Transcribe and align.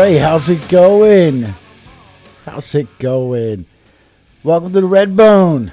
Right, 0.00 0.18
how's 0.18 0.48
it 0.48 0.66
going? 0.70 1.44
How's 2.46 2.74
it 2.74 2.98
going? 2.98 3.66
Welcome 4.42 4.72
to 4.72 4.80
the 4.80 4.86
Red 4.86 5.14
Bone. 5.14 5.72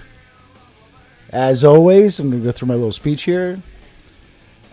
As 1.32 1.64
always, 1.64 2.20
I'm 2.20 2.32
going 2.32 2.42
to 2.42 2.46
go 2.46 2.52
through 2.52 2.68
my 2.68 2.74
little 2.74 2.92
speech 2.92 3.24
here. 3.24 3.62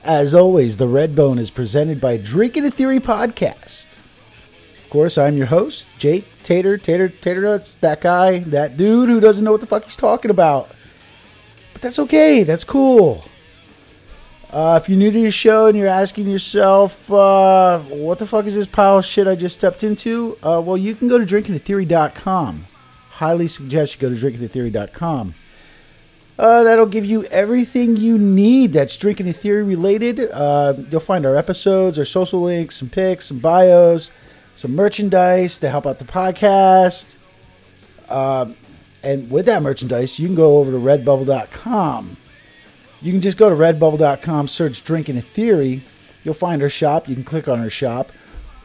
As 0.02 0.34
always, 0.34 0.76
the 0.76 0.88
Red 0.88 1.14
Bone 1.14 1.38
is 1.38 1.52
presented 1.52 2.00
by 2.00 2.16
Drinking 2.16 2.64
a 2.64 2.70
Theory 2.72 2.98
podcast. 2.98 4.00
Of 4.82 4.90
course, 4.90 5.16
I'm 5.16 5.36
your 5.36 5.46
host, 5.46 5.86
Jake 5.98 6.26
Tater, 6.42 6.76
Tater, 6.76 7.08
Tater 7.08 7.42
Nuts, 7.42 7.76
that 7.76 8.00
guy, 8.00 8.40
that 8.40 8.76
dude 8.76 9.08
who 9.08 9.20
doesn't 9.20 9.44
know 9.44 9.52
what 9.52 9.60
the 9.60 9.68
fuck 9.68 9.84
he's 9.84 9.96
talking 9.96 10.32
about. 10.32 10.68
But 11.74 11.82
that's 11.82 12.00
okay, 12.00 12.42
that's 12.42 12.64
cool. 12.64 13.24
Uh, 14.54 14.78
if 14.80 14.88
you're 14.88 14.96
new 14.96 15.10
to 15.10 15.20
the 15.20 15.32
show 15.32 15.66
and 15.66 15.76
you're 15.76 15.88
asking 15.88 16.28
yourself, 16.28 17.10
uh, 17.10 17.80
what 17.80 18.20
the 18.20 18.26
fuck 18.26 18.46
is 18.46 18.54
this 18.54 18.68
pile 18.68 18.98
of 18.98 19.04
shit 19.04 19.26
I 19.26 19.34
just 19.34 19.56
stepped 19.56 19.82
into? 19.82 20.38
Uh, 20.44 20.62
well, 20.64 20.76
you 20.76 20.94
can 20.94 21.08
go 21.08 21.18
to 21.18 21.26
drinkingatheory.com. 21.26 22.66
Highly 23.10 23.48
suggest 23.48 24.00
you 24.00 24.08
go 24.08 24.14
to 24.14 24.20
drinkingatheory.com. 24.20 25.34
Uh, 26.38 26.62
that'll 26.62 26.86
give 26.86 27.04
you 27.04 27.24
everything 27.24 27.96
you 27.96 28.16
need 28.16 28.72
that's 28.72 28.96
drinking 28.96 29.28
a 29.28 29.32
theory 29.32 29.64
related. 29.64 30.20
Uh, 30.20 30.74
you'll 30.88 31.00
find 31.00 31.26
our 31.26 31.34
episodes, 31.34 31.98
our 31.98 32.04
social 32.04 32.40
links, 32.40 32.76
some 32.76 32.88
pics, 32.88 33.26
some 33.26 33.40
bios, 33.40 34.12
some 34.54 34.76
merchandise 34.76 35.58
to 35.58 35.68
help 35.68 35.84
out 35.84 35.98
the 35.98 36.04
podcast. 36.04 37.16
Um, 38.08 38.54
and 39.02 39.32
with 39.32 39.46
that 39.46 39.64
merchandise, 39.64 40.20
you 40.20 40.28
can 40.28 40.36
go 40.36 40.58
over 40.58 40.70
to 40.70 40.78
redbubble.com. 40.78 42.18
You 43.04 43.12
can 43.12 43.20
just 43.20 43.36
go 43.36 43.50
to 43.50 43.54
redbubble.com, 43.54 44.48
search 44.48 44.82
Drinking 44.82 45.18
a 45.18 45.20
Theory. 45.20 45.82
You'll 46.24 46.32
find 46.32 46.62
our 46.62 46.70
shop. 46.70 47.06
You 47.06 47.14
can 47.14 47.22
click 47.22 47.48
on 47.48 47.60
our 47.60 47.68
shop. 47.68 48.08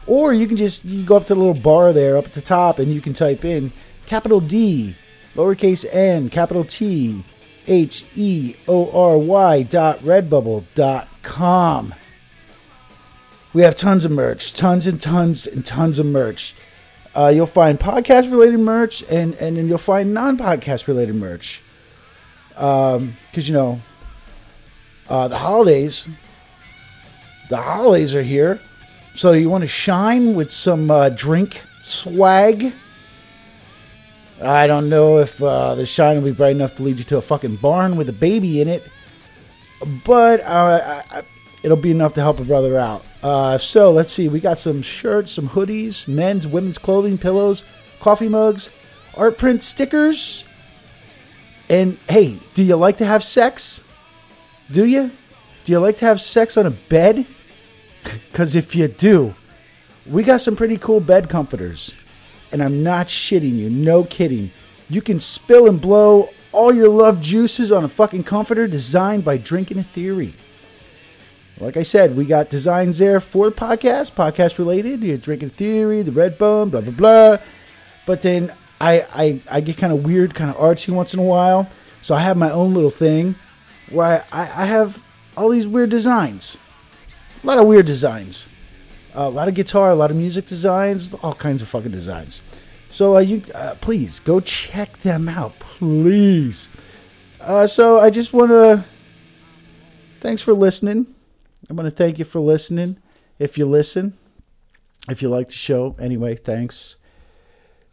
Or 0.06 0.32
you 0.32 0.48
can 0.48 0.56
just 0.56 0.82
you 0.86 1.04
go 1.04 1.18
up 1.18 1.26
to 1.26 1.34
the 1.34 1.38
little 1.38 1.52
bar 1.52 1.92
there 1.92 2.16
up 2.16 2.24
at 2.24 2.32
the 2.32 2.40
top 2.40 2.78
and 2.78 2.90
you 2.90 3.02
can 3.02 3.12
type 3.12 3.44
in 3.44 3.70
capital 4.06 4.40
D, 4.40 4.96
lowercase 5.34 5.84
n, 5.92 6.30
capital 6.30 6.64
T, 6.64 7.22
H 7.68 8.06
E 8.16 8.54
O 8.66 8.90
R 8.90 9.18
Y 9.18 9.62
dot 9.62 9.98
redbubble 9.98 10.64
dot 10.74 11.06
com. 11.22 11.94
We 13.52 13.60
have 13.60 13.76
tons 13.76 14.06
of 14.06 14.10
merch, 14.10 14.54
tons 14.54 14.86
and 14.86 14.98
tons 14.98 15.46
and 15.46 15.66
tons 15.66 15.98
of 15.98 16.06
merch. 16.06 16.54
Uh, 17.14 17.30
you'll 17.34 17.44
find 17.44 17.78
podcast 17.78 18.30
related 18.30 18.60
merch 18.60 19.02
and, 19.10 19.34
and 19.34 19.58
then 19.58 19.68
you'll 19.68 19.76
find 19.76 20.14
non 20.14 20.38
podcast 20.38 20.88
related 20.88 21.16
merch. 21.16 21.62
Because, 22.54 22.96
um, 22.96 23.14
you 23.34 23.52
know, 23.52 23.80
uh, 25.10 25.28
the 25.28 25.36
holidays, 25.36 26.08
the 27.48 27.56
holidays 27.56 28.14
are 28.14 28.22
here. 28.22 28.60
So 29.14 29.32
you 29.32 29.50
want 29.50 29.62
to 29.62 29.68
shine 29.68 30.34
with 30.34 30.50
some 30.50 30.90
uh, 30.90 31.10
drink 31.10 31.62
swag? 31.82 32.72
I 34.42 34.66
don't 34.66 34.88
know 34.88 35.18
if 35.18 35.42
uh, 35.42 35.74
the 35.74 35.84
shine 35.84 36.16
will 36.16 36.30
be 36.30 36.36
bright 36.36 36.56
enough 36.56 36.76
to 36.76 36.82
lead 36.82 36.98
you 36.98 37.04
to 37.04 37.18
a 37.18 37.22
fucking 37.22 37.56
barn 37.56 37.96
with 37.96 38.08
a 38.08 38.12
baby 38.12 38.60
in 38.60 38.68
it, 38.68 38.88
but 40.06 40.40
uh, 40.40 41.02
I, 41.10 41.18
I, 41.18 41.22
it'll 41.62 41.76
be 41.76 41.90
enough 41.90 42.14
to 42.14 42.22
help 42.22 42.40
a 42.40 42.44
brother 42.44 42.78
out. 42.78 43.04
Uh, 43.22 43.58
so 43.58 43.90
let's 43.90 44.10
see. 44.10 44.28
We 44.28 44.40
got 44.40 44.56
some 44.56 44.80
shirts, 44.80 45.32
some 45.32 45.48
hoodies, 45.48 46.08
men's, 46.08 46.46
women's 46.46 46.78
clothing, 46.78 47.18
pillows, 47.18 47.64
coffee 48.00 48.28
mugs, 48.28 48.70
art 49.14 49.36
print 49.36 49.62
stickers. 49.62 50.46
And 51.68 51.98
hey, 52.08 52.38
do 52.54 52.62
you 52.62 52.76
like 52.76 52.96
to 52.98 53.06
have 53.06 53.22
sex? 53.22 53.84
Do 54.70 54.84
you? 54.84 55.10
Do 55.64 55.72
you 55.72 55.78
like 55.78 55.98
to 55.98 56.04
have 56.04 56.20
sex 56.20 56.56
on 56.56 56.66
a 56.66 56.70
bed? 56.70 57.26
Because 58.30 58.56
if 58.56 58.74
you 58.74 58.88
do, 58.88 59.34
we 60.06 60.22
got 60.22 60.40
some 60.40 60.56
pretty 60.56 60.78
cool 60.78 61.00
bed 61.00 61.28
comforters. 61.28 61.94
And 62.50 62.62
I'm 62.62 62.82
not 62.82 63.08
shitting 63.08 63.56
you, 63.56 63.68
no 63.68 64.04
kidding. 64.04 64.52
You 64.88 65.02
can 65.02 65.20
spill 65.20 65.68
and 65.68 65.78
blow 65.78 66.30
all 66.50 66.72
your 66.72 66.88
love 66.88 67.20
juices 67.20 67.70
on 67.70 67.84
a 67.84 67.88
fucking 67.88 68.24
comforter 68.24 68.66
designed 68.66 69.24
by 69.24 69.36
Drinking 69.36 69.78
a 69.78 69.82
Theory. 69.82 70.32
Like 71.58 71.76
I 71.76 71.82
said, 71.82 72.16
we 72.16 72.24
got 72.24 72.48
designs 72.48 72.96
there 72.96 73.20
for 73.20 73.50
podcasts, 73.50 74.10
podcast 74.10 74.58
related, 74.58 75.02
you 75.02 75.18
Drinking 75.18 75.50
Theory, 75.50 76.00
the 76.00 76.12
Red 76.12 76.38
Bone, 76.38 76.70
blah, 76.70 76.80
blah, 76.80 76.92
blah. 76.92 77.36
But 78.06 78.22
then 78.22 78.52
I, 78.80 79.04
I, 79.12 79.40
I 79.50 79.60
get 79.60 79.76
kind 79.76 79.92
of 79.92 80.06
weird, 80.06 80.34
kind 80.34 80.50
of 80.50 80.56
artsy 80.56 80.88
once 80.88 81.12
in 81.12 81.20
a 81.20 81.24
while. 81.24 81.68
So 82.00 82.14
I 82.14 82.20
have 82.20 82.38
my 82.38 82.50
own 82.50 82.72
little 82.72 82.88
thing 82.88 83.34
where 83.90 84.24
I, 84.32 84.40
I 84.40 84.64
have 84.66 85.04
all 85.36 85.48
these 85.48 85.66
weird 85.66 85.90
designs. 85.90 86.58
A 87.42 87.46
lot 87.46 87.58
of 87.58 87.66
weird 87.66 87.86
designs. 87.86 88.48
Uh, 89.16 89.22
a 89.22 89.28
lot 89.28 89.48
of 89.48 89.54
guitar, 89.54 89.90
a 89.90 89.94
lot 89.94 90.10
of 90.10 90.16
music 90.16 90.46
designs, 90.46 91.14
all 91.14 91.34
kinds 91.34 91.62
of 91.62 91.68
fucking 91.68 91.90
designs. 91.90 92.42
So 92.90 93.16
uh, 93.16 93.20
you 93.20 93.42
uh, 93.54 93.74
please 93.80 94.20
go 94.20 94.40
check 94.40 94.98
them 94.98 95.28
out, 95.28 95.58
please. 95.58 96.68
Uh, 97.40 97.66
so 97.66 98.00
I 98.00 98.10
just 98.10 98.32
want 98.32 98.50
to 98.50 98.84
thanks 100.20 100.42
for 100.42 100.52
listening. 100.52 101.06
I 101.68 101.72
want 101.72 101.86
to 101.86 101.94
thank 101.94 102.18
you 102.18 102.24
for 102.24 102.40
listening. 102.40 102.98
If 103.38 103.56
you 103.56 103.64
listen, 103.66 104.14
if 105.08 105.22
you 105.22 105.28
like 105.28 105.48
the 105.48 105.54
show, 105.54 105.96
anyway, 105.98 106.34
thanks. 106.36 106.96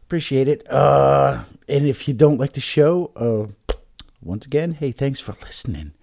Appreciate 0.07 0.47
it. 0.47 0.69
Uh, 0.69 1.44
and 1.69 1.86
if 1.86 2.07
you 2.07 2.13
don't 2.13 2.38
like 2.38 2.53
the 2.53 2.62
show, 2.62 3.12
uh, 3.16 3.52
once 4.27 4.45
again, 4.45 4.73
hey, 4.73 4.91
thanks 4.91 5.19
for 5.19 5.35
listening. 5.41 5.93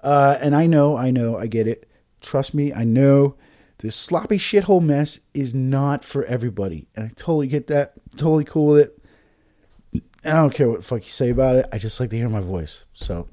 Uh, 0.00 0.36
and 0.40 0.54
I 0.54 0.66
know, 0.66 0.96
I 0.96 1.10
know, 1.10 1.36
I 1.36 1.46
get 1.46 1.66
it. 1.66 1.88
Trust 2.20 2.54
me, 2.54 2.72
I 2.72 2.84
know 2.84 3.34
this 3.78 3.96
sloppy 3.96 4.38
shithole 4.38 4.82
mess 4.82 5.20
is 5.34 5.54
not 5.54 6.04
for 6.04 6.24
everybody. 6.24 6.86
And 6.94 7.06
I 7.06 7.08
totally 7.08 7.46
get 7.46 7.66
that. 7.68 7.94
Totally 8.16 8.44
cool 8.44 8.74
with 8.74 8.86
it. 8.86 10.02
I 10.24 10.32
don't 10.32 10.54
care 10.54 10.68
what 10.68 10.84
fuck 10.84 11.02
you 11.02 11.10
say 11.10 11.30
about 11.30 11.56
it. 11.56 11.66
I 11.72 11.78
just 11.78 11.98
like 11.98 12.10
to 12.10 12.16
hear 12.16 12.28
my 12.28 12.40
voice. 12.40 12.84
So, 12.92 13.28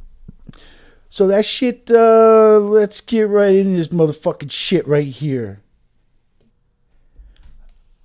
so 1.09 1.28
that 1.28 1.45
shit, 1.45 1.90
uh, 1.91 2.59
let's 2.59 3.01
get 3.01 3.29
right 3.29 3.55
into 3.55 3.78
this 3.78 3.90
motherfucking 3.90 4.51
shit 4.51 4.88
right 4.88 5.07
here. 5.07 5.61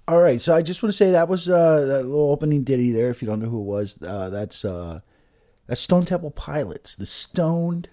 All 0.06 0.20
right, 0.20 0.40
so 0.40 0.54
I 0.54 0.62
just 0.62 0.82
want 0.82 0.90
to 0.90 0.96
say 0.96 1.10
that 1.10 1.28
was 1.28 1.50
uh, 1.50 1.84
that 1.84 2.04
little 2.04 2.30
opening 2.30 2.64
ditty 2.64 2.92
there. 2.92 3.10
If 3.10 3.20
you 3.20 3.28
don't 3.28 3.40
know 3.40 3.48
who 3.50 3.60
it 3.60 3.64
was, 3.64 3.98
uh, 4.02 4.30
that's 4.30 4.64
uh, 4.64 5.00
that's 5.68 5.82
Stone 5.82 6.06
Temple 6.06 6.30
Pilots, 6.30 6.96
the 6.96 7.06
Stoned 7.06 7.90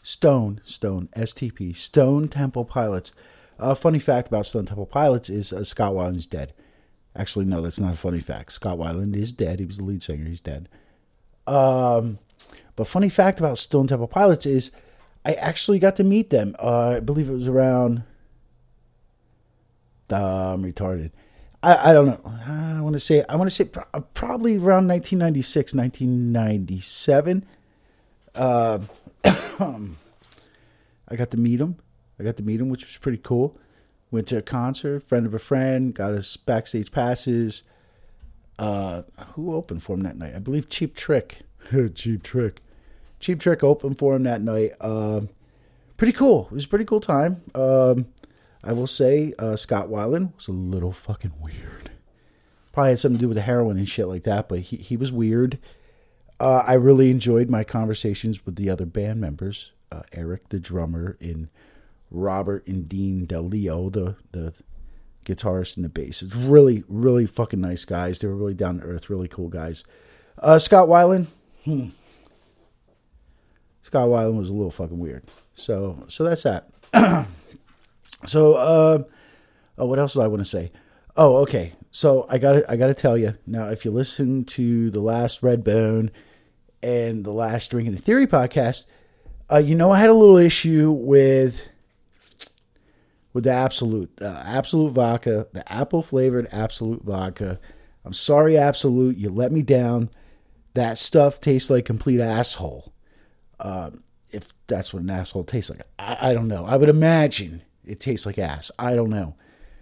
Stone 0.00 0.62
Stone 0.64 1.08
STP 1.16 1.76
Stone 1.76 2.28
Temple 2.28 2.64
Pilots. 2.64 3.12
A 3.58 3.64
uh, 3.64 3.74
funny 3.74 3.98
fact 3.98 4.28
about 4.28 4.46
Stone 4.46 4.66
Temple 4.66 4.86
Pilots 4.86 5.28
is 5.28 5.52
uh, 5.52 5.62
Scott 5.64 5.94
is 6.16 6.24
dead. 6.24 6.54
Actually, 7.14 7.44
no, 7.44 7.60
that's 7.60 7.80
not 7.80 7.94
a 7.94 7.96
funny 7.96 8.20
fact. 8.20 8.52
Scott 8.52 8.78
Weiland 8.78 9.16
is 9.16 9.32
dead. 9.32 9.58
He 9.58 9.66
was 9.66 9.78
the 9.78 9.84
lead 9.84 10.02
singer. 10.02 10.24
He's 10.24 10.40
dead. 10.40 10.68
Um, 11.46 12.18
but 12.76 12.86
funny 12.86 13.08
fact 13.08 13.40
about 13.40 13.58
Stone 13.58 13.88
Temple 13.88 14.06
Pilots 14.06 14.46
is 14.46 14.70
I 15.24 15.32
actually 15.32 15.80
got 15.80 15.96
to 15.96 16.04
meet 16.04 16.30
them. 16.30 16.54
Uh, 16.60 16.94
I 16.96 17.00
believe 17.00 17.28
it 17.28 17.34
was 17.34 17.48
around. 17.48 18.04
Uh, 20.10 20.54
I'm 20.54 20.62
retarded. 20.62 21.10
I, 21.62 21.90
I 21.90 21.92
don't 21.92 22.06
know. 22.06 22.20
I 22.46 22.80
want 22.80 22.94
to 22.94 23.00
say 23.00 23.22
I 23.28 23.36
want 23.36 23.50
to 23.50 23.54
say 23.54 23.64
pro- 23.64 23.84
probably 24.14 24.52
around 24.52 24.88
1996, 24.88 25.74
1997. 25.74 27.44
Uh, 28.34 28.78
I 29.24 31.16
got 31.16 31.30
to 31.32 31.36
meet 31.36 31.60
him. 31.60 31.76
I 32.18 32.22
got 32.22 32.36
to 32.38 32.42
meet 32.42 32.60
him, 32.60 32.68
which 32.68 32.86
was 32.86 32.96
pretty 32.98 33.18
cool. 33.18 33.58
Went 34.10 34.28
to 34.28 34.38
a 34.38 34.42
concert, 34.42 35.02
friend 35.02 35.26
of 35.26 35.34
a 35.34 35.38
friend, 35.38 35.94
got 35.94 36.12
us 36.12 36.36
backstage 36.36 36.90
passes. 36.90 37.62
Uh, 38.58 39.02
who 39.34 39.54
opened 39.54 39.82
for 39.82 39.94
him 39.94 40.02
that 40.02 40.16
night? 40.16 40.34
I 40.34 40.38
believe 40.38 40.68
Cheap 40.68 40.94
Trick. 40.94 41.40
Cheap 41.94 42.22
Trick. 42.22 42.60
Cheap 43.20 43.40
Trick 43.40 43.62
opened 43.62 43.98
for 43.98 44.16
him 44.16 44.24
that 44.24 44.40
night. 44.40 44.72
Uh, 44.80 45.22
pretty 45.96 46.12
cool. 46.12 46.46
It 46.50 46.54
was 46.54 46.64
a 46.64 46.68
pretty 46.68 46.84
cool 46.84 47.00
time. 47.00 47.42
Um, 47.54 48.06
I 48.62 48.72
will 48.72 48.86
say 48.86 49.32
uh, 49.38 49.56
Scott 49.56 49.88
Weiland 49.88 50.34
was 50.36 50.48
a 50.48 50.52
little 50.52 50.92
fucking 50.92 51.32
weird. 51.40 51.90
Probably 52.72 52.90
had 52.90 52.98
something 52.98 53.18
to 53.18 53.22
do 53.22 53.28
with 53.28 53.36
the 53.36 53.42
heroin 53.42 53.78
and 53.78 53.88
shit 53.88 54.06
like 54.06 54.24
that, 54.24 54.48
but 54.48 54.60
he, 54.60 54.76
he 54.76 54.96
was 54.96 55.12
weird. 55.12 55.58
Uh, 56.38 56.62
I 56.66 56.74
really 56.74 57.10
enjoyed 57.10 57.50
my 57.50 57.64
conversations 57.64 58.44
with 58.46 58.56
the 58.56 58.70
other 58.70 58.86
band 58.86 59.20
members. 59.20 59.72
Uh, 59.90 60.02
Eric, 60.12 60.50
the 60.50 60.60
drummer, 60.60 61.16
and 61.20 61.48
Robert 62.10 62.66
and 62.66 62.88
Dean 62.88 63.26
DeLeo, 63.26 63.92
the 63.92 64.16
guitarist 65.24 65.76
and 65.76 65.84
the 65.84 65.88
bass. 65.88 66.22
It's 66.22 66.34
really, 66.34 66.84
really 66.88 67.26
fucking 67.26 67.60
nice 67.60 67.84
guys. 67.84 68.18
They 68.18 68.28
were 68.28 68.36
really 68.36 68.54
down 68.54 68.78
to 68.78 68.84
earth, 68.84 69.10
really 69.10 69.28
cool 69.28 69.48
guys. 69.48 69.84
Uh, 70.38 70.58
Scott 70.58 70.88
Weiland, 70.88 71.26
hmm. 71.64 71.88
Scott 73.82 74.08
Weiland 74.08 74.38
was 74.38 74.48
a 74.48 74.54
little 74.54 74.70
fucking 74.70 74.98
weird. 74.98 75.24
So, 75.54 76.04
so 76.08 76.24
that's 76.24 76.44
that. 76.44 76.70
so, 78.26 78.54
uh, 78.54 79.02
oh, 79.78 79.86
what 79.86 79.98
else 79.98 80.14
do 80.14 80.20
I 80.20 80.26
want 80.26 80.40
to 80.40 80.44
say? 80.44 80.72
Oh, 81.16 81.36
okay. 81.38 81.74
So 81.90 82.26
I 82.30 82.38
got 82.38 82.62
I 82.70 82.76
got 82.76 82.86
to 82.86 82.94
tell 82.94 83.18
you 83.18 83.34
now. 83.46 83.68
If 83.68 83.84
you 83.84 83.90
listen 83.90 84.44
to 84.44 84.90
the 84.90 85.00
last 85.00 85.42
Red 85.42 85.64
Bone 85.64 86.10
and 86.82 87.24
the 87.24 87.32
last 87.32 87.70
Drinking 87.70 87.94
the 87.94 88.00
Theory 88.00 88.26
podcast, 88.26 88.86
uh, 89.50 89.58
you 89.58 89.74
know 89.74 89.90
I 89.90 89.98
had 89.98 90.08
a 90.08 90.14
little 90.14 90.36
issue 90.36 90.92
with 90.92 91.68
with 93.32 93.44
the 93.44 93.50
Absolut 93.50 94.10
uh, 94.22 94.42
Absolut 94.46 94.92
vodka, 94.92 95.48
the 95.52 95.70
apple 95.72 96.02
flavored 96.02 96.46
Absolut 96.52 97.02
vodka. 97.02 97.58
I'm 98.04 98.12
sorry, 98.12 98.56
Absolut. 98.56 99.16
you 99.16 99.28
let 99.28 99.52
me 99.52 99.62
down. 99.62 100.10
That 100.74 100.96
stuff 100.96 101.40
tastes 101.40 101.70
like 101.70 101.84
complete 101.84 102.20
asshole. 102.20 102.92
Uh, 103.58 103.90
if 104.32 104.48
that's 104.68 104.94
what 104.94 105.02
an 105.02 105.10
asshole 105.10 105.44
tastes 105.44 105.70
like, 105.70 105.82
I, 105.98 106.30
I, 106.30 106.34
don't 106.34 106.48
know. 106.48 106.64
I 106.64 106.76
would 106.76 106.88
imagine 106.88 107.62
it 107.84 108.00
tastes 108.00 108.26
like 108.26 108.38
ass. 108.38 108.70
I 108.78 108.94
don't 108.94 109.10
know. 109.10 109.34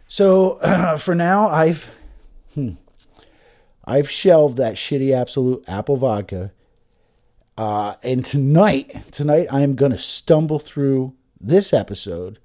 So 0.07 0.59
uh, 0.63 0.97
for 0.99 1.15
now, 1.15 1.49
I've 1.49 1.99
hmm, 2.55 2.73
I've 3.85 4.11
shelved 4.11 4.57
that 4.59 4.75
shitty 4.75 5.17
Absolut 5.17 5.69
apple 5.69 5.97
vodka. 5.97 6.53
Uh, 7.57 7.95
and 8.05 8.25
tonight, 8.25 9.11
tonight 9.11 9.49
I 9.51 9.63
am 9.63 9.75
gonna 9.75 9.99
stumble 9.99 10.59
through 10.59 11.15
this 11.41 11.73
episode 11.73 12.39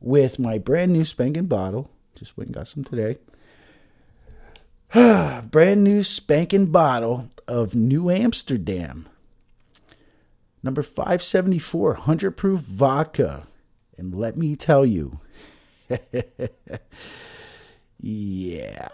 with 0.00 0.38
my 0.38 0.58
brand 0.58 0.92
new 0.92 1.04
spanking 1.04 1.46
bottle. 1.46 1.90
Just 2.14 2.36
went 2.36 2.48
and 2.48 2.54
got 2.54 2.68
some 2.68 2.84
today. 2.84 3.18
brand 5.50 5.84
new 5.84 6.02
spanking 6.02 6.66
bottle 6.66 7.30
of 7.48 7.74
New 7.74 8.10
Amsterdam. 8.10 9.08
Number 10.62 10.82
574, 10.82 11.92
100 11.92 12.30
proof 12.32 12.60
vodka. 12.60 13.46
And 13.98 14.14
let 14.14 14.36
me 14.36 14.56
tell 14.56 14.84
you, 14.84 15.18
yeah. 18.00 18.88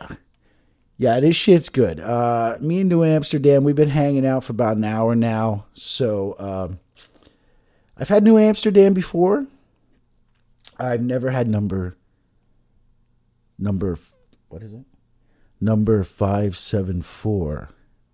Yeah, 0.98 1.18
this 1.20 1.34
shit's 1.34 1.68
good. 1.68 1.98
Uh, 1.98 2.56
me 2.60 2.80
and 2.80 2.88
New 2.88 3.02
Amsterdam, 3.02 3.64
we've 3.64 3.74
been 3.74 3.88
hanging 3.88 4.26
out 4.26 4.44
for 4.44 4.52
about 4.52 4.76
an 4.76 4.84
hour 4.84 5.16
now. 5.16 5.66
So 5.74 6.36
um, 6.38 6.78
I've 7.96 8.08
had 8.08 8.22
New 8.22 8.38
Amsterdam 8.38 8.94
before. 8.94 9.46
I've 10.78 11.02
never 11.02 11.30
had 11.30 11.48
number 11.48 11.96
number 13.58 13.98
what 14.48 14.62
is 14.62 14.72
it? 14.72 14.84
Number 15.60 16.02
574 16.04 17.70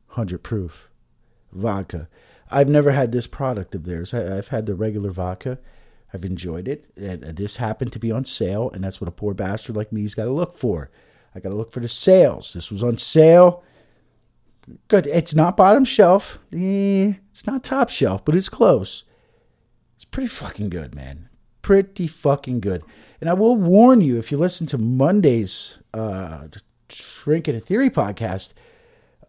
100 0.08 0.43
proof 0.43 0.88
vodka. 1.52 2.08
I've 2.50 2.69
never 2.69 2.93
had 2.93 3.12
this 3.12 3.26
product 3.26 3.75
of 3.75 3.84
theirs. 3.84 4.14
I, 4.14 4.20
have 4.20 4.49
had 4.49 4.67
the 4.67 4.75
regular 4.75 5.11
vodka. 5.11 5.58
I've 6.12 6.25
enjoyed 6.25 6.69
it. 6.69 6.88
And 6.96 7.22
this 7.22 7.56
happened 7.56 7.93
to 7.93 7.99
be 7.99 8.10
on 8.10 8.25
sale, 8.25 8.70
and 8.72 8.82
that's 8.82 9.00
what 9.00 9.08
a 9.08 9.12
poor 9.12 9.34
bastard 9.34 9.76
like 9.76 9.93
me's 9.93 10.14
got 10.14 10.25
to 10.25 10.32
look 10.32 10.56
for. 10.56 10.90
I 11.34 11.40
got 11.40 11.50
to 11.50 11.55
look 11.55 11.72
for 11.72 11.81
the 11.81 11.88
sales. 11.88 12.52
This 12.52 12.70
was 12.70 12.82
on 12.82 12.99
sale. 12.99 13.62
Good. 14.88 15.06
It's 15.06 15.34
not 15.34 15.56
bottom 15.56 15.84
shelf. 15.84 16.38
Eh, 16.52 17.14
it's 17.31 17.46
not 17.46 17.64
top 17.64 17.90
shelf, 17.90 18.25
but 18.25 18.34
it's 18.34 18.49
close. 18.49 19.05
It's 19.96 20.05
pretty 20.05 20.28
fucking 20.28 20.70
good, 20.70 20.94
man. 20.94 21.28
Pretty 21.62 22.06
fucking 22.06 22.60
good. 22.60 22.82
And 23.20 23.28
I 23.28 23.34
will 23.34 23.56
warn 23.56 24.00
you 24.00 24.19
if 24.19 24.31
you 24.31 24.38
listen 24.38 24.66
to 24.69 24.78
Monday's 24.78 25.78
uh, 25.93 26.49
Drinking 26.88 27.56
a 27.56 27.60
Theory 27.60 27.90
podcast, 27.90 28.55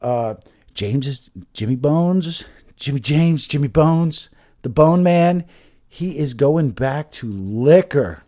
uh, 0.01 0.35
James 0.73 1.07
is 1.07 1.29
Jimmy 1.53 1.75
Bones, 1.75 2.45
Jimmy 2.75 2.99
James, 2.99 3.47
Jimmy 3.47 3.67
Bones, 3.67 4.29
the 4.61 4.69
Bone 4.69 5.03
Man. 5.03 5.45
He 5.89 6.19
is 6.19 6.35
going 6.35 6.71
back 6.71 7.09
to 7.11 7.27
liquor. 7.27 8.23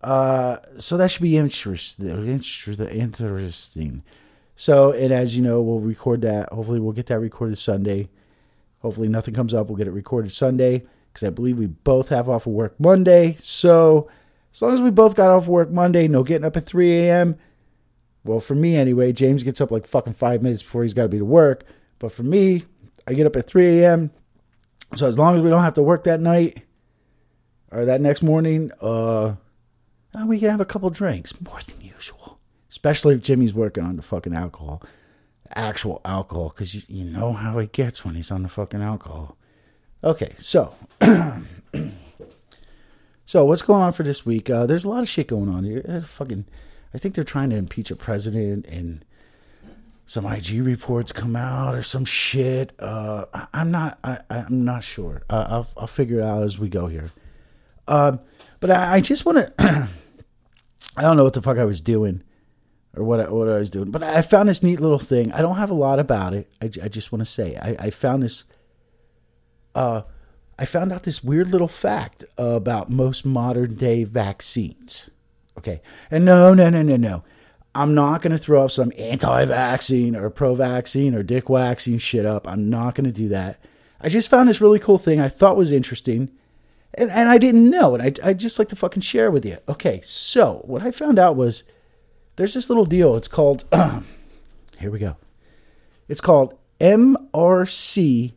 Uh, 0.00 0.58
so 0.78 0.96
that 0.96 1.10
should 1.10 1.22
be 1.22 1.36
interesting. 1.36 2.08
Interesting. 2.08 4.02
So, 4.54 4.92
and 4.92 5.12
as 5.12 5.36
you 5.36 5.42
know, 5.42 5.60
we'll 5.60 5.80
record 5.80 6.22
that. 6.22 6.50
Hopefully, 6.52 6.78
we'll 6.80 6.92
get 6.92 7.06
that 7.06 7.18
recorded 7.18 7.58
Sunday. 7.58 8.08
Hopefully, 8.78 9.08
nothing 9.08 9.34
comes 9.34 9.54
up. 9.54 9.66
We'll 9.68 9.76
get 9.76 9.88
it 9.88 9.92
recorded 9.92 10.30
Sunday 10.30 10.84
because 11.12 11.26
I 11.26 11.30
believe 11.30 11.58
we 11.58 11.66
both 11.66 12.08
have 12.10 12.28
off 12.28 12.46
of 12.46 12.52
work 12.52 12.78
Monday. 12.78 13.36
So, 13.40 14.08
as 14.52 14.62
long 14.62 14.74
as 14.74 14.80
we 14.80 14.90
both 14.90 15.16
got 15.16 15.30
off 15.30 15.46
work 15.48 15.70
Monday, 15.70 16.06
no 16.06 16.22
getting 16.22 16.44
up 16.44 16.56
at 16.56 16.64
3 16.64 16.92
a.m. 16.92 17.36
Well, 18.24 18.40
for 18.40 18.54
me 18.54 18.76
anyway, 18.76 19.12
James 19.12 19.42
gets 19.42 19.60
up 19.60 19.72
like 19.72 19.86
fucking 19.86 20.14
five 20.14 20.42
minutes 20.42 20.62
before 20.62 20.82
he's 20.84 20.94
got 20.94 21.02
to 21.02 21.08
be 21.08 21.18
to 21.18 21.24
work. 21.24 21.64
But 21.98 22.12
for 22.12 22.22
me, 22.22 22.64
I 23.06 23.14
get 23.14 23.26
up 23.26 23.36
at 23.36 23.46
3 23.46 23.80
a.m. 23.80 24.10
So 24.94 25.06
as 25.06 25.18
long 25.18 25.36
as 25.36 25.42
we 25.42 25.48
don't 25.48 25.62
have 25.62 25.74
to 25.74 25.82
work 25.82 26.04
that 26.04 26.20
night 26.20 26.62
or 27.70 27.86
that 27.86 28.00
next 28.00 28.22
morning, 28.22 28.70
uh, 28.80 29.36
we 30.26 30.38
can 30.38 30.50
have 30.50 30.60
a 30.60 30.66
couple 30.66 30.90
drinks 30.90 31.38
more 31.40 31.58
than 31.66 31.80
usual. 31.80 32.38
Especially 32.68 33.14
if 33.14 33.22
Jimmy's 33.22 33.54
working 33.54 33.84
on 33.84 33.96
the 33.96 34.02
fucking 34.02 34.34
alcohol, 34.34 34.82
actual 35.54 36.00
alcohol, 36.04 36.50
because 36.50 36.74
you, 36.74 36.82
you 36.88 37.04
know 37.04 37.32
how 37.32 37.58
he 37.58 37.66
gets 37.66 38.04
when 38.04 38.14
he's 38.14 38.30
on 38.30 38.42
the 38.42 38.48
fucking 38.48 38.82
alcohol. 38.82 39.36
Okay, 40.04 40.34
so. 40.38 40.74
so 43.26 43.44
what's 43.44 43.62
going 43.62 43.82
on 43.82 43.92
for 43.92 44.02
this 44.02 44.26
week? 44.26 44.50
Uh, 44.50 44.66
there's 44.66 44.84
a 44.84 44.90
lot 44.90 45.02
of 45.02 45.08
shit 45.08 45.28
going 45.28 45.48
on 45.48 45.64
here. 45.64 45.84
Uh, 45.88 46.00
fucking, 46.00 46.44
I 46.92 46.98
think 46.98 47.14
they're 47.14 47.24
trying 47.24 47.50
to 47.50 47.56
impeach 47.56 47.90
a 47.90 47.96
president 47.96 48.66
and 48.66 49.04
some 50.06 50.26
IG 50.26 50.62
reports 50.62 51.12
come 51.12 51.36
out 51.36 51.74
or 51.74 51.82
some 51.82 52.04
shit. 52.04 52.74
Uh, 52.78 53.26
I, 53.32 53.60
am 53.60 53.70
not. 53.70 53.98
I, 54.02 54.18
am 54.30 54.64
not 54.64 54.84
sure. 54.84 55.22
Uh, 55.30 55.46
I'll, 55.48 55.68
I'll 55.76 55.86
figure 55.86 56.20
it 56.20 56.24
out 56.24 56.42
as 56.42 56.58
we 56.58 56.68
go 56.68 56.86
here. 56.86 57.10
Um, 57.88 58.20
but 58.60 58.70
I, 58.70 58.94
I 58.94 59.00
just 59.00 59.24
want 59.24 59.38
to. 59.58 59.88
I 60.96 61.02
don't 61.02 61.16
know 61.16 61.24
what 61.24 61.32
the 61.32 61.42
fuck 61.42 61.58
I 61.58 61.64
was 61.64 61.80
doing, 61.80 62.22
or 62.94 63.04
what 63.04 63.20
I, 63.20 63.30
what 63.30 63.48
I 63.48 63.58
was 63.58 63.70
doing. 63.70 63.90
But 63.90 64.02
I 64.02 64.22
found 64.22 64.48
this 64.48 64.62
neat 64.62 64.80
little 64.80 64.98
thing. 64.98 65.32
I 65.32 65.40
don't 65.40 65.56
have 65.56 65.70
a 65.70 65.74
lot 65.74 65.98
about 65.98 66.34
it. 66.34 66.50
I, 66.60 66.66
I 66.82 66.88
just 66.88 67.12
want 67.12 67.20
to 67.20 67.26
say 67.26 67.56
I, 67.56 67.76
I 67.86 67.90
found 67.90 68.22
this. 68.22 68.44
Uh, 69.74 70.02
I 70.58 70.64
found 70.66 70.92
out 70.92 71.04
this 71.04 71.24
weird 71.24 71.48
little 71.48 71.68
fact 71.68 72.24
about 72.36 72.90
most 72.90 73.24
modern 73.24 73.76
day 73.76 74.04
vaccines. 74.04 75.08
Okay, 75.56 75.80
and 76.10 76.24
no, 76.24 76.54
no, 76.54 76.68
no, 76.68 76.82
no, 76.82 76.96
no. 76.96 77.24
I'm 77.74 77.94
not 77.94 78.20
going 78.20 78.32
to 78.32 78.38
throw 78.38 78.64
up 78.64 78.70
some 78.70 78.92
anti 78.98 79.44
vaccine 79.46 80.14
or 80.14 80.28
pro 80.30 80.54
vaccine 80.54 81.14
or 81.14 81.22
dick 81.22 81.48
waxing 81.48 81.98
shit 81.98 82.26
up. 82.26 82.46
I'm 82.46 82.68
not 82.68 82.94
going 82.94 83.06
to 83.06 83.12
do 83.12 83.28
that. 83.28 83.58
I 84.00 84.08
just 84.08 84.28
found 84.28 84.48
this 84.48 84.60
really 84.60 84.78
cool 84.78 84.98
thing 84.98 85.20
I 85.20 85.28
thought 85.28 85.56
was 85.56 85.72
interesting. 85.72 86.30
And, 86.94 87.10
and 87.10 87.30
I 87.30 87.38
didn't 87.38 87.70
know. 87.70 87.94
And 87.94 88.02
I, 88.02 88.12
i 88.28 88.34
just 88.34 88.58
like 88.58 88.68
to 88.68 88.76
fucking 88.76 89.00
share 89.02 89.30
with 89.30 89.46
you. 89.46 89.56
Okay, 89.68 90.00
so 90.04 90.62
what 90.64 90.82
I 90.82 90.90
found 90.90 91.18
out 91.18 91.36
was 91.36 91.64
there's 92.36 92.54
this 92.54 92.68
little 92.68 92.84
deal. 92.84 93.16
It's 93.16 93.28
called, 93.28 93.64
here 94.78 94.90
we 94.90 94.98
go. 94.98 95.16
It's 96.08 96.20
called 96.20 96.58
MRC5. 96.80 98.32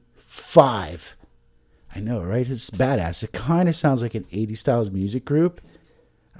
I 1.96 2.00
know, 2.00 2.22
right? 2.22 2.50
It's 2.50 2.70
badass. 2.70 3.24
It 3.24 3.32
kind 3.34 3.68
of 3.68 3.76
sounds 3.76 4.02
like 4.02 4.16
an 4.16 4.26
80s 4.26 4.58
styles 4.60 4.92
music 4.92 5.26
group. 5.26 5.60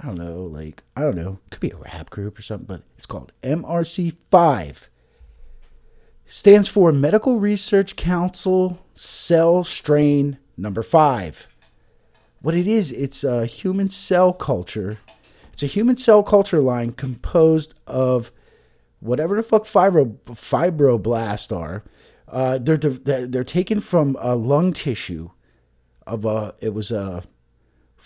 I 0.00 0.06
don't 0.06 0.18
know, 0.18 0.42
like, 0.42 0.82
I 0.94 1.02
don't 1.02 1.16
know, 1.16 1.38
could 1.50 1.60
be 1.60 1.70
a 1.70 1.76
rap 1.76 2.10
group 2.10 2.38
or 2.38 2.42
something, 2.42 2.66
but 2.66 2.82
it's 2.96 3.06
called 3.06 3.32
MRC5. 3.42 4.88
Stands 6.26 6.68
for 6.68 6.92
Medical 6.92 7.38
Research 7.38 7.96
Council 7.96 8.84
Cell 8.94 9.64
Strain 9.64 10.38
Number 10.56 10.82
5. 10.82 11.48
What 12.42 12.54
it 12.54 12.66
is, 12.66 12.92
it's 12.92 13.24
a 13.24 13.46
human 13.46 13.88
cell 13.88 14.32
culture. 14.32 14.98
It's 15.52 15.62
a 15.62 15.66
human 15.66 15.96
cell 15.96 16.22
culture 16.22 16.60
line 16.60 16.92
composed 16.92 17.74
of 17.86 18.30
whatever 19.00 19.36
the 19.36 19.42
fuck 19.42 19.64
fibro, 19.64 20.18
fibroblast 20.24 21.56
are. 21.56 21.84
Uh, 22.28 22.58
they're, 22.58 22.76
they're 22.76 23.44
taken 23.44 23.80
from 23.80 24.16
a 24.20 24.34
lung 24.36 24.72
tissue 24.72 25.30
of 26.06 26.24
a, 26.24 26.54
it 26.60 26.74
was 26.74 26.90
a 26.90 27.22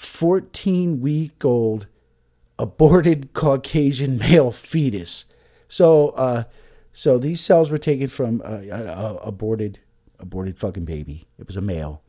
14 0.00 1.00
week 1.00 1.44
old 1.44 1.86
aborted 2.58 3.34
Caucasian 3.34 4.16
male 4.16 4.50
fetus. 4.50 5.26
So, 5.68 6.10
uh, 6.10 6.44
so 6.90 7.18
these 7.18 7.42
cells 7.42 7.70
were 7.70 7.78
taken 7.78 8.08
from 8.08 8.40
a, 8.42 9.18
aborted, 9.22 9.80
aborted 10.18 10.58
fucking 10.58 10.86
baby. 10.86 11.26
It 11.38 11.46
was 11.46 11.56
a 11.56 11.60
male, 11.60 12.02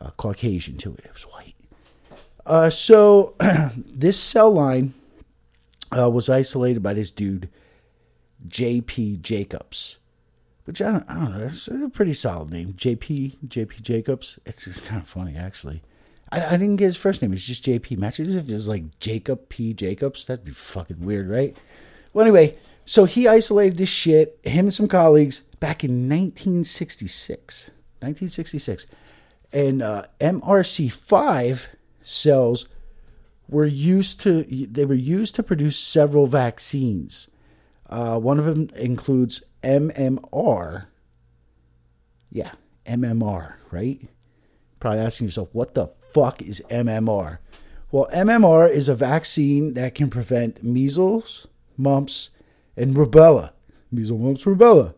uh, 0.00 0.10
Caucasian 0.16 0.76
too. 0.76 0.96
It 1.04 1.12
was 1.12 1.22
white. 1.22 1.54
Uh, 2.44 2.68
so 2.68 3.36
this 3.76 4.18
cell 4.18 4.50
line 4.50 4.92
uh, 5.96 6.10
was 6.10 6.28
isolated 6.28 6.82
by 6.82 6.94
this 6.94 7.12
dude, 7.12 7.48
J.P. 8.48 9.18
Jacobs, 9.18 10.00
which 10.64 10.82
I 10.82 10.90
don't, 10.90 11.08
I 11.08 11.14
don't 11.14 11.38
know. 11.38 11.44
It's 11.44 11.68
a 11.68 11.88
pretty 11.90 12.12
solid 12.12 12.50
name, 12.50 12.74
J.P. 12.76 13.38
J.P. 13.46 13.82
Jacobs. 13.82 14.40
It's, 14.44 14.66
it's 14.66 14.80
kind 14.80 15.00
of 15.00 15.08
funny 15.08 15.36
actually. 15.36 15.82
I, 16.32 16.46
I 16.46 16.50
didn't 16.56 16.76
get 16.76 16.86
his 16.86 16.96
first 16.96 17.22
name. 17.22 17.32
It's 17.32 17.46
just 17.46 17.64
JP. 17.64 17.92
Imagine 17.92 18.28
if 18.28 18.48
it 18.48 18.52
was 18.52 18.68
like 18.68 18.98
Jacob 19.00 19.48
P. 19.48 19.74
Jacobs. 19.74 20.26
That'd 20.26 20.44
be 20.44 20.52
fucking 20.52 21.00
weird, 21.00 21.28
right? 21.28 21.56
Well, 22.12 22.24
anyway, 22.24 22.56
so 22.84 23.04
he 23.04 23.28
isolated 23.28 23.78
this 23.78 23.88
shit, 23.88 24.38
him 24.42 24.66
and 24.66 24.74
some 24.74 24.88
colleagues, 24.88 25.40
back 25.60 25.84
in 25.84 26.08
1966. 26.08 27.70
1966. 28.00 28.86
And 29.52 29.82
uh, 29.82 30.04
MRC5 30.20 31.66
cells 32.00 32.66
were 33.48 33.66
used 33.66 34.20
to 34.20 34.44
they 34.44 34.84
were 34.84 34.94
used 34.94 35.34
to 35.34 35.42
produce 35.42 35.78
several 35.78 36.26
vaccines. 36.26 37.28
Uh, 37.88 38.18
one 38.18 38.38
of 38.38 38.44
them 38.44 38.70
includes 38.76 39.42
MMR. 39.62 40.86
Yeah, 42.30 42.52
MMR, 42.86 43.54
right? 43.72 44.08
Probably 44.78 45.00
asking 45.00 45.26
yourself, 45.26 45.48
what 45.52 45.74
the 45.74 45.88
fuck 46.12 46.42
is 46.42 46.62
MMR? 46.70 47.38
Well, 47.90 48.08
MMR 48.14 48.70
is 48.70 48.88
a 48.88 48.94
vaccine 48.94 49.74
that 49.74 49.94
can 49.94 50.10
prevent 50.10 50.62
measles, 50.62 51.48
mumps, 51.76 52.30
and 52.76 52.94
rubella. 52.94 53.50
Measles, 53.90 54.20
mumps, 54.20 54.44
rubella. 54.44 54.94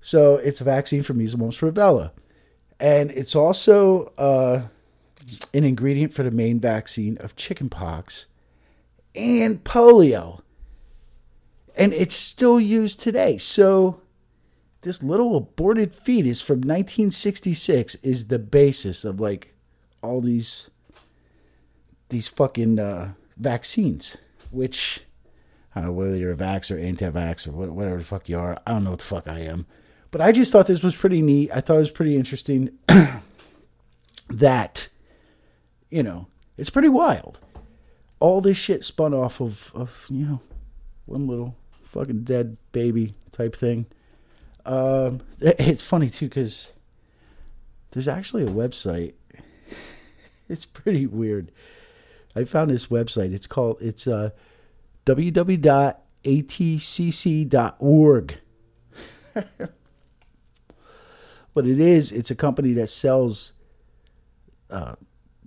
So 0.00 0.36
it's 0.36 0.60
a 0.60 0.64
vaccine 0.64 1.02
for 1.02 1.14
measles, 1.14 1.40
mumps, 1.40 1.58
rubella. 1.58 2.10
And 2.78 3.10
it's 3.12 3.34
also 3.34 4.12
uh, 4.18 4.62
an 5.54 5.64
ingredient 5.64 6.12
for 6.12 6.22
the 6.22 6.30
main 6.30 6.60
vaccine 6.60 7.16
of 7.18 7.36
chickenpox 7.36 8.26
and 9.14 9.62
polio. 9.64 10.40
And 11.76 11.92
it's 11.94 12.16
still 12.16 12.60
used 12.60 13.00
today. 13.00 13.38
So 13.38 14.02
this 14.82 15.02
little 15.02 15.36
aborted 15.36 15.94
fetus 15.94 16.42
from 16.42 16.56
1966 16.56 17.94
is 17.96 18.26
the 18.26 18.38
basis 18.38 19.04
of 19.04 19.20
like 19.20 19.51
all 20.02 20.20
these 20.20 20.70
these 22.08 22.28
fucking 22.28 22.78
uh, 22.78 23.12
vaccines, 23.36 24.18
which 24.50 25.04
I 25.74 25.80
don't 25.80 25.88
know 25.88 25.94
whether 25.94 26.16
you're 26.16 26.32
a 26.32 26.36
vax 26.36 26.70
or 26.70 26.78
anti-vax 26.78 27.48
or 27.48 27.52
whatever 27.52 27.98
the 27.98 28.04
fuck 28.04 28.28
you 28.28 28.38
are. 28.38 28.58
I 28.66 28.72
don't 28.72 28.84
know 28.84 28.90
what 28.90 29.00
the 29.00 29.06
fuck 29.06 29.28
I 29.28 29.40
am, 29.40 29.66
but 30.10 30.20
I 30.20 30.32
just 30.32 30.52
thought 30.52 30.66
this 30.66 30.82
was 30.82 30.94
pretty 30.94 31.22
neat. 31.22 31.50
I 31.54 31.60
thought 31.60 31.76
it 31.76 31.80
was 31.80 31.90
pretty 31.90 32.16
interesting 32.16 32.70
that 34.28 34.88
you 35.90 36.02
know 36.02 36.28
it's 36.56 36.70
pretty 36.70 36.88
wild. 36.90 37.40
All 38.20 38.40
this 38.40 38.56
shit 38.56 38.84
spun 38.84 39.14
off 39.14 39.40
of 39.40 39.72
of 39.74 40.06
you 40.10 40.26
know 40.26 40.40
one 41.06 41.26
little 41.26 41.56
fucking 41.82 42.24
dead 42.24 42.56
baby 42.72 43.14
type 43.32 43.54
thing. 43.56 43.86
Um, 44.64 45.20
it's 45.40 45.82
funny 45.82 46.08
too 46.08 46.28
because 46.28 46.72
there's 47.92 48.08
actually 48.08 48.42
a 48.44 48.48
website. 48.48 49.14
it's 50.56 50.64
pretty 50.66 51.06
weird. 51.06 51.50
I 52.36 52.44
found 52.44 52.70
this 52.70 52.86
website. 52.86 53.32
It's 53.32 53.46
called 53.46 53.78
it's 53.80 54.06
uh, 54.06 54.30
www.atcc.org. 55.06 55.98
what 61.52 61.66
it 61.66 61.80
is, 61.80 62.12
it's 62.12 62.30
a 62.30 62.36
company 62.36 62.72
that 62.74 62.88
sells. 62.88 63.54
Uh, 64.70 64.94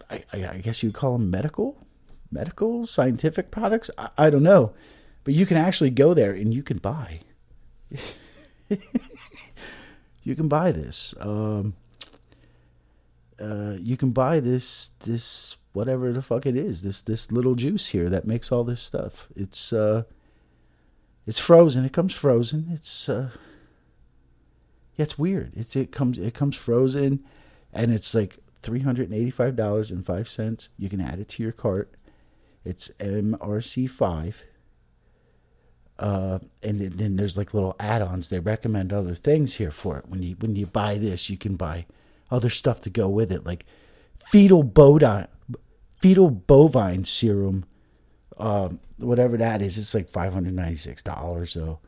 I, 0.09 0.23
I 0.33 0.57
guess 0.57 0.83
you'd 0.83 0.93
call 0.93 1.13
them 1.13 1.31
medical, 1.31 1.87
medical 2.31 2.85
scientific 2.85 3.49
products. 3.49 3.89
I, 3.97 4.09
I 4.17 4.29
don't 4.29 4.43
know, 4.43 4.73
but 5.23 5.33
you 5.33 5.47
can 5.47 5.57
actually 5.57 5.89
go 5.89 6.13
there 6.13 6.31
and 6.31 6.53
you 6.53 6.61
can 6.61 6.77
buy. 6.77 7.21
you 10.23 10.35
can 10.35 10.47
buy 10.47 10.71
this. 10.71 11.15
Um, 11.19 11.73
uh, 13.39 13.75
you 13.79 13.97
can 13.97 14.11
buy 14.11 14.39
this 14.39 14.91
this 14.99 15.57
whatever 15.73 16.11
the 16.13 16.21
fuck 16.21 16.45
it 16.45 16.55
is. 16.55 16.81
This 16.83 17.01
this 17.01 17.31
little 17.31 17.55
juice 17.55 17.89
here 17.89 18.09
that 18.09 18.25
makes 18.25 18.51
all 18.51 18.63
this 18.63 18.81
stuff. 18.81 19.27
It's 19.35 19.73
uh, 19.73 20.03
it's 21.25 21.39
frozen. 21.39 21.85
It 21.85 21.93
comes 21.93 22.13
frozen. 22.13 22.69
It's 22.71 23.09
uh, 23.09 23.29
yeah, 24.95 25.03
it's 25.03 25.19
weird. 25.19 25.51
It's 25.55 25.75
it 25.75 25.91
comes 25.91 26.17
it 26.17 26.33
comes 26.33 26.55
frozen, 26.55 27.23
and 27.73 27.93
it's 27.93 28.15
like 28.15 28.37
three 28.59 28.81
hundred 28.81 29.09
and 29.09 29.19
eighty 29.19 29.31
five 29.31 29.55
dollars 29.55 29.91
and 29.91 30.05
five 30.05 30.27
cents. 30.27 30.69
You 30.77 30.89
can 30.89 31.01
add 31.01 31.19
it 31.19 31.29
to 31.29 31.43
your 31.43 31.51
cart. 31.51 31.91
It's 32.63 32.89
MRC 32.99 33.89
five. 33.89 34.43
Uh, 35.97 36.39
and 36.61 36.79
then 36.79 37.15
there's 37.15 37.37
like 37.37 37.53
little 37.53 37.73
add-ons. 37.79 38.27
They 38.27 38.39
recommend 38.39 38.91
other 38.91 39.15
things 39.15 39.55
here 39.55 39.71
for 39.71 39.97
it. 39.97 40.09
When 40.09 40.23
you 40.23 40.35
when 40.35 40.55
you 40.55 40.65
buy 40.65 40.97
this, 40.97 41.29
you 41.29 41.37
can 41.37 41.55
buy 41.55 41.85
other 42.35 42.49
stuff 42.49 42.81
to 42.81 42.89
go 42.89 43.07
with 43.07 43.31
it, 43.31 43.45
like 43.45 43.65
fetal 44.15 44.63
bovine, 44.63 45.27
fetal 45.99 46.29
bovine 46.29 47.05
serum, 47.05 47.65
um, 48.37 48.79
whatever 48.97 49.37
that 49.37 49.61
is. 49.61 49.77
It's 49.77 49.93
like 49.93 50.09
five 50.09 50.33
hundred 50.33 50.53
ninety 50.53 50.75
six 50.75 51.01
dollars. 51.01 51.51
So, 51.53 51.79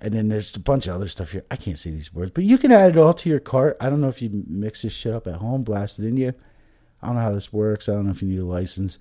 and 0.00 0.12
then 0.12 0.28
there's 0.28 0.54
a 0.54 0.60
bunch 0.60 0.86
of 0.86 0.94
other 0.94 1.08
stuff 1.08 1.32
here. 1.32 1.44
I 1.50 1.56
can't 1.56 1.78
see 1.78 1.90
these 1.90 2.12
words, 2.12 2.32
but 2.32 2.44
you 2.44 2.58
can 2.58 2.72
add 2.72 2.90
it 2.90 2.98
all 2.98 3.14
to 3.14 3.28
your 3.28 3.40
cart. 3.40 3.76
I 3.80 3.88
don't 3.88 4.00
know 4.00 4.08
if 4.08 4.20
you 4.20 4.44
mix 4.46 4.82
this 4.82 4.92
shit 4.92 5.14
up 5.14 5.26
at 5.26 5.36
home, 5.36 5.62
blast 5.62 5.98
it 5.98 6.06
in 6.06 6.16
you. 6.16 6.34
I 7.00 7.06
don't 7.06 7.16
know 7.16 7.22
how 7.22 7.32
this 7.32 7.52
works. 7.52 7.88
I 7.88 7.92
don't 7.92 8.04
know 8.04 8.12
if 8.12 8.22
you 8.22 8.28
need 8.28 8.40
a 8.40 8.44
license. 8.44 8.98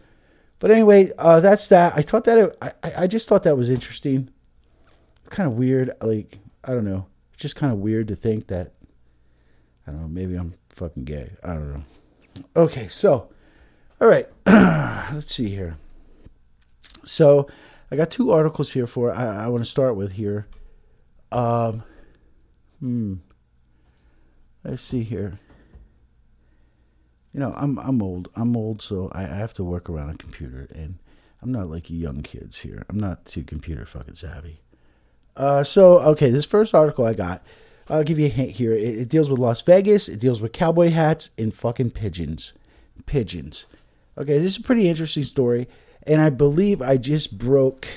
But 0.60 0.72
anyway, 0.72 1.12
uh, 1.18 1.42
that's 1.42 1.68
that. 1.70 1.94
I 1.98 2.02
thought 2.02 2.24
that 2.24 2.38
it, 2.38 2.58
I 2.62 3.04
I 3.04 3.08
just 3.08 3.28
thought 3.28 3.44
that 3.44 3.58
was 3.58 3.70
interesting 3.70 4.30
kind 5.30 5.50
of 5.50 5.58
weird. 5.58 5.92
Like 6.02 6.40
I 6.64 6.72
don't 6.72 6.86
know. 6.86 7.08
It's 7.34 7.42
just 7.42 7.58
kind 7.58 7.74
of 7.74 7.80
weird 7.80 8.08
to 8.08 8.16
think 8.16 8.48
that. 8.48 8.72
I 9.88 9.92
don't 9.92 10.02
know. 10.02 10.08
Maybe 10.08 10.36
I'm 10.36 10.56
fucking 10.76 11.06
gay. 11.06 11.32
I 11.44 11.54
don't 11.54 11.74
know. 11.74 11.84
Okay, 12.56 12.88
so, 12.88 13.30
all 14.00 14.08
right. 14.08 14.28
Let's 14.46 15.34
see 15.34 15.50
here. 15.50 15.78
So, 17.04 17.48
I 17.92 17.96
got 17.96 18.12
two 18.12 18.32
articles 18.32 18.74
here 18.74 18.88
for 18.88 19.14
I, 19.14 19.46
I 19.46 19.48
want 19.48 19.64
to 19.64 19.70
start 19.70 19.96
with 19.96 20.14
here. 20.14 20.48
Um, 21.32 21.84
hmm. 22.80 23.16
Let's 24.64 24.82
see 24.82 25.04
here. 25.04 25.40
You 27.32 27.40
know, 27.40 27.54
I'm 27.56 27.78
I'm 27.80 28.02
old. 28.02 28.30
I'm 28.36 28.56
old, 28.56 28.82
so 28.82 29.12
I, 29.14 29.24
I 29.24 29.36
have 29.36 29.54
to 29.54 29.64
work 29.64 29.90
around 29.90 30.10
a 30.10 30.18
computer, 30.18 30.68
and 30.74 30.98
I'm 31.42 31.52
not 31.52 31.70
like 31.70 31.90
you 31.90 31.98
young 31.98 32.22
kids 32.22 32.62
here. 32.62 32.86
I'm 32.90 33.00
not 33.00 33.26
too 33.26 33.44
computer 33.44 33.86
fucking 33.86 34.16
savvy. 34.16 34.62
Uh, 35.38 35.64
so, 35.64 36.00
okay, 36.00 36.30
this 36.30 36.46
first 36.46 36.74
article 36.74 37.06
I 37.06 37.14
got, 37.14 37.44
I'll 37.90 38.04
give 38.04 38.20
you 38.20 38.26
a 38.26 38.30
hint 38.30 38.52
here. 38.52 38.74
It, 38.74 39.00
it, 39.00 39.10
deals 39.10 39.30
with 39.30 39.40
Las 39.40 39.62
Vegas, 39.62 40.10
it 40.10 40.20
deals 40.20 40.42
with 40.42 40.52
cowboy 40.54 40.90
hats 40.90 41.32
and 41.38 41.54
fucking 41.54 41.92
pigeons. 41.92 42.54
Pigeons. 43.06 43.68
Okay, 44.18 44.40
this 44.40 44.54
is 44.54 44.60
a 44.60 44.64
pretty 44.64 44.88
interesting 44.88 45.24
story, 45.24 45.68
and 46.04 46.22
I 46.22 46.30
believe 46.30 46.82
I 46.82 46.98
just 46.98 47.38
broke 47.38 47.88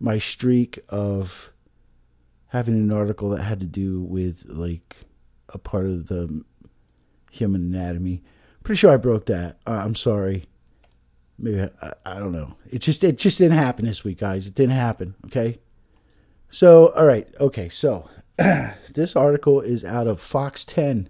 my 0.00 0.18
streak 0.18 0.78
of 0.88 1.52
having 2.48 2.74
an 2.74 2.90
article 2.90 3.28
that 3.30 3.42
had 3.42 3.60
to 3.60 3.66
do 3.66 4.00
with 4.00 4.46
like 4.46 4.96
a 5.50 5.58
part 5.58 5.86
of 5.86 6.06
the 6.08 6.42
human 7.30 7.62
anatomy. 7.62 8.22
Pretty 8.64 8.78
sure 8.78 8.92
I 8.92 8.96
broke 8.96 9.26
that. 9.26 9.58
Uh, 9.66 9.82
I'm 9.84 9.94
sorry 9.94 10.46
maybe 11.40 11.68
I, 11.82 11.92
I, 12.04 12.18
don't 12.18 12.32
know. 12.32 12.54
It 12.68 12.80
just 12.80 13.02
it 13.02 13.18
just 13.18 13.38
didn't 13.38 13.56
happen 13.56 13.86
this 13.86 14.04
week, 14.04 14.18
guys. 14.18 14.46
It 14.46 14.54
didn't 14.54 14.74
happen. 14.74 15.14
Okay. 15.26 15.58
So 16.50 16.88
all 16.88 17.06
right. 17.06 17.26
Okay. 17.40 17.68
So 17.68 18.10
this 18.92 19.16
article 19.16 19.60
is 19.60 19.84
out 19.84 20.06
of 20.06 20.20
Fox 20.20 20.64
10. 20.64 21.08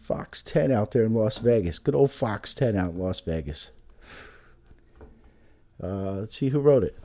Fox 0.00 0.42
10 0.42 0.70
out 0.70 0.90
there 0.90 1.04
in 1.04 1.14
Las 1.14 1.38
Vegas. 1.38 1.78
Good 1.78 1.94
old 1.94 2.10
Fox 2.10 2.52
10 2.52 2.76
out 2.76 2.90
in 2.92 2.98
Las 2.98 3.20
Vegas. 3.20 3.70
Uh, 5.82 6.16
let's 6.16 6.36
see 6.36 6.50
who 6.50 6.60
wrote 6.60 6.84
it. 6.84 6.98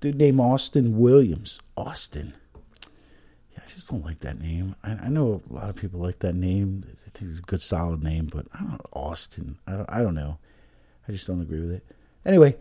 Dude 0.00 0.16
named 0.16 0.40
Austin 0.40 0.98
Williams. 0.98 1.60
Austin. 1.76 2.34
Yeah, 3.52 3.60
I 3.62 3.66
just 3.66 3.90
don't 3.90 4.04
like 4.04 4.20
that 4.20 4.38
name. 4.38 4.76
I, 4.84 4.92
I, 5.04 5.08
know 5.08 5.40
a 5.50 5.52
lot 5.52 5.70
of 5.70 5.76
people 5.76 5.98
like 6.00 6.18
that 6.18 6.34
name. 6.34 6.84
It's, 6.92 7.06
a 7.06 7.42
good, 7.42 7.62
solid 7.62 8.02
name, 8.02 8.28
but 8.30 8.46
I 8.52 8.58
don't 8.58 8.80
Austin. 8.92 9.58
I 9.66 9.72
don't, 9.72 9.90
I 9.90 10.02
don't 10.02 10.14
know. 10.14 10.38
I 11.08 11.12
just 11.12 11.26
don't 11.26 11.40
agree 11.40 11.60
with 11.60 11.72
it. 11.72 11.86
Anyway, 12.24 12.56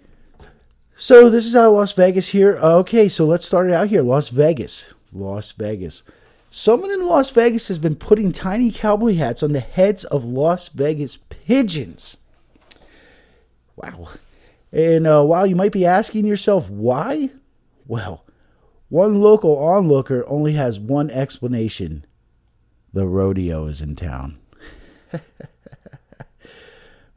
so 0.96 1.30
this 1.30 1.46
is 1.46 1.56
out 1.56 1.68
of 1.68 1.74
Las 1.74 1.94
Vegas 1.94 2.30
here. 2.30 2.58
Okay, 2.58 3.08
so 3.08 3.26
let's 3.26 3.46
start 3.46 3.68
it 3.68 3.74
out 3.74 3.88
here. 3.88 4.02
Las 4.02 4.30
Vegas. 4.30 4.94
Las 5.12 5.52
Vegas. 5.54 6.04
Someone 6.52 6.92
in 6.92 7.06
Las 7.06 7.30
Vegas 7.32 7.68
has 7.68 7.78
been 7.78 7.96
putting 7.96 8.32
tiny 8.32 8.72
cowboy 8.72 9.16
hats 9.16 9.44
on 9.44 9.52
the 9.52 9.60
heads 9.60 10.06
of 10.06 10.24
Las 10.24 10.70
Vegas 10.70 11.18
pigeons. 11.18 12.18
Wow. 13.76 14.08
And 14.72 15.06
uh, 15.06 15.24
while 15.24 15.46
you 15.46 15.56
might 15.56 15.72
be 15.72 15.86
asking 15.86 16.26
yourself 16.26 16.70
why, 16.70 17.30
well, 17.88 18.26
one 18.90 19.22
local 19.22 19.58
onlooker 19.58 20.24
only 20.28 20.54
has 20.54 20.80
one 20.80 21.10
explanation 21.10 22.06
the 22.96 23.08
rodeo 23.08 23.66
is 23.66 23.82
in 23.82 23.98
town. 23.98 24.40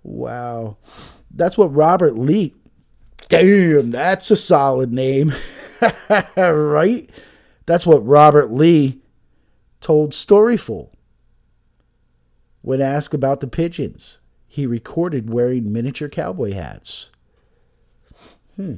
wow. 0.03 0.77
That's 1.31 1.57
what 1.57 1.73
Robert 1.73 2.17
Lee. 2.17 2.53
Damn, 3.29 3.91
that's 3.91 4.31
a 4.31 4.37
solid 4.37 4.93
name. 4.93 5.33
right? 6.37 7.09
That's 7.67 7.87
what 7.87 8.07
Robert 8.07 8.51
Lee 8.51 9.01
told 9.81 10.13
Storyful 10.13 10.91
when 12.63 12.81
asked 12.81 13.15
about 13.15 13.41
the 13.41 13.47
pigeons. 13.47 14.21
He 14.47 14.67
recorded 14.67 15.33
wearing 15.33 15.73
miniature 15.73 16.09
cowboy 16.09 16.53
hats. 16.53 17.11
Hmm. 18.57 18.77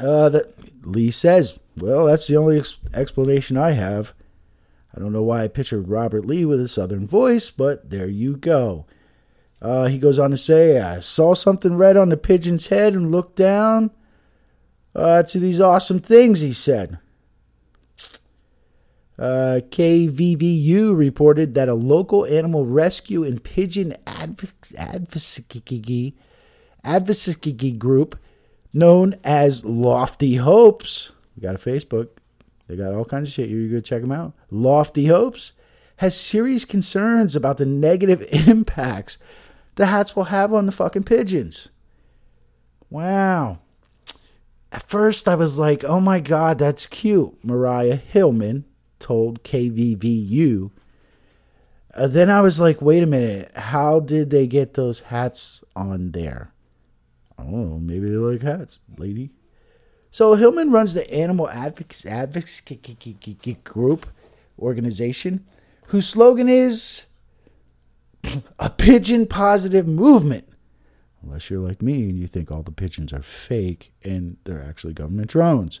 Uh, 0.00 0.30
that 0.30 0.52
Lee 0.86 1.10
says, 1.10 1.60
well, 1.76 2.06
that's 2.06 2.26
the 2.26 2.36
only 2.36 2.58
ex- 2.58 2.78
explanation 2.94 3.56
I 3.56 3.72
have. 3.72 4.14
I 4.94 5.00
don't 5.00 5.12
know 5.12 5.22
why 5.22 5.44
I 5.44 5.48
pictured 5.48 5.88
Robert 5.88 6.24
Lee 6.24 6.44
with 6.44 6.60
a 6.60 6.68
southern 6.68 7.06
voice, 7.06 7.50
but 7.50 7.90
there 7.90 8.08
you 8.08 8.36
go. 8.36 8.86
Uh, 9.62 9.86
he 9.86 9.96
goes 9.96 10.18
on 10.18 10.30
to 10.32 10.36
say, 10.36 10.80
I 10.80 10.98
saw 10.98 11.34
something 11.34 11.76
red 11.76 11.96
on 11.96 12.08
the 12.08 12.16
pigeon's 12.16 12.66
head 12.66 12.94
and 12.94 13.12
looked 13.12 13.36
down 13.36 13.92
uh, 14.94 15.22
to 15.22 15.38
these 15.38 15.60
awesome 15.60 16.00
things, 16.00 16.40
he 16.40 16.52
said. 16.52 16.98
Uh, 19.16 19.60
KVVU 19.68 20.96
reported 20.96 21.54
that 21.54 21.68
a 21.68 21.74
local 21.74 22.26
animal 22.26 22.66
rescue 22.66 23.22
and 23.22 23.44
pigeon 23.44 23.94
advocacy, 24.04 25.44
group 27.78 28.18
known 28.72 29.14
as 29.22 29.64
Lofty 29.64 30.36
Hopes, 30.36 31.12
we 31.36 31.42
got 31.42 31.54
a 31.54 31.58
Facebook, 31.58 32.08
they 32.66 32.74
got 32.74 32.94
all 32.94 33.04
kinds 33.04 33.28
of 33.28 33.34
shit. 33.34 33.48
You 33.48 33.68
go 33.68 33.80
check 33.80 34.00
them 34.00 34.10
out. 34.10 34.32
Lofty 34.50 35.06
Hopes 35.06 35.52
has 35.98 36.18
serious 36.18 36.64
concerns 36.64 37.36
about 37.36 37.58
the 37.58 37.66
negative 37.66 38.26
impacts 38.48 39.18
the 39.76 39.86
hats 39.86 40.14
will 40.14 40.24
have 40.24 40.52
on 40.52 40.66
the 40.66 40.72
fucking 40.72 41.04
pigeons. 41.04 41.68
Wow. 42.90 43.58
At 44.70 44.88
first, 44.88 45.28
I 45.28 45.34
was 45.34 45.58
like, 45.58 45.84
oh 45.84 46.00
my 46.00 46.20
God, 46.20 46.58
that's 46.58 46.86
cute. 46.86 47.42
Mariah 47.44 47.96
Hillman 47.96 48.64
told 48.98 49.42
KVVU. 49.42 50.70
Uh, 51.94 52.06
then 52.06 52.30
I 52.30 52.40
was 52.40 52.58
like, 52.58 52.80
wait 52.80 53.02
a 53.02 53.06
minute. 53.06 53.54
How 53.54 54.00
did 54.00 54.30
they 54.30 54.46
get 54.46 54.74
those 54.74 55.02
hats 55.02 55.62
on 55.76 56.12
there? 56.12 56.52
I 57.38 57.42
don't 57.42 57.70
know. 57.70 57.78
Maybe 57.78 58.08
they 58.08 58.16
like 58.16 58.42
hats, 58.42 58.78
lady. 58.96 59.30
So 60.10 60.34
Hillman 60.34 60.70
runs 60.70 60.94
the 60.94 61.10
Animal 61.12 61.48
Advocacy, 61.48 62.08
Advocacy 62.08 63.58
Group 63.64 64.06
organization, 64.58 65.44
whose 65.86 66.08
slogan 66.08 66.48
is 66.48 67.06
a 68.58 68.70
pigeon 68.70 69.26
positive 69.26 69.86
movement. 69.86 70.48
Unless 71.22 71.50
you're 71.50 71.60
like 71.60 71.82
me 71.82 72.08
and 72.08 72.18
you 72.18 72.26
think 72.26 72.50
all 72.50 72.62
the 72.62 72.72
pigeons 72.72 73.12
are 73.12 73.22
fake 73.22 73.92
and 74.04 74.36
they're 74.44 74.62
actually 74.62 74.92
government 74.92 75.30
drones. 75.30 75.80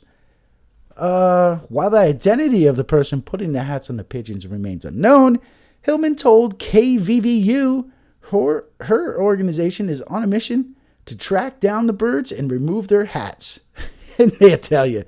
Uh, 0.96 1.56
while 1.68 1.90
the 1.90 1.98
identity 1.98 2.66
of 2.66 2.76
the 2.76 2.84
person 2.84 3.22
putting 3.22 3.52
the 3.52 3.62
hats 3.62 3.90
on 3.90 3.96
the 3.96 4.04
pigeons 4.04 4.46
remains 4.46 4.84
unknown, 4.84 5.38
Hillman 5.82 6.16
told 6.16 6.58
KVVU 6.58 7.90
her, 8.30 8.66
her 8.80 9.20
organization 9.20 9.88
is 9.88 10.02
on 10.02 10.22
a 10.22 10.28
mission 10.28 10.76
to 11.06 11.16
track 11.16 11.60
down 11.60 11.86
the 11.86 11.92
birds 11.92 12.30
and 12.30 12.50
remove 12.50 12.88
their 12.88 13.06
hats. 13.06 13.60
and 14.18 14.30
they 14.32 14.56
tell 14.56 14.86
you, 14.86 15.04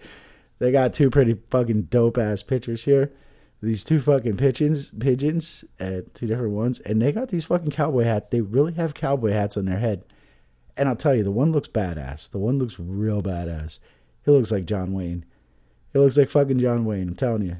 they 0.58 0.72
got 0.72 0.94
two 0.94 1.10
pretty 1.10 1.34
fucking 1.50 1.82
dope 1.82 2.18
ass 2.18 2.42
pictures 2.42 2.84
here. 2.84 3.12
These 3.64 3.84
two 3.84 3.98
fucking 3.98 4.36
pigeons, 4.36 4.92
pigeons, 4.92 5.64
uh, 5.80 6.02
two 6.12 6.26
different 6.26 6.52
ones, 6.52 6.80
and 6.80 7.00
they 7.00 7.12
got 7.12 7.28
these 7.28 7.46
fucking 7.46 7.70
cowboy 7.70 8.04
hats. 8.04 8.28
They 8.28 8.42
really 8.42 8.74
have 8.74 8.92
cowboy 8.92 9.32
hats 9.32 9.56
on 9.56 9.64
their 9.64 9.78
head. 9.78 10.04
And 10.76 10.88
I'll 10.88 10.96
tell 10.96 11.14
you, 11.14 11.22
the 11.22 11.30
one 11.30 11.52
looks 11.52 11.68
badass. 11.68 12.30
The 12.30 12.38
one 12.38 12.58
looks 12.58 12.78
real 12.78 13.22
badass. 13.22 13.78
He 14.24 14.30
looks 14.30 14.50
like 14.52 14.66
John 14.66 14.92
Wayne. 14.92 15.24
He 15.92 15.98
looks 15.98 16.16
like 16.16 16.28
fucking 16.28 16.58
John 16.58 16.84
Wayne. 16.84 17.08
I'm 17.08 17.14
telling 17.14 17.42
you. 17.42 17.56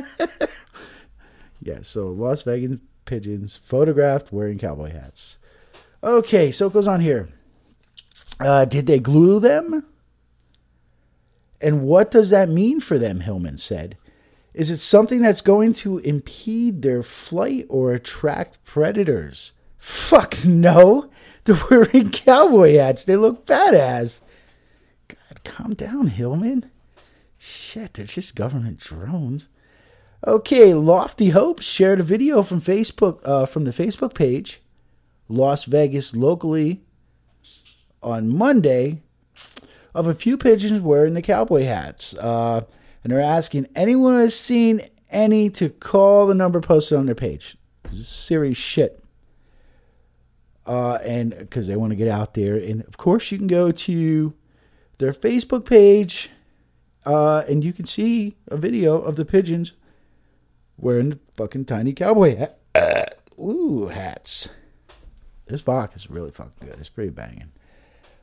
yeah. 1.60 1.80
So 1.82 2.08
Las 2.08 2.42
Vegas 2.42 2.78
pigeons 3.04 3.56
photographed 3.56 4.32
wearing 4.32 4.58
cowboy 4.58 4.92
hats. 4.92 5.38
Okay, 6.02 6.50
so 6.52 6.68
it 6.68 6.72
goes 6.72 6.88
on 6.88 7.00
here. 7.00 7.28
Uh, 8.38 8.64
did 8.64 8.86
they 8.86 8.98
glue 8.98 9.40
them? 9.40 9.84
And 11.60 11.82
what 11.82 12.10
does 12.10 12.30
that 12.30 12.48
mean 12.48 12.80
for 12.80 12.98
them? 12.98 13.20
Hillman 13.20 13.58
said. 13.58 13.96
Is 14.60 14.70
it 14.70 14.76
something 14.76 15.22
that's 15.22 15.40
going 15.40 15.72
to 15.72 16.00
impede 16.00 16.82
their 16.82 17.02
flight 17.02 17.64
or 17.70 17.94
attract 17.94 18.62
predators? 18.62 19.54
Fuck 19.78 20.44
no. 20.44 21.08
They're 21.44 21.56
wearing 21.70 22.10
cowboy 22.10 22.74
hats. 22.74 23.06
They 23.06 23.16
look 23.16 23.46
badass. 23.46 24.20
God, 25.08 25.44
calm 25.44 25.72
down, 25.72 26.08
Hillman. 26.08 26.70
Shit, 27.38 27.94
they're 27.94 28.04
just 28.04 28.36
government 28.36 28.80
drones. 28.80 29.48
Okay, 30.26 30.74
Lofty 30.74 31.30
Hopes 31.30 31.64
shared 31.64 32.00
a 32.00 32.02
video 32.02 32.42
from 32.42 32.60
Facebook 32.60 33.22
uh, 33.24 33.46
from 33.46 33.64
the 33.64 33.70
Facebook 33.70 34.12
page, 34.12 34.60
Las 35.26 35.64
Vegas 35.64 36.14
locally, 36.14 36.82
on 38.02 38.36
Monday, 38.36 39.00
of 39.94 40.06
a 40.06 40.12
few 40.12 40.36
pigeons 40.36 40.82
wearing 40.82 41.14
the 41.14 41.22
cowboy 41.22 41.64
hats, 41.64 42.14
uh, 42.16 42.66
and 43.02 43.12
they're 43.12 43.20
asking 43.20 43.66
anyone 43.74 44.14
has 44.20 44.38
seen 44.38 44.82
any 45.10 45.50
to 45.50 45.68
call 45.68 46.26
the 46.26 46.34
number 46.34 46.60
posted 46.60 46.98
on 46.98 47.06
their 47.06 47.14
page. 47.14 47.56
Serious 47.92 48.58
shit 48.58 49.00
uh, 50.70 50.98
and 51.04 51.36
because 51.36 51.66
they 51.66 51.76
want 51.76 51.90
to 51.90 51.96
get 51.96 52.06
out 52.06 52.34
there. 52.34 52.54
And 52.54 52.82
of 52.84 52.96
course, 52.96 53.32
you 53.32 53.38
can 53.38 53.48
go 53.48 53.70
to 53.70 54.34
their 54.98 55.12
Facebook 55.12 55.64
page, 55.64 56.30
uh, 57.04 57.42
and 57.48 57.64
you 57.64 57.72
can 57.72 57.86
see 57.86 58.36
a 58.46 58.56
video 58.56 59.00
of 59.00 59.16
the 59.16 59.24
pigeons 59.24 59.72
wearing 60.76 61.10
the 61.10 61.18
fucking 61.34 61.64
tiny 61.64 61.92
cowboy 61.92 62.36
hat. 62.36 62.58
Ooh, 63.38 63.88
hats. 63.88 64.50
This 65.46 65.62
vodka 65.62 65.96
is 65.96 66.08
really 66.08 66.30
fucking 66.30 66.68
good. 66.68 66.78
It's 66.78 66.88
pretty 66.88 67.10
banging. 67.10 67.50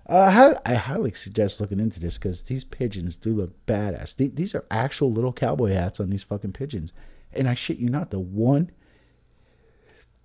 Uh, 0.08 0.56
I 0.66 0.76
highly 0.76 1.12
suggest 1.12 1.60
looking 1.60 1.82
into 1.82 2.00
this 2.00 2.18
because 2.18 2.44
these 2.44 2.64
pigeons 2.64 3.18
do 3.18 3.34
look 3.34 3.66
badass. 3.66 4.16
These 4.16 4.56
are 4.56 4.66
actual 4.72 5.12
little 5.12 5.34
cowboy 5.34 5.74
hats 5.74 6.00
on 6.00 6.10
these 6.10 6.24
fucking 6.24 6.54
pigeons. 6.54 6.94
And 7.34 7.50
I 7.50 7.56
shit 7.56 7.78
you 7.78 7.90
not, 7.90 8.12
the 8.12 8.20
one 8.20 8.72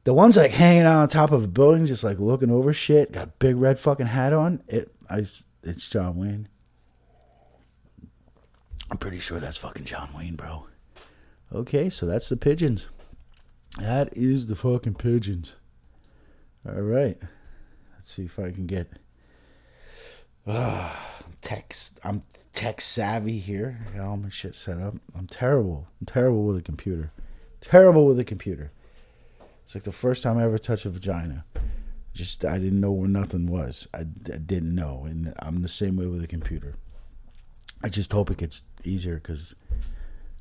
the 0.04 0.14
ones 0.14 0.36
like 0.36 0.50
hanging 0.50 0.82
out 0.82 0.98
on 0.98 1.08
top 1.08 1.30
of 1.30 1.44
a 1.44 1.48
building, 1.48 1.86
just 1.86 2.02
like 2.02 2.18
looking 2.18 2.50
over 2.50 2.72
shit, 2.72 3.12
got 3.12 3.28
a 3.28 3.32
big 3.38 3.56
red 3.56 3.78
fucking 3.78 4.06
hat 4.06 4.32
on. 4.32 4.62
It, 4.66 4.92
I, 5.08 5.18
it's 5.62 5.88
John 5.88 6.16
Wayne. 6.16 6.48
I'm 8.90 8.98
pretty 8.98 9.20
sure 9.20 9.40
that's 9.40 9.56
fucking 9.56 9.84
John 9.84 10.10
Wayne, 10.14 10.36
bro. 10.36 10.66
Okay, 11.52 11.88
so 11.88 12.06
that's 12.06 12.28
the 12.28 12.36
pigeons. 12.36 12.88
That 13.78 14.14
is 14.16 14.48
the 14.48 14.56
fucking 14.56 14.94
pigeons. 14.94 15.56
All 16.66 16.80
right, 16.82 17.16
let's 17.94 18.12
see 18.12 18.24
if 18.24 18.38
I 18.38 18.50
can 18.50 18.66
get. 18.66 18.92
Uh, 20.46 20.92
text. 21.40 22.00
I'm 22.04 22.22
tech 22.52 22.80
savvy 22.80 23.38
here. 23.38 23.80
Got 23.94 24.06
all 24.06 24.16
my 24.16 24.28
shit 24.28 24.54
set 24.54 24.80
up. 24.80 24.94
I'm 25.16 25.26
terrible. 25.26 25.86
I'm 26.00 26.06
terrible 26.06 26.44
with 26.44 26.56
a 26.56 26.62
computer. 26.62 27.12
Terrible 27.60 28.06
with 28.06 28.18
a 28.18 28.24
computer. 28.24 28.72
It's 29.62 29.74
like 29.74 29.84
the 29.84 29.92
first 29.92 30.22
time 30.22 30.38
I 30.38 30.44
ever 30.44 30.58
touched 30.58 30.86
a 30.86 30.90
vagina. 30.90 31.44
Just 32.12 32.44
I 32.44 32.58
didn't 32.58 32.80
know 32.80 32.90
where 32.92 33.08
nothing 33.08 33.46
was. 33.46 33.88
I, 33.94 34.00
I 34.00 34.38
didn't 34.38 34.74
know, 34.74 35.04
and 35.04 35.32
I'm 35.38 35.62
the 35.62 35.68
same 35.68 35.96
way 35.96 36.06
with 36.06 36.22
a 36.22 36.26
computer. 36.26 36.74
I 37.82 37.88
just 37.88 38.12
hope 38.12 38.30
it 38.30 38.38
gets 38.38 38.64
easier 38.84 39.14
because 39.14 39.54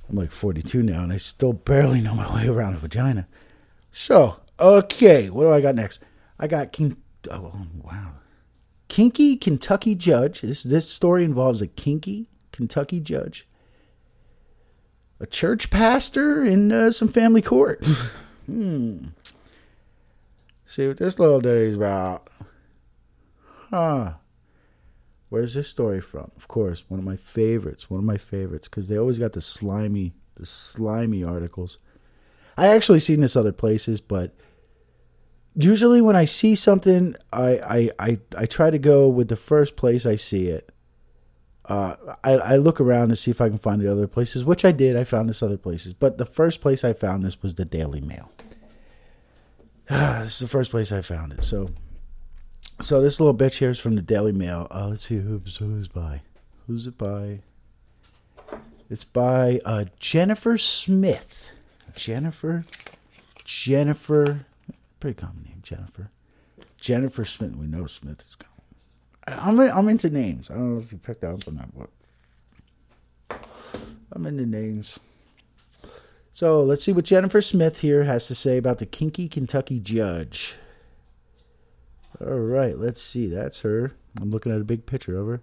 I'm 0.09 0.15
like 0.15 0.31
42 0.31 0.83
now, 0.83 1.03
and 1.03 1.13
I 1.13 1.17
still 1.17 1.53
barely 1.53 2.01
know 2.01 2.15
my 2.15 2.33
way 2.35 2.47
around 2.47 2.73
a 2.73 2.77
vagina. 2.77 3.27
So 3.91 4.39
okay, 4.59 5.29
what 5.29 5.43
do 5.43 5.51
I 5.51 5.61
got 5.61 5.75
next? 5.75 6.03
I 6.39 6.47
got 6.47 6.71
King. 6.71 6.97
Oh 7.29 7.53
wow, 7.83 8.13
kinky 8.91 9.37
Kentucky 9.37 9.95
judge. 9.95 10.41
This 10.41 10.63
this 10.63 10.89
story 10.89 11.23
involves 11.23 11.61
a 11.61 11.67
kinky 11.67 12.27
Kentucky 12.51 12.99
judge, 12.99 13.47
a 15.17 15.25
church 15.25 15.69
pastor, 15.69 16.41
and 16.41 16.73
uh, 16.73 16.91
some 16.91 17.07
family 17.07 17.41
court. 17.41 17.85
Hmm. 18.47 19.09
See 20.65 20.87
what 20.87 20.97
this 20.97 21.19
little 21.19 21.39
ditty's 21.39 21.75
about. 21.75 22.27
Huh. 23.69 24.13
Where's 25.29 25.53
this 25.53 25.69
story 25.69 26.01
from? 26.01 26.31
Of 26.35 26.49
course, 26.49 26.83
one 26.89 26.99
of 26.99 27.05
my 27.05 27.15
favorites. 27.15 27.89
One 27.89 27.99
of 27.99 28.05
my 28.05 28.17
favorites 28.17 28.67
because 28.67 28.89
they 28.89 28.97
always 28.97 29.19
got 29.19 29.33
the 29.33 29.41
slimy, 29.41 30.15
the 30.35 30.45
slimy 30.45 31.23
articles. 31.23 31.77
I 32.57 32.67
actually 32.67 32.99
seen 32.99 33.21
this 33.21 33.37
other 33.37 33.53
places, 33.53 34.01
but 34.01 34.33
usually 35.55 36.01
when 36.01 36.15
I 36.15 36.25
see 36.25 36.55
something, 36.55 37.15
I 37.31 37.49
I 37.49 37.89
I, 37.99 38.17
I 38.37 38.45
try 38.45 38.69
to 38.69 38.79
go 38.79 39.07
with 39.07 39.27
the 39.27 39.35
first 39.35 39.75
place 39.75 40.05
I 40.05 40.15
see 40.15 40.47
it. 40.47 40.71
Uh, 41.65 41.95
I, 42.23 42.31
I 42.31 42.55
look 42.57 42.81
around 42.81 43.09
to 43.09 43.15
see 43.15 43.31
if 43.31 43.39
I 43.39 43.47
can 43.47 43.57
find 43.57 43.81
the 43.81 43.89
other 43.89 44.07
places, 44.07 44.43
which 44.43 44.65
I 44.65 44.71
did. 44.71 44.97
I 44.97 45.03
found 45.03 45.29
this 45.29 45.43
other 45.43 45.57
places, 45.57 45.93
but 45.93 46.17
the 46.17 46.25
first 46.25 46.59
place 46.59 46.83
I 46.83 46.93
found 46.93 47.23
this 47.23 47.41
was 47.41 47.55
the 47.55 47.65
Daily 47.65 48.01
Mail. 48.01 48.31
this 49.89 50.33
is 50.33 50.39
the 50.39 50.47
first 50.47 50.71
place 50.71 50.91
I 50.91 51.01
found 51.01 51.33
it. 51.33 51.43
So, 51.43 51.69
so 52.81 53.01
this 53.01 53.19
little 53.19 53.35
bitch 53.35 53.59
here 53.59 53.69
is 53.69 53.79
from 53.79 53.95
the 53.95 54.01
Daily 54.01 54.31
Mail. 54.31 54.67
Uh, 54.71 54.87
let's 54.89 55.07
see 55.07 55.19
who's 55.19 55.57
who's 55.57 55.87
by. 55.87 56.21
Who's 56.67 56.87
it 56.87 56.97
by? 56.97 57.39
It's 58.89 59.03
by 59.03 59.61
uh, 59.63 59.85
Jennifer 59.99 60.57
Smith. 60.57 61.51
Jennifer, 61.95 62.65
Jennifer, 63.45 64.45
pretty 65.01 65.19
common 65.19 65.43
name, 65.43 65.59
Jennifer. 65.61 66.09
Jennifer 66.79 67.25
Smith. 67.25 67.55
We 67.55 67.67
know 67.67 67.87
Smith 67.87 68.23
is 68.27 68.35
common. 68.35 68.51
I'm 69.27 69.59
I'm 69.59 69.89
into 69.89 70.09
names. 70.09 70.49
I 70.49 70.53
don't 70.53 70.75
know 70.75 70.81
if 70.81 70.91
you 70.91 70.97
picked 70.97 71.21
that 71.21 71.33
up 71.33 71.47
on 71.47 71.57
that, 71.57 71.69
but 71.77 73.39
I'm 74.11 74.25
into 74.25 74.45
names. 74.45 74.97
So 76.31 76.63
let's 76.63 76.83
see 76.83 76.93
what 76.93 77.05
Jennifer 77.05 77.41
Smith 77.41 77.81
here 77.81 78.03
has 78.05 78.27
to 78.27 78.35
say 78.35 78.57
about 78.57 78.77
the 78.77 78.85
kinky 78.85 79.27
Kentucky 79.27 79.79
judge. 79.79 80.55
All 82.19 82.39
right, 82.39 82.77
let's 82.77 83.01
see. 83.01 83.27
That's 83.27 83.61
her. 83.61 83.93
I'm 84.19 84.31
looking 84.31 84.51
at 84.51 84.61
a 84.61 84.63
big 84.63 84.85
picture 84.85 85.17
of 85.17 85.27
her. 85.27 85.41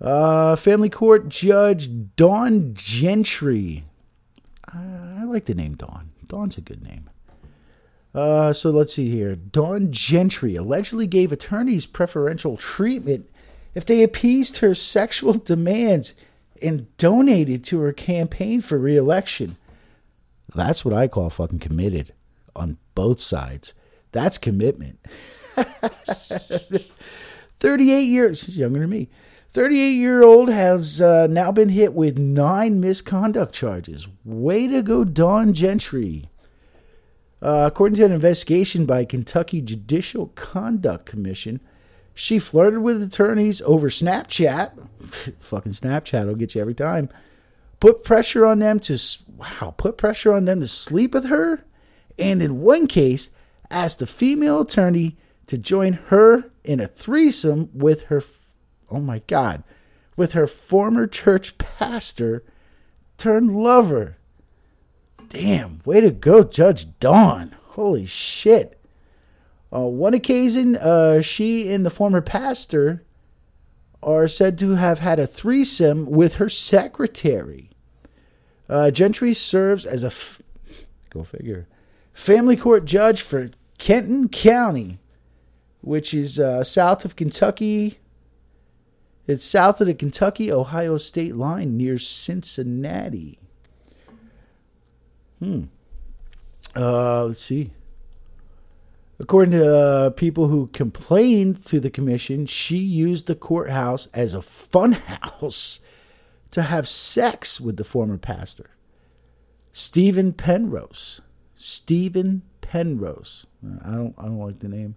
Uh, 0.00 0.56
family 0.56 0.90
court 0.90 1.28
judge 1.28 1.88
Dawn 2.16 2.74
Gentry. 2.74 3.84
I, 4.72 5.20
I 5.20 5.24
like 5.24 5.46
the 5.46 5.54
name 5.54 5.74
Dawn. 5.74 6.10
Dawn's 6.26 6.58
a 6.58 6.60
good 6.60 6.82
name. 6.82 7.08
Uh, 8.16 8.52
so 8.54 8.70
let's 8.70 8.94
see 8.94 9.10
here. 9.10 9.36
Dawn 9.36 9.92
Gentry 9.92 10.56
allegedly 10.56 11.06
gave 11.06 11.32
attorneys 11.32 11.84
preferential 11.84 12.56
treatment 12.56 13.28
if 13.74 13.84
they 13.84 14.02
appeased 14.02 14.56
her 14.58 14.74
sexual 14.74 15.34
demands 15.34 16.14
and 16.62 16.96
donated 16.96 17.62
to 17.64 17.80
her 17.80 17.92
campaign 17.92 18.62
for 18.62 18.78
reelection. 18.78 19.58
That's 20.54 20.82
what 20.82 20.94
I 20.94 21.08
call 21.08 21.28
fucking 21.28 21.58
committed 21.58 22.14
on 22.54 22.78
both 22.94 23.20
sides. 23.20 23.74
That's 24.12 24.38
commitment. 24.38 24.98
38 27.58 28.00
years, 28.00 28.38
she's 28.38 28.56
younger 28.56 28.80
than 28.80 28.88
me. 28.88 29.10
38 29.50 29.90
year 29.90 30.22
old 30.22 30.48
has 30.48 31.02
uh, 31.02 31.26
now 31.26 31.52
been 31.52 31.68
hit 31.68 31.92
with 31.92 32.16
nine 32.18 32.80
misconduct 32.80 33.54
charges. 33.54 34.08
Way 34.24 34.68
to 34.68 34.80
go, 34.80 35.04
Dawn 35.04 35.52
Gentry. 35.52 36.30
Uh, 37.42 37.64
according 37.66 37.96
to 37.96 38.04
an 38.04 38.12
investigation 38.12 38.86
by 38.86 39.04
Kentucky 39.04 39.60
Judicial 39.60 40.28
Conduct 40.28 41.04
Commission, 41.06 41.60
she 42.14 42.38
flirted 42.38 42.80
with 42.80 43.02
attorneys 43.02 43.60
over 43.62 43.88
Snapchat. 43.88 44.88
Fucking 45.40 45.72
Snapchat 45.72 46.26
will 46.26 46.34
get 46.34 46.54
you 46.54 46.62
every 46.62 46.74
time. 46.74 47.10
Put 47.78 48.04
pressure 48.04 48.46
on 48.46 48.58
them 48.58 48.80
to 48.80 48.98
wow, 49.36 49.74
put 49.76 49.98
pressure 49.98 50.32
on 50.32 50.46
them 50.46 50.60
to 50.60 50.66
sleep 50.66 51.12
with 51.12 51.26
her, 51.26 51.64
and 52.18 52.40
in 52.40 52.62
one 52.62 52.86
case, 52.86 53.30
asked 53.70 54.00
a 54.00 54.06
female 54.06 54.60
attorney 54.60 55.18
to 55.46 55.58
join 55.58 55.94
her 56.06 56.50
in 56.64 56.80
a 56.80 56.86
threesome 56.86 57.68
with 57.74 58.04
her. 58.04 58.22
Oh 58.90 59.00
my 59.00 59.18
God, 59.26 59.62
with 60.16 60.32
her 60.32 60.46
former 60.46 61.06
church 61.06 61.58
pastor 61.58 62.42
turned 63.18 63.54
lover. 63.54 64.15
Damn, 65.28 65.80
way 65.84 66.00
to 66.00 66.10
go, 66.10 66.44
Judge 66.44 66.98
Dawn. 66.98 67.54
Holy 67.70 68.06
shit. 68.06 68.80
Uh, 69.74 69.80
one 69.80 70.14
occasion, 70.14 70.76
uh, 70.76 71.20
she 71.20 71.72
and 71.72 71.84
the 71.84 71.90
former 71.90 72.20
pastor 72.22 73.04
are 74.02 74.28
said 74.28 74.56
to 74.58 74.76
have 74.76 75.00
had 75.00 75.18
a 75.18 75.26
threesome 75.26 76.06
with 76.06 76.36
her 76.36 76.48
secretary. 76.48 77.70
Uh, 78.68 78.90
Gentry 78.90 79.32
serves 79.32 79.84
as 79.84 80.02
a 80.02 80.08
f- 80.08 80.40
go 81.10 81.22
figure 81.22 81.66
family 82.12 82.56
court 82.56 82.86
judge 82.86 83.20
for 83.20 83.50
Kenton 83.78 84.28
County, 84.28 84.98
which 85.82 86.14
is 86.14 86.40
uh, 86.40 86.64
south 86.64 87.04
of 87.04 87.14
Kentucky. 87.14 87.98
It's 89.26 89.44
south 89.44 89.80
of 89.80 89.86
the 89.86 89.94
Kentucky 89.94 90.50
Ohio 90.50 90.96
state 90.96 91.36
line 91.36 91.76
near 91.76 91.98
Cincinnati. 91.98 93.38
Hmm. 95.38 95.64
Uh, 96.74 97.26
let's 97.26 97.42
see. 97.42 97.70
According 99.18 99.52
to 99.52 99.76
uh, 99.76 100.10
people 100.10 100.48
who 100.48 100.66
complained 100.68 101.64
to 101.66 101.80
the 101.80 101.90
commission, 101.90 102.44
she 102.44 102.76
used 102.76 103.26
the 103.26 103.34
courthouse 103.34 104.08
as 104.08 104.34
a 104.34 104.38
funhouse 104.40 105.80
to 106.50 106.62
have 106.62 106.86
sex 106.86 107.60
with 107.60 107.76
the 107.76 107.84
former 107.84 108.18
pastor, 108.18 108.70
Stephen 109.72 110.32
Penrose. 110.32 111.22
Stephen 111.54 112.42
Penrose. 112.60 113.46
I 113.84 113.92
don't. 113.92 114.14
I 114.18 114.24
don't 114.24 114.38
like 114.38 114.58
the 114.58 114.68
name. 114.68 114.96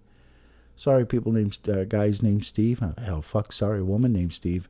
Sorry, 0.76 1.06
people 1.06 1.32
named 1.32 1.58
uh, 1.68 1.84
guys 1.84 2.22
named 2.22 2.44
Steve. 2.44 2.82
Hell, 3.02 3.22
fuck. 3.22 3.52
Sorry, 3.52 3.82
woman 3.82 4.12
named 4.12 4.34
Steve. 4.34 4.68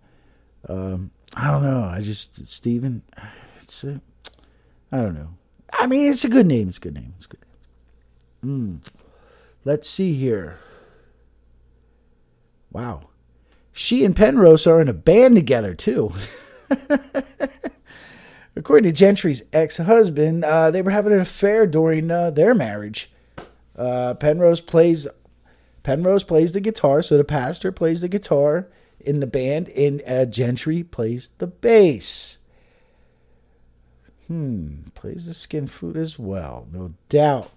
Um, 0.68 1.10
I 1.34 1.50
don't 1.50 1.62
know. 1.62 1.84
I 1.84 2.00
just 2.00 2.46
Stephen. 2.46 3.02
It's 3.60 3.84
a, 3.84 4.00
I 4.92 4.98
don't 4.98 5.14
know. 5.14 5.34
I 5.78 5.86
mean, 5.86 6.10
it's 6.10 6.24
a 6.24 6.28
good 6.28 6.46
name. 6.46 6.68
It's 6.68 6.78
a 6.78 6.80
good 6.80 6.94
name. 6.94 7.14
It's 7.16 7.26
good. 7.26 7.40
Mm. 8.44 8.86
Let's 9.64 9.88
see 9.88 10.14
here. 10.14 10.58
Wow. 12.70 13.08
She 13.72 14.04
and 14.04 14.16
Penrose 14.16 14.66
are 14.66 14.80
in 14.80 14.88
a 14.88 14.94
band 14.94 15.36
together, 15.36 15.74
too. 15.74 16.12
According 18.56 18.92
to 18.92 18.96
Gentry's 18.96 19.42
ex 19.52 19.78
husband, 19.78 20.44
uh, 20.44 20.70
they 20.70 20.82
were 20.82 20.90
having 20.90 21.12
an 21.12 21.20
affair 21.20 21.66
during 21.66 22.10
uh, 22.10 22.30
their 22.30 22.54
marriage. 22.54 23.10
Uh, 23.76 24.14
Penrose 24.14 24.60
plays 24.60 25.06
Penrose 25.82 26.24
plays 26.24 26.52
the 26.52 26.60
guitar, 26.60 27.02
so 27.02 27.16
the 27.16 27.24
pastor 27.24 27.72
plays 27.72 28.00
the 28.00 28.08
guitar 28.08 28.68
in 28.98 29.20
the 29.20 29.26
band, 29.26 29.70
and 29.70 30.02
uh, 30.06 30.26
Gentry 30.26 30.82
plays 30.82 31.28
the 31.38 31.46
bass. 31.46 32.39
Hmm, 34.30 34.82
plays 34.94 35.26
the 35.26 35.34
skin 35.34 35.66
flute 35.66 35.96
as 35.96 36.16
well, 36.16 36.68
no 36.72 36.94
doubt. 37.08 37.50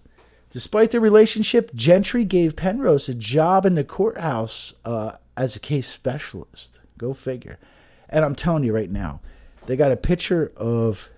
Despite 0.49 0.89
their 0.89 0.99
relationship, 1.01 1.71
Gentry 1.75 2.25
gave 2.25 2.55
Penrose 2.55 3.07
a 3.07 3.13
job 3.13 3.63
in 3.63 3.75
the 3.75 3.83
courthouse 3.83 4.73
uh, 4.83 5.11
as 5.37 5.55
a 5.55 5.59
case 5.59 5.87
specialist. 5.87 6.81
Go 6.97 7.13
figure. 7.13 7.59
And 8.09 8.25
I'm 8.25 8.33
telling 8.33 8.63
you 8.63 8.73
right 8.73 8.89
now, 8.89 9.21
they 9.67 9.75
got 9.75 9.91
a 9.91 9.95
picture 9.95 10.51
of 10.57 11.11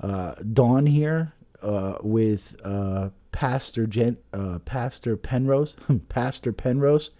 uh, 0.00 0.36
Dawn 0.50 0.86
here 0.86 1.34
uh, 1.60 1.98
with 2.02 2.58
uh, 2.64 3.10
Pastor 3.32 3.86
Gen- 3.86 4.16
uh, 4.32 4.60
Pastor 4.60 5.14
Penrose. 5.18 5.76
Pastor 6.08 6.54
Penrose. 6.54 7.10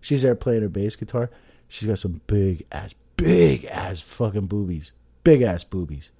She's 0.00 0.22
there 0.22 0.34
playing 0.34 0.62
her 0.62 0.70
bass 0.70 0.96
guitar. 0.96 1.28
She's 1.68 1.86
got 1.86 1.98
some 1.98 2.22
big 2.26 2.64
ass, 2.72 2.94
big 3.18 3.66
ass 3.66 4.00
fucking 4.00 4.46
boobies, 4.46 4.92
big 5.24 5.42
ass 5.42 5.64
boobies. 5.64 6.10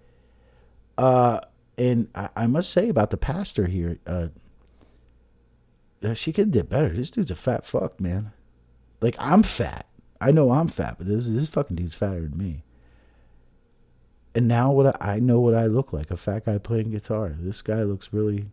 Uh, 0.99 1.41
and 1.79 2.09
I, 2.15 2.29
I, 2.37 2.47
must 2.47 2.71
say 2.71 2.89
about 2.89 3.11
the 3.11 3.17
pastor 3.17 3.67
here, 3.67 3.99
uh, 4.07 4.29
uh, 6.03 6.15
she 6.15 6.33
could 6.33 6.51
did 6.51 6.69
better. 6.69 6.91
This 6.91 7.11
dude's 7.11 7.31
a 7.31 7.37
fat 7.37 7.65
fuck, 7.65 8.01
man. 8.01 8.33
Like 9.01 9.17
I'm 9.19 9.43
fat. 9.43 9.87
I 10.21 10.31
know 10.31 10.53
I'm 10.53 10.69
fat, 10.69 10.97
but 10.99 11.07
this 11.07 11.27
this 11.27 11.49
fucking 11.49 11.77
dude's 11.77 11.95
fatter 11.95 12.21
than 12.21 12.37
me. 12.37 12.63
And 14.35 14.49
now 14.49 14.71
what 14.71 15.03
I, 15.03 15.15
I 15.15 15.19
know 15.19 15.41
what 15.41 15.55
I 15.55 15.67
look 15.67 15.93
like, 15.93 16.11
a 16.11 16.17
fat 16.17 16.47
guy 16.47 16.59
playing 16.59 16.91
guitar. 16.91 17.35
This 17.39 17.63
guy 17.63 17.83
looks 17.83 18.13
really 18.13 18.47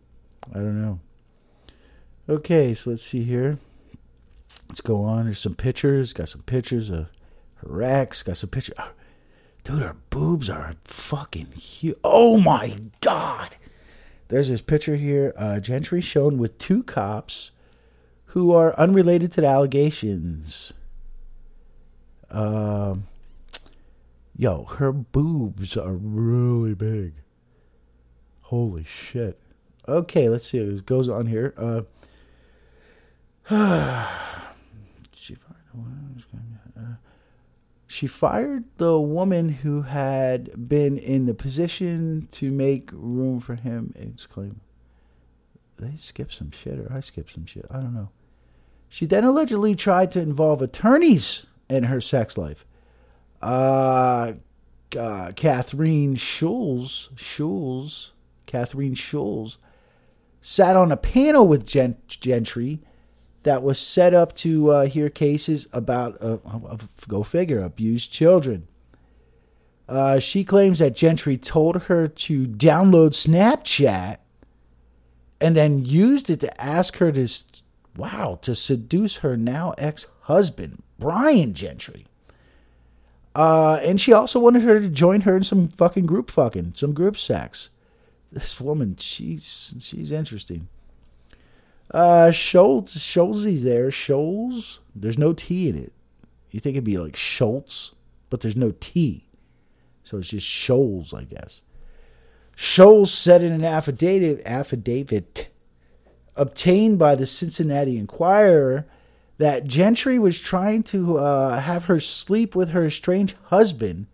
I 0.50 0.58
don't 0.58 0.80
know. 0.80 1.00
Okay, 2.28 2.74
so 2.74 2.90
let's 2.90 3.02
see 3.02 3.24
here. 3.24 3.58
Let's 4.68 4.80
go 4.80 5.04
on. 5.04 5.24
There's 5.24 5.38
some 5.38 5.54
pictures. 5.54 6.12
Got 6.12 6.28
some 6.28 6.42
pictures 6.42 6.90
of 6.90 7.08
Rex. 7.62 8.22
Got 8.22 8.36
some 8.36 8.50
pictures. 8.50 8.76
Dude, 9.64 9.82
her 9.82 9.96
boobs 10.10 10.48
are 10.48 10.74
fucking 10.84 11.52
huge. 11.52 11.96
Oh 12.02 12.38
my 12.40 12.78
god! 13.00 13.56
There's 14.28 14.48
this 14.48 14.62
picture 14.62 14.96
here. 14.96 15.34
Uh, 15.36 15.60
Gentry 15.60 16.00
shown 16.00 16.38
with 16.38 16.58
two 16.58 16.82
cops 16.82 17.52
who 18.26 18.52
are 18.52 18.78
unrelated 18.78 19.32
to 19.32 19.40
the 19.40 19.46
allegations. 19.48 20.72
Um, 22.30 23.08
yo, 24.36 24.64
her 24.64 24.92
boobs 24.92 25.76
are 25.76 25.94
really 25.94 26.74
big. 26.74 27.14
Holy 28.42 28.84
shit. 28.84 29.38
Okay, 29.88 30.28
let's 30.28 30.46
see. 30.46 30.58
It 30.58 30.86
goes 30.86 31.08
on 31.08 31.26
here. 31.26 31.54
Uh, 31.56 31.82
she 37.90 38.06
fired. 38.06 38.64
The 38.76 39.00
woman 39.00 39.48
who 39.48 39.82
had 39.82 40.68
been 40.68 40.96
in 40.96 41.26
the 41.26 41.34
position 41.34 42.28
to 42.30 42.52
make 42.52 42.88
room 42.92 43.40
for 43.40 43.56
him. 43.56 43.92
It's. 43.96 44.28
They 45.76 45.96
skipped 45.96 46.34
some 46.34 46.52
shit, 46.52 46.78
or 46.78 46.92
I 46.92 47.00
skipped 47.00 47.32
some 47.32 47.46
shit. 47.46 47.66
I 47.68 47.78
don't 47.78 47.92
know. 47.92 48.10
She 48.88 49.06
then 49.06 49.24
allegedly 49.24 49.74
tried 49.74 50.12
to 50.12 50.20
involve 50.20 50.62
attorneys 50.62 51.46
in 51.68 51.84
her 51.84 52.00
sex 52.00 52.38
life. 52.38 52.64
Uh, 53.42 54.34
uh 54.96 55.32
Catherine 55.34 56.14
Schulz, 56.14 57.10
Schulz, 57.16 58.12
Catherine 58.46 58.94
Schulz, 58.94 59.58
sat 60.40 60.76
on 60.76 60.92
a 60.92 60.96
panel 60.96 61.48
with 61.48 61.66
Gent- 61.66 62.06
Gentry 62.06 62.82
that 63.42 63.62
was 63.62 63.78
set 63.78 64.12
up 64.12 64.34
to 64.34 64.70
uh, 64.70 64.86
hear 64.86 65.08
cases 65.08 65.68
about, 65.72 66.20
uh, 66.22 66.38
go 67.08 67.22
figure, 67.22 67.60
abused 67.60 68.12
children. 68.12 68.68
Uh, 69.88 70.18
she 70.18 70.44
claims 70.44 70.78
that 70.78 70.94
Gentry 70.94 71.36
told 71.36 71.84
her 71.84 72.06
to 72.06 72.46
download 72.46 73.10
Snapchat 73.10 74.18
and 75.40 75.56
then 75.56 75.84
used 75.84 76.30
it 76.30 76.40
to 76.40 76.60
ask 76.62 76.98
her 76.98 77.10
to, 77.10 77.28
wow, 77.96 78.38
to 78.42 78.54
seduce 78.54 79.18
her 79.18 79.36
now 79.36 79.74
ex 79.78 80.06
husband, 80.22 80.82
Brian 80.98 81.54
Gentry. 81.54 82.06
Uh, 83.34 83.80
and 83.82 84.00
she 84.00 84.12
also 84.12 84.38
wanted 84.38 84.62
her 84.62 84.80
to 84.80 84.88
join 84.88 85.22
her 85.22 85.36
in 85.36 85.44
some 85.44 85.68
fucking 85.68 86.06
group 86.06 86.30
fucking, 86.30 86.74
some 86.74 86.92
group 86.92 87.16
sex. 87.16 87.70
This 88.30 88.60
woman, 88.60 88.96
she's 88.98 89.74
she's 89.80 90.12
interesting. 90.12 90.68
Uh, 91.90 92.30
Schultz, 92.30 92.98
Schultzy's 92.98 93.64
there. 93.64 93.88
Scholes, 93.88 94.80
there's 94.94 95.18
no 95.18 95.32
T 95.32 95.68
in 95.68 95.76
it. 95.76 95.92
You 96.50 96.60
think 96.60 96.74
it'd 96.74 96.84
be 96.84 96.98
like 96.98 97.16
Schultz, 97.16 97.94
but 98.28 98.40
there's 98.40 98.56
no 98.56 98.72
T. 98.80 99.26
So 100.02 100.18
it's 100.18 100.28
just 100.28 100.46
Scholes, 100.46 101.14
I 101.14 101.24
guess. 101.24 101.62
Scholes 102.56 103.08
said 103.08 103.42
in 103.42 103.52
an 103.52 103.64
affidavit, 103.64 104.42
affidavit 104.44 105.48
obtained 106.36 106.98
by 106.98 107.14
the 107.14 107.26
Cincinnati 107.26 107.98
Enquirer 107.98 108.86
that 109.38 109.64
Gentry 109.64 110.18
was 110.18 110.38
trying 110.38 110.82
to 110.84 111.18
uh, 111.18 111.60
have 111.60 111.86
her 111.86 111.98
sleep 111.98 112.54
with 112.54 112.70
her 112.70 112.84
estranged 112.86 113.36
husband 113.44 114.06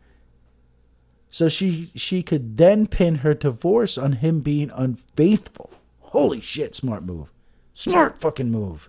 so 1.28 1.48
she 1.48 1.90
she 1.94 2.22
could 2.22 2.56
then 2.56 2.86
pin 2.86 3.16
her 3.16 3.34
divorce 3.34 3.98
on 3.98 4.12
him 4.12 4.40
being 4.40 4.70
unfaithful. 4.70 5.70
Holy 6.00 6.40
shit, 6.40 6.74
smart 6.74 7.02
move. 7.04 7.30
Smart 7.76 8.18
fucking 8.18 8.50
move. 8.50 8.88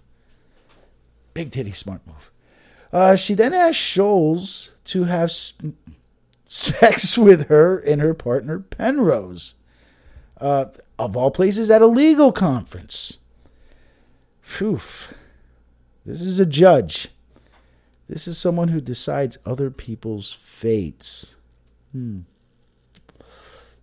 Big 1.34 1.52
titty 1.52 1.74
smart 1.74 2.08
move. 2.08 2.32
Uh, 2.92 3.18
she 3.18 3.34
then 3.34 3.54
asked 3.54 3.80
Scholes 3.80 4.72
to 4.86 5.04
have 5.04 5.30
sex 6.46 7.18
with 7.18 7.50
her 7.50 7.78
and 7.78 8.02
her 8.02 8.14
partner 8.14 8.60
Penrose. 8.60 9.56
Uh, 10.40 10.66
of 10.98 11.18
all 11.18 11.32
places, 11.32 11.70
at 11.70 11.82
a 11.82 11.88
legal 11.88 12.32
conference. 12.32 13.18
Phew. 14.42 14.80
This 16.06 16.22
is 16.22 16.40
a 16.40 16.46
judge. 16.46 17.10
This 18.08 18.26
is 18.26 18.38
someone 18.38 18.70
who 18.70 18.80
decides 18.80 19.38
other 19.46 19.70
people's 19.70 20.32
fates. 20.32 21.36
Hmm. 21.92 22.22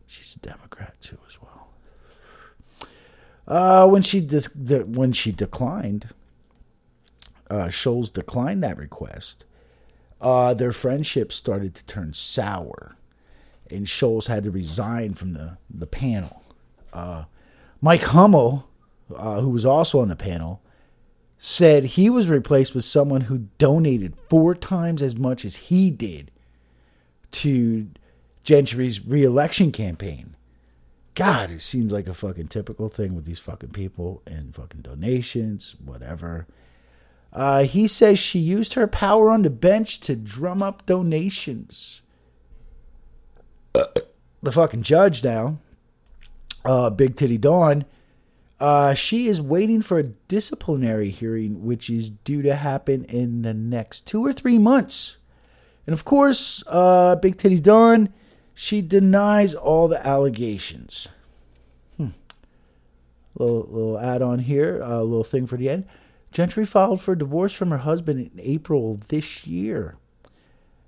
She's 0.06 0.36
a 0.36 0.38
Democrat 0.38 0.94
too, 1.00 1.18
as 1.28 1.40
well. 1.42 1.43
Uh, 3.46 3.86
when 3.86 4.02
she 4.02 4.20
de- 4.20 4.84
when 4.86 5.12
she 5.12 5.30
declined, 5.30 6.08
uh, 7.50 7.66
Scholes 7.66 8.12
declined 8.12 8.62
that 8.62 8.78
request. 8.78 9.44
Uh, 10.20 10.54
their 10.54 10.72
friendship 10.72 11.32
started 11.32 11.74
to 11.74 11.84
turn 11.84 12.14
sour, 12.14 12.96
and 13.70 13.86
Scholes 13.86 14.28
had 14.28 14.44
to 14.44 14.50
resign 14.50 15.14
from 15.14 15.34
the 15.34 15.58
the 15.68 15.86
panel. 15.86 16.42
Uh, 16.92 17.24
Mike 17.82 18.04
Hummel, 18.04 18.68
uh, 19.14 19.40
who 19.40 19.50
was 19.50 19.66
also 19.66 20.00
on 20.00 20.08
the 20.08 20.16
panel, 20.16 20.62
said 21.36 21.84
he 21.84 22.08
was 22.08 22.28
replaced 22.30 22.74
with 22.74 22.84
someone 22.84 23.22
who 23.22 23.48
donated 23.58 24.16
four 24.30 24.54
times 24.54 25.02
as 25.02 25.16
much 25.16 25.44
as 25.44 25.56
he 25.56 25.90
did 25.90 26.30
to 27.30 27.88
Gentry's 28.42 29.04
reelection 29.04 29.70
campaign. 29.70 30.36
God, 31.14 31.50
it 31.50 31.60
seems 31.60 31.92
like 31.92 32.08
a 32.08 32.14
fucking 32.14 32.48
typical 32.48 32.88
thing 32.88 33.14
with 33.14 33.24
these 33.24 33.38
fucking 33.38 33.70
people 33.70 34.22
and 34.26 34.54
fucking 34.54 34.80
donations, 34.80 35.76
whatever. 35.82 36.46
Uh, 37.32 37.64
he 37.64 37.86
says 37.86 38.18
she 38.18 38.38
used 38.38 38.74
her 38.74 38.86
power 38.86 39.30
on 39.30 39.42
the 39.42 39.50
bench 39.50 40.00
to 40.00 40.16
drum 40.16 40.62
up 40.62 40.86
donations. 40.86 42.02
the 43.72 44.52
fucking 44.52 44.82
judge 44.82 45.24
now, 45.24 45.58
uh, 46.64 46.90
Big 46.90 47.16
Titty 47.16 47.38
Dawn, 47.38 47.84
uh, 48.60 48.94
she 48.94 49.26
is 49.26 49.40
waiting 49.40 49.82
for 49.82 49.98
a 49.98 50.04
disciplinary 50.04 51.10
hearing, 51.10 51.64
which 51.64 51.90
is 51.90 52.10
due 52.10 52.42
to 52.42 52.54
happen 52.54 53.04
in 53.04 53.42
the 53.42 53.54
next 53.54 54.06
two 54.06 54.24
or 54.24 54.32
three 54.32 54.58
months. 54.58 55.18
And 55.86 55.92
of 55.92 56.04
course, 56.04 56.62
uh, 56.68 57.16
Big 57.16 57.36
Titty 57.36 57.60
Dawn, 57.60 58.12
she 58.54 58.80
denies 58.80 59.54
all 59.54 59.88
the 59.88 60.04
allegations. 60.06 61.08
Hmm. 61.96 62.08
Little, 63.34 63.66
little 63.68 63.98
add 63.98 64.22
on 64.22 64.38
here, 64.40 64.80
a 64.80 65.02
little 65.02 65.24
thing 65.24 65.46
for 65.46 65.56
the 65.56 65.68
end. 65.68 65.86
Gentry 66.30 66.64
filed 66.64 67.00
for 67.00 67.14
divorce 67.14 67.52
from 67.52 67.70
her 67.70 67.78
husband 67.78 68.18
in 68.20 68.40
April 68.40 68.98
this 69.08 69.46
year. 69.46 69.96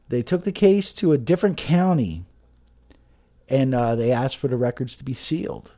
They 0.08 0.22
took 0.22 0.42
the 0.42 0.52
case 0.52 0.92
to 0.94 1.12
a 1.12 1.18
different 1.18 1.56
county 1.56 2.24
and 3.48 3.74
uh, 3.74 3.94
they 3.94 4.10
asked 4.10 4.36
for 4.36 4.48
the 4.48 4.56
records 4.56 4.96
to 4.96 5.04
be 5.04 5.14
sealed. 5.14 5.72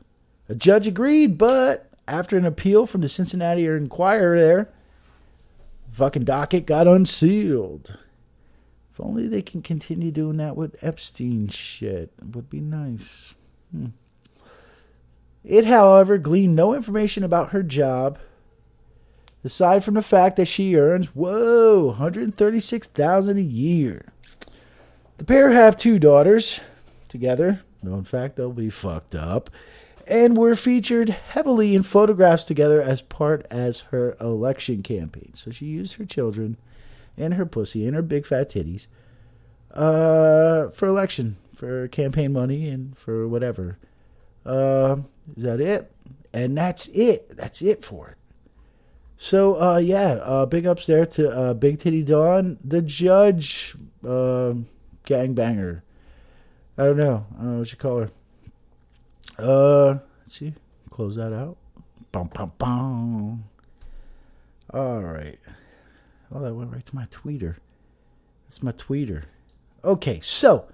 A 0.47 0.55
judge 0.55 0.87
agreed, 0.87 1.37
but 1.37 1.89
after 2.07 2.37
an 2.37 2.45
appeal 2.45 2.85
from 2.85 3.01
the 3.01 3.07
Cincinnati 3.07 3.65
Enquirer 3.67 4.39
there, 4.39 4.69
fucking 5.91 6.23
docket 6.23 6.65
got 6.65 6.87
unsealed. 6.87 7.97
If 8.99 9.05
only 9.05 9.29
they 9.29 9.41
can 9.41 9.61
continue 9.61 10.11
doing 10.11 10.35
that 10.37 10.57
with 10.57 10.75
Epstein 10.83 11.47
shit, 11.47 12.11
it 12.17 12.35
would 12.35 12.49
be 12.49 12.59
nice. 12.59 13.33
Hmm. 13.71 13.87
It, 15.41 15.65
however, 15.65 16.17
gleaned 16.17 16.57
no 16.57 16.73
information 16.73 17.23
about 17.23 17.51
her 17.51 17.63
job, 17.63 18.19
aside 19.41 19.85
from 19.85 19.93
the 19.93 20.01
fact 20.01 20.35
that 20.35 20.49
she 20.49 20.75
earns, 20.75 21.15
whoa, 21.15 21.93
136000 21.97 23.37
a 23.37 23.41
year. 23.41 24.11
The 25.17 25.23
pair 25.23 25.51
have 25.51 25.77
two 25.77 25.97
daughters 25.97 26.59
together. 27.07 27.61
No, 27.81 27.95
in 27.95 28.03
fact, 28.03 28.35
they'll 28.35 28.51
be 28.51 28.69
fucked 28.69 29.15
up 29.15 29.49
and 30.09 30.35
were 30.35 30.55
featured 30.55 31.07
heavily 31.07 31.73
in 31.73 31.83
photographs 31.83 32.43
together 32.43 32.81
as 32.81 33.01
part 33.01 33.47
as 33.49 33.81
her 33.91 34.17
election 34.19 34.83
campaign. 34.83 35.33
So 35.35 35.51
she 35.51 35.67
used 35.67 35.95
her 35.95 36.05
children 36.05 36.57
and 37.19 37.35
her 37.35 37.45
pussy 37.45 37.85
and 37.85 37.95
her 37.95 38.01
big 38.01 38.25
fat 38.25 38.49
titties 38.49 38.87
uh, 39.73 40.69
for 40.69 40.87
election, 40.87 41.37
for 41.53 41.87
campaign 41.89 42.33
money, 42.33 42.67
and 42.69 42.97
for 42.97 43.27
whatever. 43.27 43.77
Uh, 44.45 44.97
is 45.35 45.43
that 45.43 45.59
it? 45.59 45.91
And 46.33 46.57
that's 46.57 46.87
it. 46.89 47.35
That's 47.35 47.61
it 47.61 47.83
for 47.83 48.09
it. 48.09 48.17
So 49.17 49.61
uh, 49.61 49.77
yeah, 49.77 50.19
uh, 50.23 50.45
big 50.45 50.65
ups 50.65 50.85
there 50.87 51.05
to 51.05 51.29
uh, 51.29 51.53
Big 51.53 51.79
Titty 51.79 52.03
Dawn, 52.03 52.57
the 52.63 52.81
judge, 52.81 53.75
uh, 54.03 54.53
gangbanger. 55.05 55.81
I 56.77 56.83
don't 56.85 56.97
know. 56.97 57.25
I 57.37 57.41
don't 57.41 57.51
know 57.51 57.59
what 57.59 57.71
you 57.71 57.77
call 57.77 57.97
her. 57.99 58.09
Uh, 59.37 59.99
let's 60.19 60.39
see. 60.39 60.53
Close 60.89 61.17
that 61.17 61.33
out. 61.33 61.57
Bum, 62.11 62.29
bum, 62.33 62.53
bum. 62.57 63.43
All 64.73 65.01
right. 65.01 65.39
Oh, 66.31 66.41
that 66.41 66.53
went 66.53 66.71
right 66.71 66.85
to 66.85 66.95
my 66.95 67.05
tweeter. 67.05 67.55
That's 68.45 68.61
my 68.61 68.71
tweeter. 68.71 69.23
Okay, 69.83 70.19
so, 70.19 70.65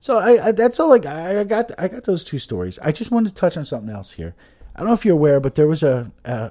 so 0.00 0.18
I, 0.18 0.48
I 0.48 0.52
that's 0.52 0.80
all. 0.80 0.88
Like 0.88 1.06
I, 1.06 1.40
I 1.40 1.44
got, 1.44 1.70
I 1.78 1.88
got 1.88 2.04
those 2.04 2.24
two 2.24 2.38
stories. 2.38 2.78
I 2.80 2.92
just 2.92 3.10
wanted 3.10 3.30
to 3.30 3.34
touch 3.34 3.56
on 3.56 3.64
something 3.64 3.94
else 3.94 4.12
here. 4.12 4.34
I 4.74 4.80
don't 4.80 4.88
know 4.88 4.94
if 4.94 5.04
you're 5.04 5.14
aware, 5.14 5.40
but 5.40 5.54
there 5.54 5.66
was 5.66 5.82
a, 5.82 6.12
uh, 6.24 6.50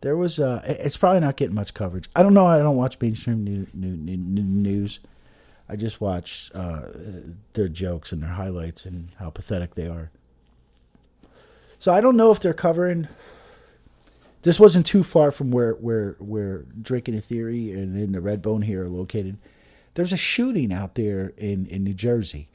there 0.00 0.16
was 0.16 0.38
a. 0.38 0.62
It's 0.66 0.96
probably 0.96 1.20
not 1.20 1.36
getting 1.36 1.54
much 1.54 1.74
coverage. 1.74 2.08
I 2.14 2.22
don't 2.22 2.34
know. 2.34 2.46
I 2.46 2.58
don't 2.58 2.76
watch 2.76 3.00
mainstream 3.00 3.44
new, 3.44 3.66
new, 3.74 3.96
new, 3.96 4.42
news. 4.42 5.00
I 5.68 5.76
just 5.76 6.00
watch 6.00 6.50
uh, 6.54 6.82
their 7.52 7.68
jokes 7.68 8.12
and 8.12 8.22
their 8.22 8.30
highlights 8.30 8.86
and 8.86 9.10
how 9.18 9.30
pathetic 9.30 9.74
they 9.74 9.86
are. 9.86 10.10
So 11.78 11.92
I 11.92 12.00
don't 12.00 12.16
know 12.16 12.30
if 12.30 12.40
they're 12.40 12.54
covering. 12.54 13.08
This 14.42 14.60
wasn't 14.60 14.86
too 14.86 15.02
far 15.02 15.30
from 15.30 15.50
where 15.50 15.72
where 15.74 16.16
where 16.18 16.64
Drake 16.80 17.08
and 17.08 17.22
Theory 17.22 17.72
and 17.72 17.96
in 17.96 18.12
the 18.12 18.20
Redbone 18.20 18.64
here 18.64 18.84
are 18.84 18.88
located. 18.88 19.38
There's 19.94 20.12
a 20.12 20.16
shooting 20.16 20.72
out 20.72 20.94
there 20.94 21.32
in 21.36 21.66
in 21.66 21.84
New 21.84 21.94
Jersey. 21.94 22.48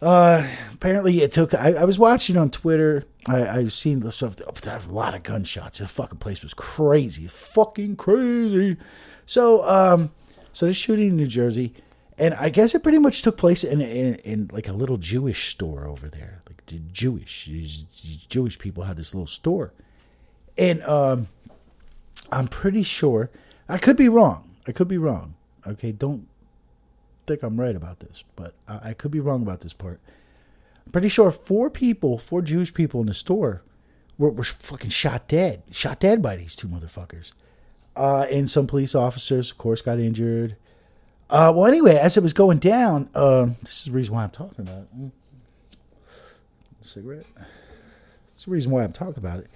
Uh, 0.00 0.44
apparently 0.74 1.22
it 1.22 1.30
took. 1.30 1.54
I, 1.54 1.74
I 1.74 1.84
was 1.84 1.96
watching 1.96 2.36
on 2.36 2.50
Twitter. 2.50 3.04
I, 3.28 3.46
I've 3.46 3.72
seen 3.72 4.00
the 4.00 4.10
stuff. 4.10 4.34
There's 4.34 4.86
a 4.86 4.92
lot 4.92 5.14
of 5.14 5.22
gunshots. 5.22 5.78
The 5.78 5.86
fucking 5.86 6.18
place 6.18 6.42
was 6.42 6.54
crazy. 6.54 7.28
Fucking 7.28 7.94
crazy. 7.94 8.78
So 9.26 9.62
um, 9.68 10.10
so 10.52 10.66
this 10.66 10.76
shooting 10.76 11.08
in 11.10 11.16
New 11.16 11.28
Jersey, 11.28 11.72
and 12.18 12.34
I 12.34 12.48
guess 12.48 12.74
it 12.74 12.82
pretty 12.82 12.98
much 12.98 13.22
took 13.22 13.36
place 13.36 13.62
in 13.62 13.80
in, 13.80 14.16
in 14.16 14.50
like 14.52 14.66
a 14.66 14.72
little 14.72 14.96
Jewish 14.96 15.52
store 15.52 15.86
over 15.86 16.08
there. 16.08 16.42
Like 16.48 16.66
the 16.66 16.80
Jewish 16.80 17.44
Jewish 18.28 18.58
people 18.58 18.82
had 18.82 18.96
this 18.96 19.14
little 19.14 19.28
store, 19.28 19.72
and 20.56 20.82
um, 20.84 21.28
I'm 22.30 22.48
pretty 22.48 22.82
sure 22.82 23.30
I 23.68 23.78
could 23.78 23.96
be 23.96 24.08
wrong. 24.08 24.50
I 24.66 24.72
could 24.72 24.88
be 24.88 24.98
wrong. 24.98 25.34
Okay, 25.66 25.92
don't 25.92 26.28
think 27.26 27.42
I'm 27.42 27.60
right 27.60 27.76
about 27.76 28.00
this, 28.00 28.24
but 28.36 28.54
I, 28.66 28.90
I 28.90 28.92
could 28.94 29.10
be 29.10 29.20
wrong 29.20 29.42
about 29.42 29.60
this 29.60 29.72
part. 29.72 30.00
I'm 30.84 30.92
pretty 30.92 31.08
sure 31.08 31.30
four 31.30 31.70
people, 31.70 32.18
four 32.18 32.42
Jewish 32.42 32.74
people 32.74 33.00
in 33.00 33.06
the 33.06 33.14
store, 33.14 33.62
were, 34.18 34.30
were 34.30 34.44
fucking 34.44 34.90
shot 34.90 35.28
dead, 35.28 35.62
shot 35.70 36.00
dead 36.00 36.22
by 36.22 36.36
these 36.36 36.56
two 36.56 36.68
motherfuckers. 36.68 37.32
Uh, 37.94 38.26
and 38.30 38.50
some 38.50 38.66
police 38.66 38.94
officers, 38.94 39.50
of 39.50 39.58
course, 39.58 39.82
got 39.82 39.98
injured. 39.98 40.56
Uh, 41.30 41.52
well, 41.54 41.66
anyway, 41.66 41.96
as 41.96 42.16
it 42.16 42.22
was 42.22 42.32
going 42.32 42.58
down, 42.58 43.08
uh, 43.14 43.46
this 43.62 43.80
is 43.80 43.84
the 43.86 43.92
reason 43.92 44.14
why 44.14 44.24
I'm 44.24 44.30
talking 44.30 44.60
about 44.60 44.82
it. 44.82 44.98
Mm. 44.98 45.10
Cigarette. 46.80 47.26
It's 48.34 48.44
the 48.44 48.50
reason 48.50 48.72
why 48.72 48.82
I'm 48.82 48.92
talking 48.92 49.18
about 49.18 49.38
it. 49.38 49.48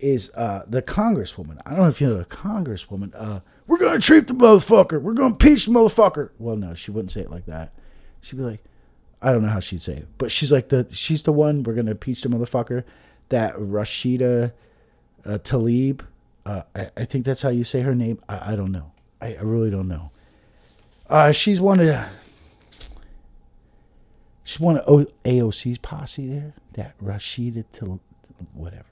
Is 0.00 0.34
uh, 0.34 0.64
the 0.66 0.82
congresswoman? 0.82 1.60
I 1.66 1.70
don't 1.70 1.80
know 1.80 1.88
if 1.88 2.00
you 2.00 2.08
know 2.08 2.18
the 2.18 2.24
congresswoman. 2.24 3.12
Uh, 3.14 3.40
we're 3.66 3.78
gonna 3.78 4.00
treat 4.00 4.26
the 4.26 4.34
motherfucker. 4.34 5.00
We're 5.00 5.14
gonna 5.14 5.30
impeach 5.30 5.66
the 5.66 5.72
motherfucker. 5.72 6.30
Well, 6.38 6.56
no, 6.56 6.74
she 6.74 6.90
wouldn't 6.90 7.12
say 7.12 7.20
it 7.20 7.30
like 7.30 7.46
that. 7.46 7.72
She'd 8.22 8.36
be 8.36 8.42
like, 8.42 8.64
I 9.20 9.32
don't 9.32 9.42
know 9.42 9.48
how 9.48 9.60
she'd 9.60 9.82
say 9.82 9.94
it, 9.94 10.08
but 10.16 10.32
she's 10.32 10.50
like 10.50 10.70
the 10.70 10.88
she's 10.92 11.22
the 11.22 11.32
one 11.32 11.62
we're 11.62 11.74
gonna 11.74 11.90
impeach 11.90 12.22
the 12.22 12.28
motherfucker. 12.28 12.84
That 13.28 13.54
Rashida 13.56 14.52
uh, 15.24 15.38
Tlaib 15.38 16.00
uh, 16.46 16.62
I, 16.74 16.90
I, 16.96 17.04
think 17.04 17.24
that's 17.24 17.42
how 17.42 17.50
you 17.50 17.64
say 17.64 17.82
her 17.82 17.94
name. 17.94 18.18
I, 18.28 18.52
I 18.52 18.56
don't 18.56 18.72
know. 18.72 18.92
I, 19.20 19.34
I 19.34 19.42
really 19.42 19.70
don't 19.70 19.88
know. 19.88 20.10
Uh, 21.08 21.32
she's 21.32 21.60
one 21.60 21.80
of 21.80 22.08
she's 24.44 24.60
one 24.60 24.78
of 24.78 25.06
AOC's 25.24 25.78
posse 25.78 26.26
there. 26.28 26.54
That 26.74 26.98
Rashida 26.98 27.64
to 27.74 28.00
whatever. 28.54 28.84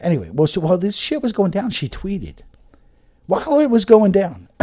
Anyway, 0.00 0.30
well, 0.32 0.46
so 0.46 0.60
while 0.60 0.78
this 0.78 0.96
shit 0.96 1.22
was 1.22 1.32
going 1.32 1.50
down, 1.50 1.70
she 1.70 1.88
tweeted. 1.88 2.40
While 3.26 3.58
it 3.60 3.70
was 3.70 3.84
going 3.84 4.12
down, 4.12 4.48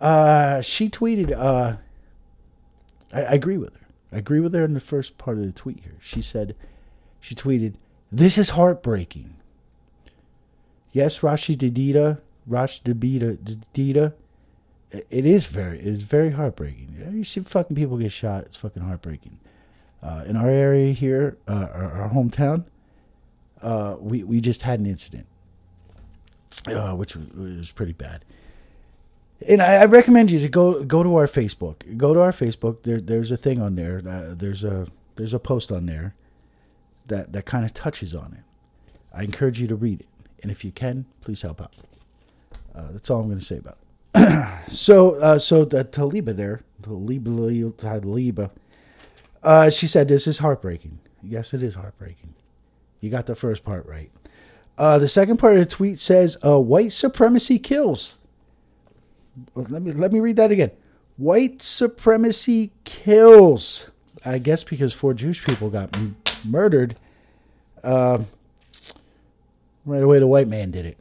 uh, 0.00 0.60
she 0.62 0.88
tweeted. 0.88 1.36
Uh, 1.36 1.76
I, 3.12 3.22
I 3.22 3.32
agree 3.32 3.58
with 3.58 3.74
her. 3.74 3.86
I 4.12 4.16
agree 4.18 4.40
with 4.40 4.54
her 4.54 4.64
in 4.64 4.74
the 4.74 4.80
first 4.80 5.18
part 5.18 5.36
of 5.36 5.44
the 5.44 5.52
tweet 5.52 5.80
here. 5.80 5.98
She 6.00 6.22
said, 6.22 6.54
she 7.20 7.34
tweeted, 7.34 7.74
"This 8.10 8.38
is 8.38 8.50
heartbreaking." 8.50 9.34
Yes, 10.92 11.18
Rashi 11.18 11.54
Didita, 11.56 12.20
Rash 12.46 12.82
Didita, 12.82 14.14
it 14.90 15.26
is 15.26 15.46
very, 15.46 15.78
it 15.78 15.86
is 15.86 16.02
very 16.02 16.30
heartbreaking. 16.30 16.96
You 17.12 17.24
see 17.24 17.40
fucking 17.40 17.76
people 17.76 17.98
get 17.98 18.12
shot. 18.12 18.44
It's 18.44 18.56
fucking 18.56 18.82
heartbreaking. 18.82 19.38
Uh, 20.02 20.22
in 20.26 20.36
our 20.36 20.48
area 20.48 20.92
here, 20.92 21.36
uh, 21.46 21.68
our, 21.72 21.92
our, 22.02 22.10
hometown, 22.10 22.64
uh, 23.62 23.96
we 23.98 24.22
we 24.24 24.40
just 24.40 24.62
had 24.62 24.80
an 24.80 24.86
incident, 24.86 25.26
uh, 26.66 26.92
which 26.92 27.16
was, 27.16 27.72
pretty 27.72 27.92
bad. 27.92 28.24
And 29.46 29.62
I, 29.62 29.82
I, 29.82 29.84
recommend 29.84 30.30
you 30.30 30.40
to 30.40 30.48
go 30.48 30.84
go 30.84 31.02
to 31.02 31.16
our 31.16 31.26
Facebook. 31.26 31.96
Go 31.96 32.14
to 32.14 32.20
our 32.20 32.32
Facebook. 32.32 32.82
There, 32.82 33.00
there's 33.00 33.30
a 33.30 33.36
thing 33.36 33.60
on 33.60 33.76
there. 33.76 34.02
Uh, 34.06 34.34
there's 34.36 34.64
a 34.64 34.88
there's 35.16 35.34
a 35.34 35.38
post 35.38 35.70
on 35.70 35.86
there 35.86 36.14
that 37.06 37.32
that 37.32 37.46
kind 37.46 37.64
of 37.64 37.74
touches 37.74 38.14
on 38.14 38.32
it. 38.32 38.44
I 39.14 39.22
encourage 39.22 39.60
you 39.60 39.68
to 39.68 39.76
read 39.76 40.00
it, 40.00 40.08
and 40.42 40.50
if 40.50 40.64
you 40.64 40.72
can, 40.72 41.06
please 41.20 41.42
help 41.42 41.60
out. 41.60 41.74
Uh, 42.74 42.92
that's 42.92 43.10
all 43.10 43.20
I'm 43.20 43.26
going 43.26 43.38
to 43.38 43.44
say 43.44 43.58
about 43.58 43.78
it. 44.14 44.68
so, 44.68 45.14
uh, 45.16 45.38
so 45.38 45.64
the 45.64 45.84
Taliba 45.84 46.34
there, 46.34 46.62
Taliba, 46.82 47.72
Taliba, 47.72 48.50
uh, 49.42 49.70
she 49.70 49.86
said 49.86 50.08
this 50.08 50.26
is 50.26 50.38
heartbreaking. 50.38 50.98
Yes, 51.22 51.52
it 51.52 51.62
is 51.62 51.74
heartbreaking. 51.74 52.34
You 53.00 53.10
got 53.10 53.26
the 53.26 53.34
first 53.34 53.64
part 53.64 53.86
right. 53.86 54.10
Uh, 54.76 54.98
the 54.98 55.08
second 55.08 55.38
part 55.38 55.54
of 55.54 55.60
the 55.60 55.66
tweet 55.66 55.98
says, 55.98 56.36
uh, 56.44 56.60
"White 56.60 56.92
supremacy 56.92 57.58
kills." 57.58 58.18
Let 59.54 59.82
me 59.82 59.92
let 59.92 60.12
me 60.12 60.20
read 60.20 60.36
that 60.36 60.50
again. 60.50 60.70
White 61.16 61.62
supremacy 61.62 62.72
kills. 62.84 63.90
I 64.24 64.38
guess 64.38 64.64
because 64.64 64.92
four 64.92 65.14
Jewish 65.14 65.44
people 65.44 65.70
got 65.70 65.96
m- 65.96 66.16
murdered. 66.44 66.96
Uh, 67.82 68.22
right 69.84 70.02
away, 70.02 70.18
the 70.18 70.26
white 70.26 70.48
man 70.48 70.70
did 70.70 70.86
it. 70.86 70.98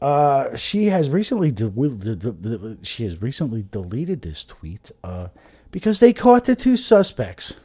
Uh, 0.00 0.54
she 0.56 0.86
has 0.86 1.08
recently 1.08 1.50
de- 1.50 2.78
she 2.82 3.04
has 3.04 3.22
recently 3.22 3.64
deleted 3.70 4.22
this 4.22 4.44
tweet 4.44 4.90
uh, 5.02 5.28
because 5.70 6.00
they 6.00 6.12
caught 6.12 6.44
the 6.44 6.54
two 6.54 6.76
suspects. 6.76 7.58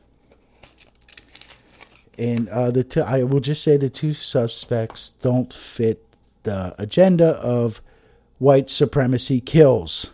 And 2.19 2.49
uh, 2.49 2.69
the 2.69 3.05
I 3.07 3.23
will 3.23 3.39
just 3.39 3.63
say 3.63 3.77
the 3.77 3.89
two 3.89 4.11
suspects 4.11 5.11
don't 5.21 5.53
fit 5.53 6.05
the 6.43 6.75
agenda 6.77 7.29
of 7.37 7.81
white 8.39 8.69
supremacy 8.69 9.39
kills. 9.39 10.11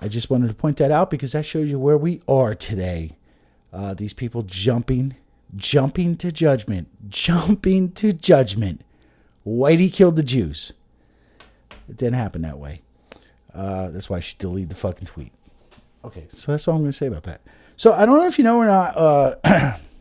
I 0.00 0.08
just 0.08 0.28
wanted 0.28 0.48
to 0.48 0.54
point 0.54 0.76
that 0.78 0.90
out 0.90 1.08
because 1.08 1.32
that 1.32 1.46
shows 1.46 1.70
you 1.70 1.78
where 1.78 1.96
we 1.96 2.20
are 2.26 2.54
today. 2.54 3.12
Uh, 3.72 3.94
these 3.94 4.12
people 4.12 4.42
jumping, 4.42 5.14
jumping 5.56 6.16
to 6.16 6.32
judgment, 6.32 6.88
jumping 7.08 7.92
to 7.92 8.12
judgment. 8.12 8.82
Whitey 9.46 9.92
killed 9.92 10.16
the 10.16 10.22
Jews. 10.22 10.72
It 11.88 11.96
didn't 11.96 12.14
happen 12.14 12.42
that 12.42 12.58
way. 12.58 12.82
Uh, 13.54 13.90
that's 13.90 14.10
why 14.10 14.18
she 14.18 14.34
deleted 14.38 14.70
the 14.70 14.74
fucking 14.74 15.06
tweet. 15.06 15.32
Okay, 16.04 16.26
so 16.28 16.52
that's 16.52 16.66
all 16.66 16.74
I'm 16.74 16.82
going 16.82 16.90
to 16.90 16.96
say 16.96 17.06
about 17.06 17.22
that. 17.22 17.40
So 17.76 17.92
I 17.92 18.04
don't 18.04 18.18
know 18.18 18.26
if 18.26 18.38
you 18.38 18.44
know 18.44 18.56
or 18.56 18.66
not. 18.66 18.96
Uh, 18.96 19.76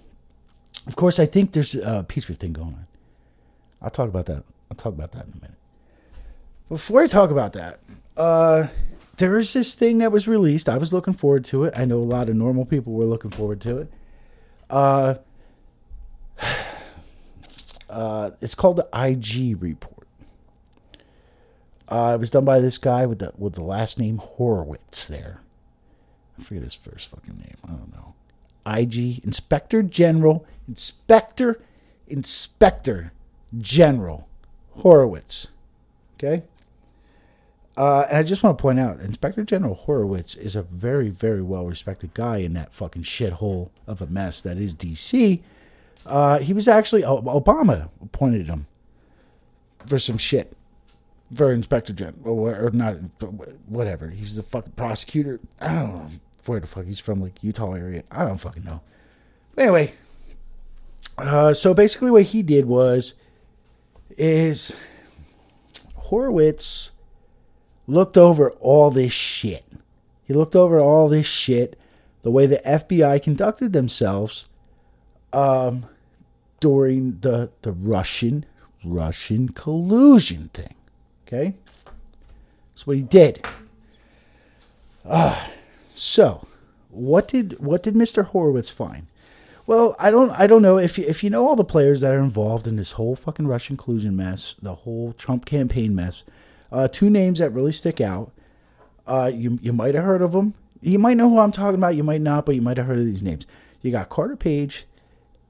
Of 0.88 0.95
course, 0.95 1.19
I 1.19 1.26
think 1.26 1.54
there's 1.54 1.76
a 1.76 2.06
peace 2.08 2.26
thing 2.26 2.54
going 2.54 2.67
on. 2.67 2.88
I'll 3.82 3.89
talk 3.89 4.08
about 4.08 4.26
that. 4.28 4.43
I'll 4.69 4.78
talk 4.78 4.93
about 4.93 5.12
that 5.13 5.26
in 5.26 5.34
a 5.34 5.36
minute. 5.36 5.58
Before 6.69 7.02
I 7.02 7.08
talk 7.08 7.32
about 7.32 7.54
that, 7.54 7.80
uh, 8.17 8.67
there 9.17 9.38
is 9.38 9.54
this 9.54 9.74
thing 9.74 10.00
that 10.00 10.12
was 10.12 10.28
released. 10.28 10.67
I 10.67 10.78
was 10.78 10.91
looking 10.91 11.13
forward 11.13 11.45
to 11.45 11.63
it. 11.63 11.74
I 11.78 11.86
know 11.86 12.00
a 12.00 12.04
lot 12.04 12.30
of 12.30 12.36
normal 12.36 12.65
people 12.65 12.93
were 12.93 13.06
looking 13.06 13.32
forward 13.32 13.62
to 13.62 13.78
it. 13.78 13.93
Uh, 14.69 15.15
uh, 17.89 18.32
it's 18.41 18.56
called 18.56 18.78
the 18.78 18.88
IG 18.93 19.62
report. 19.62 20.08
Uh, 21.88 22.13
it 22.15 22.19
was 22.19 22.32
done 22.32 22.45
by 22.45 22.60
this 22.60 22.80
guy 22.80 23.06
with 23.06 23.19
the 23.19 23.32
with 23.38 23.54
the 23.54 23.63
last 23.63 24.00
name 24.00 24.17
Horowitz. 24.17 25.08
There, 25.08 25.41
I 26.38 26.41
forget 26.41 26.63
his 26.63 26.74
first 26.74 27.10
fucking 27.10 27.38
name. 27.38 27.58
I 27.63 27.67
don't 27.67 27.93
know. 27.93 28.14
IG 28.65 29.23
Inspector 29.23 29.84
General, 29.84 30.45
Inspector, 30.67 31.62
Inspector 32.08 33.12
General 33.60 34.28
Horowitz. 34.71 35.51
Okay? 36.15 36.43
Uh, 37.78 38.06
and 38.10 38.17
I 38.17 38.23
just 38.23 38.41
want 38.41 38.58
to 38.58 38.62
point 38.62 38.80
out, 38.80 38.99
Inspector 39.01 39.43
General 39.43 39.75
Horowitz 39.75 40.36
is 40.36 40.56
a 40.56 40.63
very, 40.63 41.10
very 41.10 41.41
well 41.41 41.65
respected 41.65 42.13
guy 42.13 42.38
in 42.38 42.54
that 42.54 42.71
fucking 42.71 43.04
shithole 43.04 43.69
of 43.86 44.01
a 44.01 44.08
mess 44.08 44.41
that 44.41 44.58
is 44.58 44.73
DC. 44.73 45.41
Uh, 46.06 46.39
he 46.39 46.54
was 46.54 46.67
actually, 46.67 47.01
Obama 47.01 47.89
appointed 48.01 48.47
him 48.47 48.67
for 49.86 49.97
some 49.99 50.17
shit 50.17 50.54
for 51.34 51.51
Inspector 51.51 51.91
General, 51.91 52.39
or, 52.39 52.69
not, 52.71 52.95
whatever. 53.67 54.10
He 54.10 54.23
was 54.23 54.38
the 54.38 54.43
fucking 54.43 54.73
prosecutor. 54.73 55.39
I 55.60 55.73
don't 55.73 55.89
know 55.89 56.12
where 56.47 56.60
the 56.60 56.67
fuck 56.67 56.86
he's 56.86 56.99
from, 56.99 57.21
like 57.21 57.43
Utah 57.43 57.73
area. 57.73 58.03
I 58.12 58.25
don't 58.25 58.38
fucking 58.38 58.63
know. 58.63 58.81
Anyway, 59.58 59.93
uh, 61.17 61.53
so 61.53 61.73
basically 61.73 62.12
what 62.12 62.23
he 62.23 62.41
did 62.41 62.65
was 62.65 63.13
is 64.17 64.75
Horowitz 65.95 66.91
looked 67.88 68.17
over 68.17 68.51
all 68.51 68.91
this 68.91 69.13
shit. 69.13 69.65
He 70.23 70.34
looked 70.34 70.55
over 70.55 70.79
all 70.79 71.08
this 71.08 71.25
shit, 71.25 71.79
the 72.23 72.31
way 72.31 72.45
the 72.45 72.62
FBI 72.65 73.21
conducted 73.21 73.73
themselves 73.73 74.49
um, 75.31 75.86
during 76.60 77.19
the 77.19 77.51
the 77.62 77.71
Russian 77.71 78.45
Russian 78.84 79.49
collusion 79.49 80.49
thing. 80.53 80.75
Okay, 81.27 81.55
that's 82.73 82.88
what 82.88 82.97
he 82.97 83.03
did. 83.03 83.45
Ah. 85.08 85.47
Uh, 85.47 85.51
so, 85.95 86.45
what 86.89 87.29
did 87.29 87.58
what 87.60 87.84
did 87.84 87.93
Mr. 87.93 88.25
Horowitz 88.25 88.69
find? 88.69 89.08
Well, 89.65 89.95
I 89.97 90.12
don't 90.12 90.29
I 90.31 90.45
don't 90.45 90.62
know 90.62 90.77
if 90.77 90.97
you, 90.97 91.05
if 91.08 91.23
you 91.23 91.29
know 91.29 91.47
all 91.47 91.55
the 91.55 91.63
players 91.63 92.01
that 92.01 92.13
are 92.13 92.19
involved 92.19 92.67
in 92.67 92.75
this 92.75 92.91
whole 92.91 93.15
fucking 93.15 93.47
Russian 93.47 93.77
collusion 93.77 94.15
mess, 94.15 94.55
the 94.62 94.75
whole 94.75 95.13
Trump 95.13 95.45
campaign 95.45 95.95
mess. 95.95 96.25
Uh, 96.69 96.89
two 96.89 97.10
names 97.10 97.39
that 97.39 97.51
really 97.51 97.71
stick 97.71 98.01
out. 98.01 98.31
Uh, 99.08 99.31
you 99.34 99.58
you 99.62 99.71
might 99.71 99.95
have 99.95 100.03
heard 100.03 100.21
of 100.21 100.34
them. 100.34 100.53
You 100.81 100.99
might 100.99 101.15
know 101.15 101.29
who 101.29 101.39
I'm 101.39 101.53
talking 101.53 101.79
about. 101.79 101.95
You 101.95 102.03
might 102.03 102.21
not, 102.21 102.45
but 102.45 102.55
you 102.55 102.62
might 102.62 102.77
have 102.77 102.88
heard 102.88 102.99
of 102.99 103.05
these 103.05 103.23
names. 103.23 103.47
You 103.81 103.91
got 103.91 104.10
Carter 104.10 104.36
Page, 104.36 104.86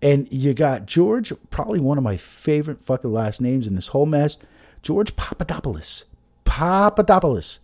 and 0.04 0.32
you 0.32 0.54
got 0.54 0.86
George. 0.86 1.34
Probably 1.50 1.80
one 1.80 1.98
of 1.98 2.04
my 2.04 2.18
favorite 2.18 2.82
fucking 2.82 3.12
last 3.12 3.42
names 3.42 3.66
in 3.66 3.74
this 3.74 3.88
whole 3.88 4.06
mess. 4.06 4.38
George 4.84 5.16
Papadopoulos. 5.16 6.06
Papadopoulos. 6.44 7.60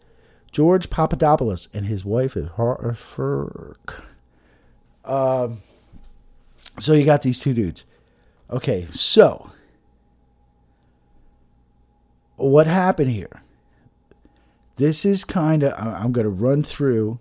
George 0.52 0.90
Papadopoulos 0.90 1.70
and 1.74 1.86
his 1.86 2.04
wife 2.04 2.36
is 2.36 2.50
Harfurk. 2.50 4.02
Um, 5.06 5.60
so 6.80 6.94
you 6.94 7.06
got 7.06 7.22
these 7.22 7.40
two 7.40 7.54
dudes. 7.54 7.86
Okay, 8.50 8.86
so 8.92 9.50
what 12.36 12.68
happened 12.68 13.12
here? 13.12 13.42
This 14.76 15.06
is 15.06 15.24
kind 15.24 15.64
of 15.64 15.74
I'm 15.78 16.12
going 16.12 16.26
to 16.26 16.30
run 16.30 16.64
through. 16.64 17.20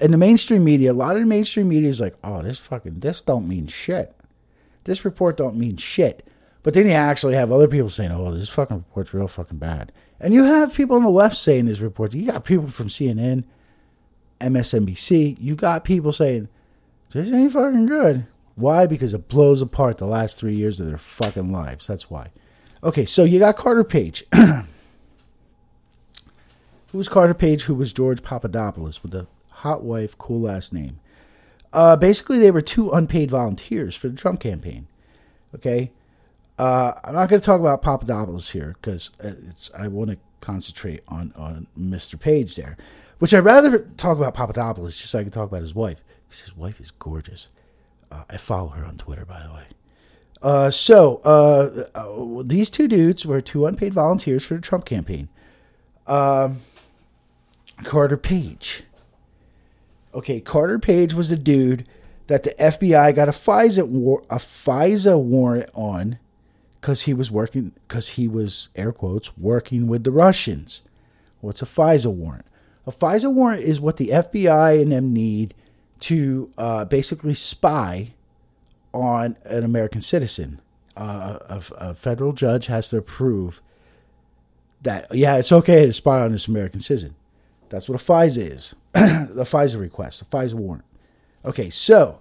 In 0.00 0.10
the 0.10 0.18
mainstream 0.18 0.64
media, 0.64 0.90
a 0.90 0.92
lot 0.92 1.14
of 1.14 1.22
the 1.22 1.26
mainstream 1.26 1.68
media 1.68 1.88
is 1.88 2.00
like, 2.00 2.16
"Oh, 2.24 2.42
this 2.42 2.58
fucking 2.58 2.98
this 2.98 3.22
don't 3.22 3.48
mean 3.48 3.68
shit. 3.68 4.14
This 4.84 5.04
report 5.04 5.36
don't 5.36 5.56
mean 5.56 5.76
shit." 5.76 6.26
But 6.64 6.74
then 6.74 6.86
you 6.86 6.92
actually 6.92 7.34
have 7.34 7.52
other 7.52 7.68
people 7.68 7.90
saying, 7.90 8.10
"Oh, 8.10 8.32
this 8.32 8.48
fucking 8.48 8.78
report's 8.78 9.14
real 9.14 9.28
fucking 9.28 9.58
bad." 9.58 9.92
And 10.20 10.34
you 10.34 10.44
have 10.44 10.74
people 10.74 10.96
on 10.96 11.02
the 11.02 11.10
left 11.10 11.36
saying 11.36 11.66
these 11.66 11.80
reports. 11.80 12.14
You 12.16 12.32
got 12.32 12.44
people 12.44 12.68
from 12.68 12.88
CNN, 12.88 13.44
MSNBC. 14.40 15.36
You 15.38 15.54
got 15.54 15.84
people 15.84 16.10
saying, 16.10 16.48
this 17.14 17.32
ain't 17.32 17.52
fucking 17.52 17.86
good. 17.86 18.26
Why? 18.56 18.86
Because 18.86 19.14
it 19.14 19.28
blows 19.28 19.62
apart 19.62 19.98
the 19.98 20.06
last 20.06 20.38
three 20.38 20.54
years 20.54 20.80
of 20.80 20.86
their 20.86 20.98
fucking 20.98 21.52
lives. 21.52 21.86
That's 21.86 22.10
why. 22.10 22.30
Okay, 22.82 23.04
so 23.04 23.22
you 23.22 23.38
got 23.38 23.56
Carter 23.56 23.84
Page. 23.84 24.24
who 24.34 24.64
was 26.92 27.08
Carter 27.08 27.34
Page? 27.34 27.62
Who 27.62 27.74
was 27.74 27.92
George 27.92 28.22
Papadopoulos 28.22 29.02
with 29.02 29.14
a 29.14 29.28
hot 29.50 29.84
wife, 29.84 30.18
cool 30.18 30.40
last 30.40 30.72
name? 30.72 30.98
Uh, 31.72 31.96
basically, 31.96 32.38
they 32.38 32.50
were 32.50 32.60
two 32.60 32.90
unpaid 32.90 33.30
volunteers 33.30 33.94
for 33.94 34.08
the 34.08 34.16
Trump 34.16 34.40
campaign. 34.40 34.88
Okay, 35.54 35.92
uh, 36.58 36.92
I'm 37.02 37.14
not 37.14 37.28
going 37.28 37.40
to 37.40 37.44
talk 37.44 37.60
about 37.60 37.82
Papadopoulos 37.82 38.50
here 38.50 38.76
because 38.80 39.10
it's 39.20 39.70
I 39.76 39.88
want 39.88 40.10
to 40.10 40.18
concentrate 40.40 41.00
on 41.08 41.32
on 41.36 41.66
Mr. 41.78 42.18
Page 42.18 42.56
there, 42.56 42.76
which 43.18 43.34
I'd 43.34 43.40
rather 43.40 43.78
talk 43.96 44.16
about 44.18 44.34
Papadopoulos 44.34 44.96
just 44.96 45.10
so 45.10 45.18
I 45.18 45.22
can 45.22 45.32
talk 45.32 45.48
about 45.48 45.62
his 45.62 45.74
wife 45.74 46.04
because 46.26 46.40
his 46.42 46.56
wife 46.56 46.80
is 46.80 46.90
gorgeous. 46.90 47.48
Uh, 48.10 48.24
I 48.30 48.36
follow 48.36 48.68
her 48.68 48.84
on 48.84 48.96
Twitter, 48.98 49.24
by 49.24 49.42
the 49.42 49.52
way. 49.52 49.64
Uh, 50.42 50.70
so 50.70 51.22
uh, 51.24 51.84
uh, 51.94 52.42
these 52.44 52.68
two 52.68 52.86
dudes 52.86 53.24
were 53.24 53.40
two 53.40 53.64
unpaid 53.66 53.94
volunteers 53.94 54.44
for 54.44 54.54
the 54.54 54.60
Trump 54.60 54.84
campaign. 54.84 55.28
Um, 56.06 56.58
Carter 57.82 58.18
Page. 58.18 58.84
Okay, 60.12 60.40
Carter 60.40 60.78
Page 60.78 61.14
was 61.14 61.30
the 61.30 61.36
dude 61.36 61.86
that 62.26 62.42
the 62.44 62.54
FBI 62.58 63.14
got 63.14 63.28
a 63.28 63.32
FISA 63.32 63.88
war- 63.88 64.22
a 64.30 64.36
FISA 64.36 65.18
warrant 65.18 65.70
on 65.74 66.18
because 66.84 67.04
he 67.04 67.14
was 67.14 67.30
working 67.30 67.72
because 67.88 68.10
he 68.10 68.28
was 68.28 68.68
air 68.76 68.92
quotes 68.92 69.38
working 69.38 69.86
with 69.86 70.04
the 70.04 70.10
Russians. 70.10 70.82
What's 71.40 71.62
a 71.62 71.64
FISA 71.64 72.12
warrant? 72.12 72.44
A 72.86 72.92
FISA 72.92 73.32
warrant 73.32 73.62
is 73.62 73.80
what 73.80 73.96
the 73.96 74.08
FBI 74.08 74.82
and 74.82 74.92
them 74.92 75.10
need 75.10 75.54
to 76.00 76.50
uh, 76.58 76.84
basically 76.84 77.32
spy 77.32 78.12
on 78.92 79.38
an 79.44 79.64
American 79.64 80.02
citizen. 80.02 80.60
Uh, 80.94 81.38
a, 81.48 81.62
a 81.76 81.94
federal 81.94 82.34
judge 82.34 82.66
has 82.66 82.90
to 82.90 82.98
approve 82.98 83.62
that 84.82 85.06
yeah, 85.10 85.38
it's 85.38 85.52
okay 85.52 85.86
to 85.86 85.92
spy 85.94 86.20
on 86.20 86.32
this 86.32 86.48
American 86.48 86.80
citizen. 86.80 87.14
That's 87.70 87.88
what 87.88 87.98
a 87.98 88.04
FISA 88.04 88.52
is. 88.52 88.74
the 88.92 89.46
FISA 89.46 89.80
request, 89.80 90.20
a 90.20 90.26
FISA 90.26 90.52
warrant. 90.52 90.84
Okay, 91.46 91.70
so 91.70 92.20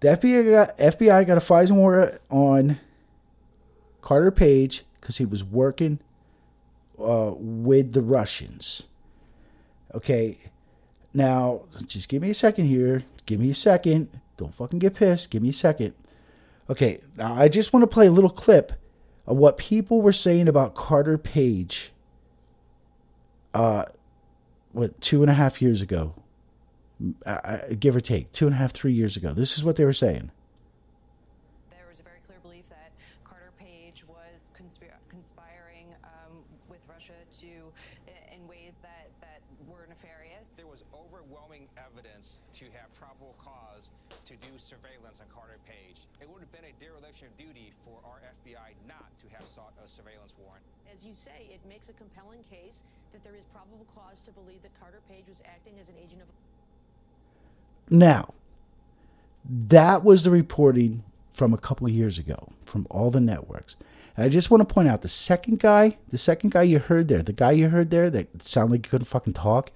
the 0.00 0.08
FBI 0.08 0.50
got, 0.50 0.76
FBI 0.76 1.24
got 1.24 1.38
a 1.38 1.40
FISA 1.40 1.70
warrant 1.70 2.20
on 2.30 2.80
Carter 4.02 4.30
Page 4.30 4.84
because 5.00 5.16
he 5.16 5.24
was 5.24 5.42
working 5.42 6.00
uh, 6.98 7.32
with 7.34 7.94
the 7.94 8.02
Russians. 8.02 8.88
Okay, 9.94 10.38
now 11.14 11.62
just 11.86 12.08
give 12.08 12.20
me 12.22 12.30
a 12.30 12.34
second 12.34 12.66
here. 12.66 13.04
Give 13.24 13.40
me 13.40 13.50
a 13.50 13.54
second. 13.54 14.20
Don't 14.36 14.54
fucking 14.54 14.78
get 14.78 14.94
pissed. 14.94 15.30
Give 15.30 15.42
me 15.42 15.50
a 15.50 15.54
second. 15.54 15.94
Okay, 16.68 17.00
now 17.16 17.34
I 17.34 17.48
just 17.48 17.72
want 17.72 17.82
to 17.82 17.86
play 17.86 18.06
a 18.06 18.10
little 18.10 18.30
clip 18.30 18.72
of 19.26 19.36
what 19.36 19.56
people 19.56 20.02
were 20.02 20.12
saying 20.12 20.48
about 20.48 20.74
Carter 20.74 21.18
Page. 21.18 21.92
Uh, 23.54 23.84
what 24.72 25.00
two 25.00 25.22
and 25.22 25.30
a 25.30 25.34
half 25.34 25.60
years 25.60 25.82
ago, 25.82 26.14
give 27.78 27.94
or 27.94 28.00
take, 28.00 28.32
two 28.32 28.46
and 28.46 28.54
a 28.54 28.58
half, 28.58 28.72
three 28.72 28.92
years 28.92 29.16
ago. 29.16 29.32
This 29.32 29.58
is 29.58 29.64
what 29.64 29.76
they 29.76 29.84
were 29.84 29.92
saying. 29.92 30.30
There 53.32 53.40
is 53.40 53.46
probable 53.52 53.86
cause 53.94 54.20
to 54.20 54.30
believe 54.32 54.62
that 54.62 54.78
Carter 54.78 55.00
Page 55.08 55.24
was 55.28 55.42
acting 55.46 55.74
as 55.80 55.88
an 55.88 55.94
agent 55.96 56.20
of. 56.20 56.28
Now, 57.90 58.34
that 59.48 60.04
was 60.04 60.22
the 60.22 60.30
reporting 60.30 61.02
from 61.32 61.54
a 61.54 61.58
couple 61.58 61.88
years 61.88 62.18
ago 62.18 62.52
from 62.64 62.86
all 62.90 63.10
the 63.10 63.20
networks. 63.20 63.76
And 64.16 64.26
I 64.26 64.28
just 64.28 64.50
want 64.50 64.66
to 64.66 64.72
point 64.72 64.88
out 64.88 65.00
the 65.00 65.08
second 65.08 65.60
guy, 65.60 65.96
the 66.08 66.18
second 66.18 66.50
guy 66.50 66.62
you 66.62 66.78
heard 66.78 67.08
there, 67.08 67.22
the 67.22 67.32
guy 67.32 67.52
you 67.52 67.70
heard 67.70 67.90
there 67.90 68.10
that 68.10 68.42
sounded 68.42 68.72
like 68.72 68.86
he 68.86 68.90
couldn't 68.90 69.06
fucking 69.06 69.32
talk, 69.32 69.72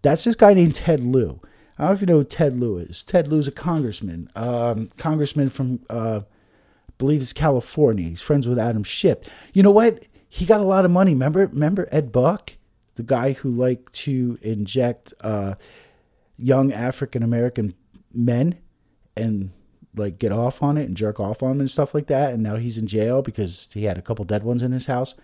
that's 0.00 0.24
this 0.24 0.36
guy 0.36 0.54
named 0.54 0.74
Ted 0.74 1.00
Lieu. 1.00 1.40
I 1.78 1.82
don't 1.82 1.90
know 1.90 1.92
if 1.92 2.00
you 2.00 2.06
know 2.06 2.18
who 2.18 2.24
Ted 2.24 2.56
Lieu 2.56 2.78
is. 2.78 3.02
Ted 3.02 3.28
Lieu's 3.28 3.48
a 3.48 3.52
congressman, 3.52 4.30
um, 4.34 4.88
congressman 4.96 5.50
from, 5.50 5.80
uh, 5.90 6.20
I 6.22 6.92
believe 6.96 7.20
it's 7.20 7.34
California. 7.34 8.08
He's 8.08 8.22
friends 8.22 8.48
with 8.48 8.58
Adam 8.58 8.84
Schiff. 8.84 9.18
You 9.52 9.62
know 9.62 9.70
what? 9.70 10.06
He 10.30 10.46
got 10.46 10.60
a 10.60 10.64
lot 10.64 10.84
of 10.86 10.90
money. 10.90 11.12
Remember, 11.12 11.46
remember 11.46 11.88
Ed 11.90 12.12
Buck, 12.12 12.56
the 13.00 13.06
guy 13.06 13.32
who 13.32 13.50
liked 13.50 13.94
to 13.94 14.38
inject 14.42 15.14
uh, 15.22 15.54
young 16.36 16.70
African 16.70 17.22
American 17.22 17.72
men 18.12 18.58
and 19.16 19.50
like 19.96 20.18
get 20.18 20.32
off 20.32 20.62
on 20.62 20.76
it 20.76 20.84
and 20.84 20.94
jerk 20.94 21.18
off 21.18 21.42
on 21.42 21.52
them 21.52 21.60
and 21.60 21.70
stuff 21.70 21.94
like 21.94 22.08
that. 22.08 22.34
And 22.34 22.42
now 22.42 22.56
he's 22.56 22.76
in 22.76 22.86
jail 22.86 23.22
because 23.22 23.72
he 23.72 23.84
had 23.84 23.96
a 23.96 24.02
couple 24.02 24.26
dead 24.26 24.42
ones 24.42 24.62
in 24.62 24.72
his 24.72 24.84
house. 24.84 25.14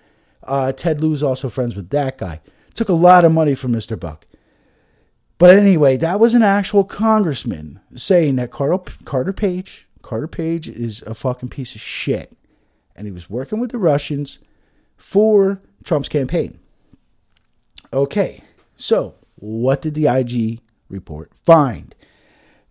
Uh, 0.42 0.72
Ted 0.72 1.02
Lieu's 1.02 1.22
also 1.22 1.50
friends 1.50 1.76
with 1.76 1.90
that 1.90 2.16
guy. 2.16 2.40
Took 2.72 2.88
a 2.88 2.94
lot 2.94 3.26
of 3.26 3.32
money 3.32 3.54
from 3.54 3.72
Mr. 3.74 4.00
Buck. 4.00 4.26
But 5.36 5.54
anyway, 5.54 5.98
that 5.98 6.18
was 6.18 6.32
an 6.32 6.42
actual 6.42 6.82
congressman 6.82 7.80
saying 7.94 8.36
that 8.36 8.50
Carter, 8.50 8.90
Carter 9.04 9.34
Page, 9.34 9.86
Carter 10.00 10.28
Page 10.28 10.66
is 10.66 11.02
a 11.02 11.14
fucking 11.14 11.50
piece 11.50 11.74
of 11.74 11.82
shit. 11.82 12.34
And 12.96 13.06
he 13.06 13.12
was 13.12 13.28
working 13.28 13.60
with 13.60 13.70
the 13.70 13.78
Russians 13.78 14.38
for 14.96 15.60
Trump's 15.84 16.08
campaign. 16.08 16.58
Okay, 17.92 18.42
so 18.74 19.14
what 19.36 19.82
did 19.82 19.94
the 19.94 20.06
IG 20.06 20.60
report 20.88 21.32
find? 21.34 21.94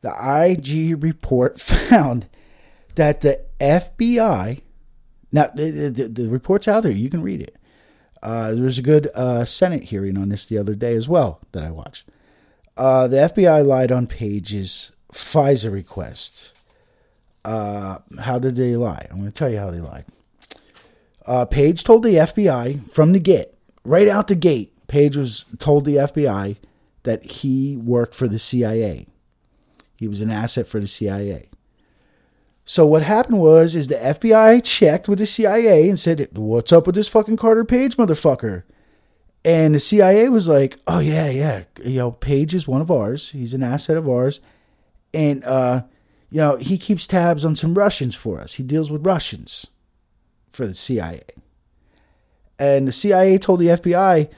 The 0.02 0.12
IG 0.12 1.02
report 1.02 1.60
found 1.60 2.28
that 2.96 3.22
the 3.22 3.44
FBI, 3.60 4.62
now 5.32 5.48
the, 5.54 5.90
the, 5.90 6.08
the 6.08 6.30
report's 6.30 6.68
out 6.68 6.84
there, 6.84 6.92
you 6.92 7.10
can 7.10 7.22
read 7.22 7.42
it. 7.42 7.56
Uh, 8.22 8.54
there 8.54 8.64
was 8.64 8.80
a 8.80 8.84
good 8.84 9.08
uh, 9.14 9.46
Senate 9.46 9.84
hearing 9.86 10.18
on 10.18 10.30
this 10.30 10.46
the 10.46 10.58
other 10.58 10.76
day 10.76 10.96
as 10.96 11.08
well 11.08 11.40
that 11.52 11.64
I 11.64 11.72
watched. 11.72 12.06
Uh, 12.76 13.08
the 13.08 13.18
FBI 13.18 13.66
lied 13.66 13.92
on 13.92 14.08
Page's 14.08 14.92
FISA 15.12 15.72
request. 15.72 16.54
Uh, 17.46 18.00
how 18.20 18.40
did 18.40 18.56
they 18.56 18.76
lie? 18.76 19.08
I'm 19.10 19.20
going 19.20 19.32
to 19.32 19.38
tell 19.38 19.50
you 19.50 19.60
how 19.60 19.70
they 19.70 19.80
lied. 19.80 20.06
Uh, 21.26 21.46
Page 21.46 21.84
told 21.84 22.04
the 22.04 22.16
FBI 22.16 22.92
from 22.92 23.14
the 23.14 23.20
get, 23.20 23.58
right 23.84 24.08
out 24.08 24.28
the 24.28 24.36
gate, 24.36 24.75
Page 24.88 25.18
was 25.18 25.46
told 25.60 25.86
the 25.86 25.96
FBI 25.96 26.58
that 27.04 27.24
he 27.24 27.78
worked 27.78 28.16
for 28.16 28.28
the 28.28 28.40
CIA. 28.40 29.08
He 29.98 30.08
was 30.08 30.22
an 30.22 30.32
asset 30.32 30.68
for 30.68 30.80
the 30.80 30.88
CIA. 30.88 31.50
So 32.66 32.86
what 32.86 33.04
happened 33.04 33.40
was 33.40 33.76
is 33.76 33.88
the 33.88 33.96
FBI 33.96 34.64
checked 34.64 35.08
with 35.08 35.20
the 35.20 35.26
CIA 35.26 35.88
and 35.88 36.00
said, 36.00 36.28
"What's 36.34 36.74
up 36.74 36.88
with 36.88 36.96
this 36.96 37.08
fucking 37.08 37.38
Carter 37.38 37.64
Page 37.64 37.96
motherfucker?" 37.96 38.64
And 39.46 39.76
the 39.76 39.80
CIA 39.80 40.30
was 40.30 40.48
like, 40.48 40.80
"Oh 40.88 41.00
yeah, 41.00 41.30
yeah, 41.30 41.64
you 41.84 41.98
know, 41.98 42.12
Page 42.12 42.56
is 42.56 42.68
one 42.68 42.82
of 42.82 42.90
ours. 42.90 43.30
He's 43.30 43.54
an 43.54 43.62
asset 43.62 43.98
of 43.98 44.10
ours, 44.10 44.42
and 45.14 45.44
uh, 45.44 45.84
you 46.32 46.40
know, 46.40 46.56
he 46.58 46.80
keeps 46.80 47.06
tabs 47.06 47.46
on 47.46 47.56
some 47.56 47.76
Russians 47.76 48.16
for 48.16 48.42
us. 48.42 48.56
He 48.56 48.64
deals 48.64 48.90
with 48.90 49.06
Russians 49.06 49.68
for 50.50 50.66
the 50.66 50.74
CIA." 50.74 51.22
And 52.58 52.88
the 52.88 52.92
CIA 52.92 53.38
told 53.38 53.60
the 53.60 53.68
FBI, 53.68 54.30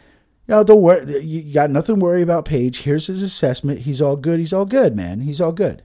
"No, 0.48 0.64
don't 0.64 0.82
worry. 0.82 1.24
You 1.24 1.54
got 1.54 1.70
nothing 1.70 1.96
to 1.96 2.02
worry 2.02 2.22
about 2.22 2.46
Page. 2.46 2.84
Here's 2.84 3.08
his 3.08 3.24
assessment. 3.24 3.80
He's 3.82 4.02
all 4.02 4.16
good. 4.16 4.40
He's 4.40 4.54
all 4.54 4.66
good, 4.66 4.96
man. 4.96 5.22
He's 5.22 5.42
all 5.42 5.52
good." 5.52 5.84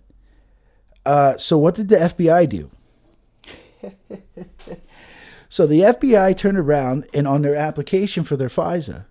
Uh, 1.05 1.37
so 1.37 1.59
what 1.59 1.75
did 1.75 1.89
the 1.89 1.97
FBI 1.97 2.49
do? 2.49 2.71
so 5.49 5.67
the 5.67 5.81
FBI 5.81 6.37
turned 6.37 6.59
around 6.59 7.07
and 7.13 7.27
on 7.27 7.43
their 7.43 7.57
application 7.57 8.25
for 8.25 8.37
their 8.37 8.49
FISA, 8.49 9.07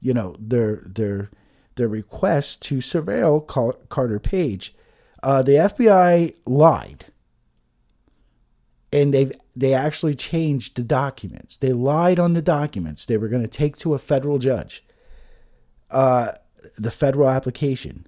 you 0.00 0.12
know, 0.12 0.36
their 0.38 0.82
their 0.84 1.30
their 1.76 1.88
request 1.88 2.60
to 2.62 2.78
surveil 2.78 3.46
Carter 3.88 4.18
Page, 4.18 4.74
uh, 5.22 5.42
the 5.42 5.52
FBI 5.52 6.34
lied, 6.44 7.06
and 8.92 9.14
they 9.14 9.30
they 9.54 9.74
actually 9.74 10.14
changed 10.14 10.76
the 10.76 10.82
documents. 10.82 11.56
They 11.56 11.72
lied 11.72 12.18
on 12.18 12.34
the 12.34 12.42
documents 12.42 13.06
they 13.06 13.16
were 13.16 13.28
going 13.28 13.42
to 13.42 13.48
take 13.48 13.76
to 13.78 13.94
a 13.94 13.98
federal 13.98 14.38
judge. 14.38 14.84
Uh, 15.90 16.32
the 16.76 16.90
federal 16.90 17.28
application, 17.28 18.06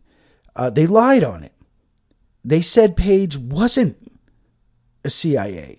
uh, 0.54 0.70
they 0.70 0.86
lied 0.86 1.24
on 1.24 1.42
it. 1.42 1.52
They 2.44 2.60
said 2.60 2.96
Page 2.96 3.36
wasn't 3.36 3.96
a 5.04 5.10
CIA. 5.10 5.78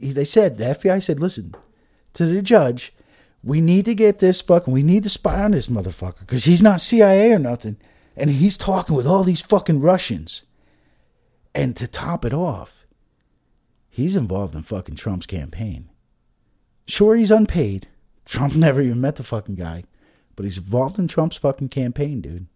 They 0.00 0.24
said 0.24 0.58
the 0.58 0.64
FBI 0.64 1.02
said, 1.02 1.20
"Listen 1.20 1.54
to 2.14 2.26
the 2.26 2.42
judge." 2.42 2.92
We 3.42 3.60
need 3.60 3.84
to 3.84 3.94
get 3.94 4.18
this 4.18 4.40
fucking. 4.40 4.72
We 4.72 4.82
need 4.82 5.04
to 5.04 5.08
spy 5.08 5.40
on 5.40 5.52
this 5.52 5.68
motherfucker 5.68 6.20
because 6.20 6.44
he's 6.44 6.62
not 6.62 6.80
CIA 6.80 7.32
or 7.32 7.38
nothing, 7.38 7.76
and 8.16 8.28
he's 8.28 8.56
talking 8.56 8.96
with 8.96 9.06
all 9.06 9.22
these 9.22 9.40
fucking 9.40 9.80
Russians. 9.80 10.44
And 11.54 11.76
to 11.76 11.86
top 11.86 12.24
it 12.24 12.34
off, 12.34 12.86
he's 13.88 14.16
involved 14.16 14.54
in 14.54 14.62
fucking 14.62 14.96
Trump's 14.96 15.26
campaign. 15.26 15.88
Sure, 16.88 17.14
he's 17.14 17.30
unpaid. 17.30 17.88
Trump 18.24 18.54
never 18.56 18.80
even 18.80 19.00
met 19.00 19.16
the 19.16 19.22
fucking 19.22 19.54
guy, 19.54 19.84
but 20.36 20.44
he's 20.44 20.58
involved 20.58 20.98
in 20.98 21.08
Trump's 21.08 21.36
fucking 21.36 21.70
campaign, 21.70 22.20
dude. 22.20 22.46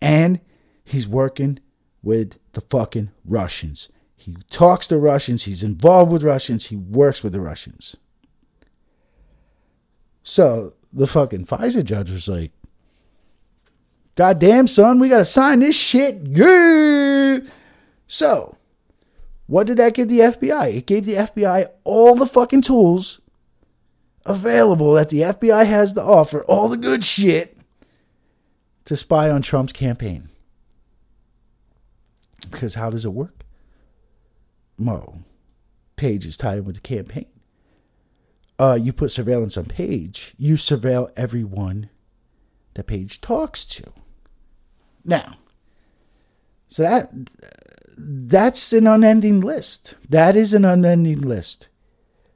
And 0.00 0.40
he's 0.84 1.06
working 1.06 1.60
with 2.02 2.38
the 2.52 2.62
fucking 2.62 3.10
Russians. 3.24 3.90
He 4.16 4.36
talks 4.50 4.86
to 4.88 4.98
Russians. 4.98 5.44
He's 5.44 5.62
involved 5.62 6.10
with 6.10 6.24
Russians. 6.24 6.66
He 6.66 6.76
works 6.76 7.22
with 7.22 7.32
the 7.32 7.40
Russians. 7.40 7.96
So 10.22 10.72
the 10.92 11.06
fucking 11.06 11.46
FISA 11.46 11.84
judge 11.84 12.10
was 12.10 12.26
like, 12.26 12.50
God 14.16 14.38
damn, 14.38 14.66
son, 14.66 14.98
we 14.98 15.10
got 15.10 15.18
to 15.18 15.24
sign 15.24 15.60
this 15.60 15.78
shit. 15.78 16.26
Yeah. 16.26 17.40
So, 18.06 18.56
what 19.46 19.66
did 19.66 19.76
that 19.76 19.94
give 19.94 20.08
the 20.08 20.20
FBI? 20.20 20.74
It 20.74 20.86
gave 20.86 21.04
the 21.04 21.14
FBI 21.14 21.68
all 21.84 22.14
the 22.14 22.26
fucking 22.26 22.62
tools 22.62 23.20
available 24.26 24.94
that 24.94 25.08
the 25.08 25.20
FBI 25.20 25.66
has 25.66 25.92
to 25.94 26.02
offer, 26.02 26.44
all 26.44 26.68
the 26.68 26.76
good 26.76 27.04
shit 27.04 27.56
to 28.84 28.96
spy 28.96 29.30
on 29.30 29.42
Trump's 29.42 29.72
campaign. 29.72 30.28
Because 32.50 32.74
how 32.74 32.90
does 32.90 33.04
it 33.04 33.10
work? 33.10 33.44
Well, 34.78 35.20
Page 35.96 36.26
is 36.26 36.36
tied 36.36 36.58
in 36.58 36.64
with 36.64 36.76
the 36.76 36.80
campaign. 36.82 37.26
Uh, 38.58 38.78
you 38.80 38.92
put 38.92 39.10
surveillance 39.10 39.56
on 39.56 39.66
Page, 39.66 40.34
you 40.38 40.54
surveil 40.54 41.10
everyone 41.16 41.90
that 42.74 42.86
Page 42.86 43.20
talks 43.20 43.64
to. 43.64 43.84
Now, 45.04 45.36
so 46.68 46.82
that 46.82 47.10
that's 47.96 48.72
an 48.72 48.86
unending 48.86 49.40
list. 49.40 49.94
That 50.10 50.36
is 50.36 50.52
an 50.52 50.64
unending 50.64 51.20
list. 51.20 51.68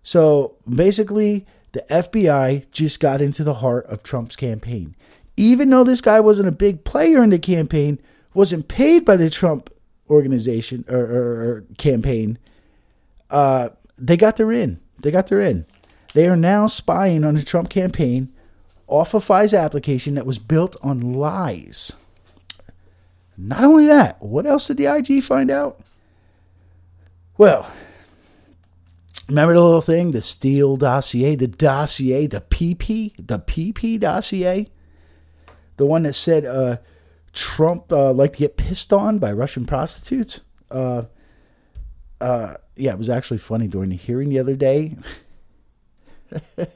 So 0.03 0.57
basically, 0.69 1.47
the 1.73 1.85
FBI 1.91 2.71
just 2.71 3.01
got 3.01 3.21
into 3.21 3.45
the 3.45 3.55
heart 3.55 3.87
of 3.87 4.03
Trump's 4.03 4.37
campaign. 4.37 4.97
Even 5.37 5.71
though 5.71 5.85
this 5.85 6.01
guy 6.01 6.21
wasn't 6.21 6.49
a 6.49 6.53
big 6.53 6.85
player 6.85 7.23
in 7.23 7.31
the 7.31 7.39
campaign, 7.39 8.01
wasn't 8.35 8.69
paid 8.69 9.05
by 9.05 9.17
the 9.17 9.31
Trump 9.31 9.71
organization 10.09 10.85
or, 10.89 10.99
or, 10.99 11.51
or 11.51 11.65
campaign, 11.79 12.39
uh, 13.31 13.71
they 13.97 14.17
got 14.17 14.37
their 14.37 14.51
in. 14.53 14.81
They 14.99 15.11
got 15.11 15.29
their 15.29 15.41
in. 15.41 15.67
They 16.15 16.27
are 16.27 16.37
now 16.37 16.67
spying 16.67 17.25
on 17.25 17.35
the 17.35 17.43
Trump 17.43 17.71
campaign 17.71 18.33
off 18.87 19.15
a 19.15 19.19
FISA 19.19 19.63
application 19.63 20.17
that 20.17 20.27
was 20.27 20.39
built 20.39 20.77
on 20.83 21.15
lies. 21.15 21.93
Not 23.37 23.65
only 23.65 23.87
that, 23.87 24.21
what 24.21 24.45
else 24.47 24.67
did 24.67 24.77
the 24.77 24.87
IG 24.87 25.23
find 25.23 25.51
out? 25.51 25.81
Well, 27.39 27.71
remember 29.31 29.55
the 29.55 29.63
little 29.63 29.81
thing, 29.81 30.11
the 30.11 30.21
Steele 30.21 30.77
dossier, 30.77 31.37
the 31.37 31.47
dossier, 31.47 32.27
the 32.27 32.41
PP, 32.41 33.15
the 33.17 33.39
PP 33.39 33.99
dossier? 33.99 34.69
The 35.77 35.87
one 35.87 36.03
that 36.03 36.15
said 36.15 36.45
uh, 36.45 36.77
Trump 37.33 37.93
uh, 37.93 38.13
liked 38.13 38.35
to 38.35 38.41
get 38.41 38.57
pissed 38.57 38.93
on 38.93 39.19
by 39.19 39.33
Russian 39.33 39.67
prostitutes? 39.67 40.41
Uh, 40.71 41.05
uh, 42.21 42.55
yeah, 42.77 42.93
it 42.93 42.99
was 42.99 43.09
actually 43.09 43.39
funny 43.39 43.69
during 43.69 43.91
the 43.91 43.97
hearing 43.97 44.29
the 44.29 44.39
other 44.39 44.57
day. 44.57 44.97
the 46.29 46.71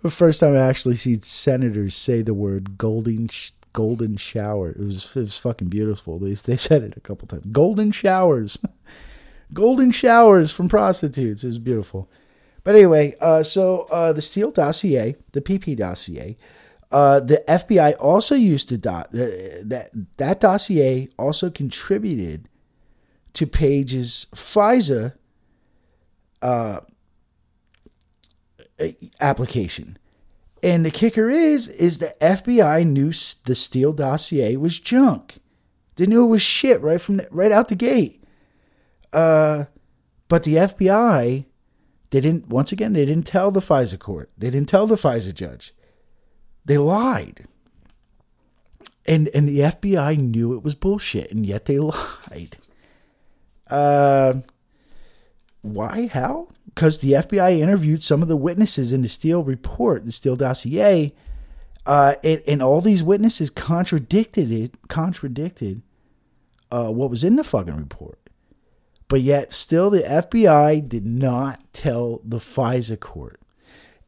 first 0.10 0.40
time 0.40 0.54
I 0.54 0.60
actually 0.60 0.96
see 0.96 1.16
senators 1.16 1.94
say 1.94 2.22
the 2.22 2.34
word 2.34 2.78
golden 2.78 3.28
golden 3.72 4.16
shower. 4.16 4.70
It 4.70 4.78
was 4.78 5.16
it 5.16 5.20
was 5.20 5.38
fucking 5.38 5.68
beautiful. 5.68 6.18
They 6.18 6.32
they 6.32 6.56
said 6.56 6.82
it 6.82 6.96
a 6.96 7.00
couple 7.00 7.28
times. 7.28 7.46
Golden 7.52 7.90
showers, 7.90 8.58
golden 9.52 9.90
showers 9.90 10.52
from 10.52 10.68
prostitutes. 10.68 11.44
It 11.44 11.48
was 11.48 11.58
beautiful. 11.58 12.10
But 12.62 12.74
anyway, 12.74 13.14
uh, 13.20 13.42
so 13.42 13.86
uh, 13.90 14.12
the 14.12 14.22
Steele 14.22 14.50
dossier, 14.50 15.16
the 15.32 15.40
PP 15.40 15.76
dossier, 15.76 16.36
uh, 16.92 17.20
the 17.20 17.42
FBI 17.48 17.94
also 18.00 18.34
used 18.34 18.68
the 18.68 18.78
dot 18.78 19.10
that 19.12 19.90
that 20.16 20.40
dossier 20.40 21.08
also 21.16 21.48
contributed 21.48 22.48
to 23.32 23.46
Page's 23.46 24.26
FISA 24.34 25.14
uh, 26.42 26.80
application. 29.20 29.98
And 30.62 30.84
the 30.84 30.90
kicker 30.90 31.30
is, 31.30 31.68
is 31.68 31.98
the 31.98 32.14
FBI 32.20 32.86
knew 32.86 33.12
the 33.44 33.54
Steele 33.54 33.92
dossier 33.92 34.56
was 34.56 34.78
junk. 34.78 35.38
They 35.96 36.06
knew 36.06 36.24
it 36.24 36.28
was 36.28 36.42
shit 36.42 36.80
right 36.80 37.00
from 37.00 37.18
the, 37.18 37.28
right 37.30 37.52
out 37.52 37.68
the 37.68 37.74
gate. 37.74 38.19
Uh, 39.12 39.64
but 40.28 40.44
the 40.44 40.54
FBI, 40.54 41.44
they 42.10 42.20
didn't. 42.20 42.48
Once 42.48 42.72
again, 42.72 42.92
they 42.92 43.04
didn't 43.04 43.26
tell 43.26 43.50
the 43.50 43.60
FISA 43.60 43.98
court. 43.98 44.30
They 44.38 44.50
didn't 44.50 44.68
tell 44.68 44.86
the 44.86 44.96
FISA 44.96 45.34
judge. 45.34 45.72
They 46.64 46.78
lied. 46.78 47.46
And 49.06 49.28
and 49.28 49.48
the 49.48 49.60
FBI 49.60 50.18
knew 50.18 50.54
it 50.54 50.62
was 50.62 50.74
bullshit, 50.74 51.32
and 51.32 51.44
yet 51.44 51.64
they 51.64 51.78
lied. 51.78 52.56
Uh, 53.68 54.34
why? 55.62 56.06
How? 56.06 56.48
because 56.74 56.98
the 56.98 57.12
FBI 57.12 57.58
interviewed 57.58 58.02
some 58.02 58.22
of 58.22 58.28
the 58.28 58.36
witnesses 58.36 58.92
in 58.92 59.02
the 59.02 59.08
Steele 59.08 59.42
report, 59.42 60.04
the 60.04 60.12
Steele 60.12 60.36
dossier, 60.36 61.12
uh, 61.86 62.14
and, 62.22 62.42
and, 62.46 62.62
all 62.62 62.80
these 62.80 63.02
witnesses 63.02 63.50
contradicted 63.50 64.52
it, 64.52 64.74
contradicted 64.88 65.82
uh, 66.70 66.90
what 66.90 67.10
was 67.10 67.24
in 67.24 67.36
the 67.36 67.44
fucking 67.44 67.76
report. 67.76 68.18
But 69.10 69.22
yet, 69.22 69.52
still, 69.52 69.90
the 69.90 70.02
FBI 70.02 70.88
did 70.88 71.04
not 71.04 71.60
tell 71.72 72.20
the 72.24 72.36
FISA 72.36 73.00
court. 73.00 73.40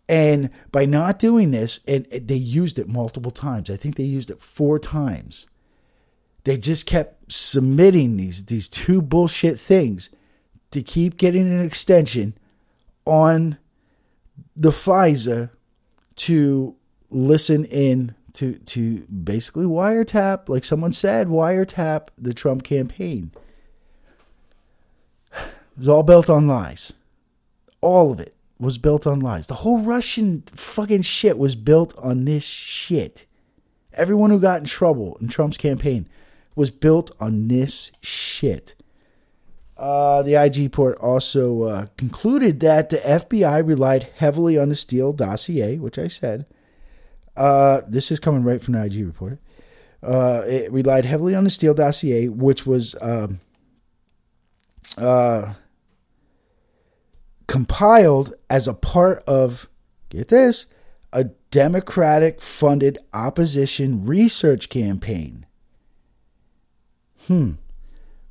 And 0.08 0.48
by 0.70 0.84
not 0.84 1.18
doing 1.18 1.50
this, 1.50 1.80
and 1.88 2.06
they 2.06 2.36
used 2.36 2.78
it 2.78 2.88
multiple 2.88 3.32
times. 3.32 3.68
I 3.68 3.74
think 3.74 3.96
they 3.96 4.04
used 4.04 4.30
it 4.30 4.40
four 4.40 4.78
times. 4.78 5.48
They 6.44 6.56
just 6.56 6.86
kept 6.86 7.32
submitting 7.32 8.16
these 8.16 8.46
these 8.46 8.68
two 8.68 9.02
bullshit 9.02 9.58
things 9.58 10.10
to 10.70 10.82
keep 10.82 11.16
getting 11.16 11.52
an 11.52 11.64
extension 11.64 12.38
on 13.04 13.58
the 14.54 14.70
FISA 14.70 15.50
to 16.14 16.76
listen 17.10 17.64
in 17.64 18.14
to 18.34 18.54
to 18.58 19.00
basically 19.08 19.64
wiretap, 19.64 20.48
like 20.48 20.64
someone 20.64 20.92
said, 20.92 21.26
wiretap 21.26 22.08
the 22.16 22.32
Trump 22.32 22.62
campaign. 22.62 23.32
Was 25.82 25.88
all 25.88 26.04
built 26.04 26.30
on 26.30 26.46
lies. 26.46 26.92
All 27.80 28.12
of 28.12 28.20
it 28.20 28.36
was 28.60 28.78
built 28.78 29.04
on 29.04 29.18
lies. 29.18 29.48
The 29.48 29.54
whole 29.54 29.80
Russian 29.80 30.44
fucking 30.46 31.02
shit 31.02 31.36
was 31.36 31.56
built 31.56 31.92
on 31.98 32.24
this 32.24 32.44
shit. 32.46 33.26
Everyone 33.92 34.30
who 34.30 34.38
got 34.38 34.60
in 34.60 34.66
trouble 34.66 35.18
in 35.20 35.26
Trump's 35.26 35.56
campaign 35.56 36.08
was 36.54 36.70
built 36.70 37.10
on 37.18 37.48
this 37.48 37.90
shit. 38.00 38.76
Uh, 39.76 40.22
the 40.22 40.40
IG 40.40 40.58
report 40.58 40.98
also 40.98 41.64
uh, 41.64 41.86
concluded 41.96 42.60
that 42.60 42.90
the 42.90 42.98
FBI 42.98 43.66
relied 43.66 44.04
heavily 44.18 44.56
on 44.56 44.68
the 44.68 44.76
Steele 44.76 45.12
dossier, 45.12 45.78
which 45.78 45.98
I 45.98 46.06
said. 46.06 46.46
Uh, 47.36 47.80
this 47.88 48.12
is 48.12 48.20
coming 48.20 48.44
right 48.44 48.62
from 48.62 48.74
the 48.74 48.84
IG 48.84 49.04
report. 49.04 49.40
Uh, 50.00 50.42
it 50.46 50.70
relied 50.70 51.06
heavily 51.06 51.34
on 51.34 51.42
the 51.42 51.50
Steele 51.50 51.74
dossier, 51.74 52.28
which 52.28 52.64
was 52.68 52.94
um, 53.02 53.40
uh, 54.96 55.54
compiled 57.46 58.34
as 58.48 58.68
a 58.68 58.74
part 58.74 59.22
of, 59.26 59.68
get 60.10 60.28
this, 60.28 60.66
a 61.12 61.24
Democratic 61.50 62.40
funded 62.40 62.98
opposition 63.12 64.06
research 64.06 64.68
campaign. 64.68 65.46
Hmm. 67.26 67.52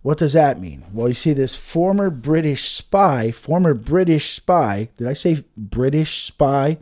What 0.01 0.17
does 0.17 0.33
that 0.33 0.59
mean? 0.59 0.83
Well, 0.91 1.09
you 1.09 1.13
see, 1.13 1.33
this 1.33 1.55
former 1.55 2.09
British 2.09 2.69
spy, 2.69 3.31
former 3.31 3.75
British 3.75 4.31
spy, 4.31 4.89
did 4.97 5.07
I 5.07 5.13
say 5.13 5.43
British 5.55 6.23
spy? 6.23 6.79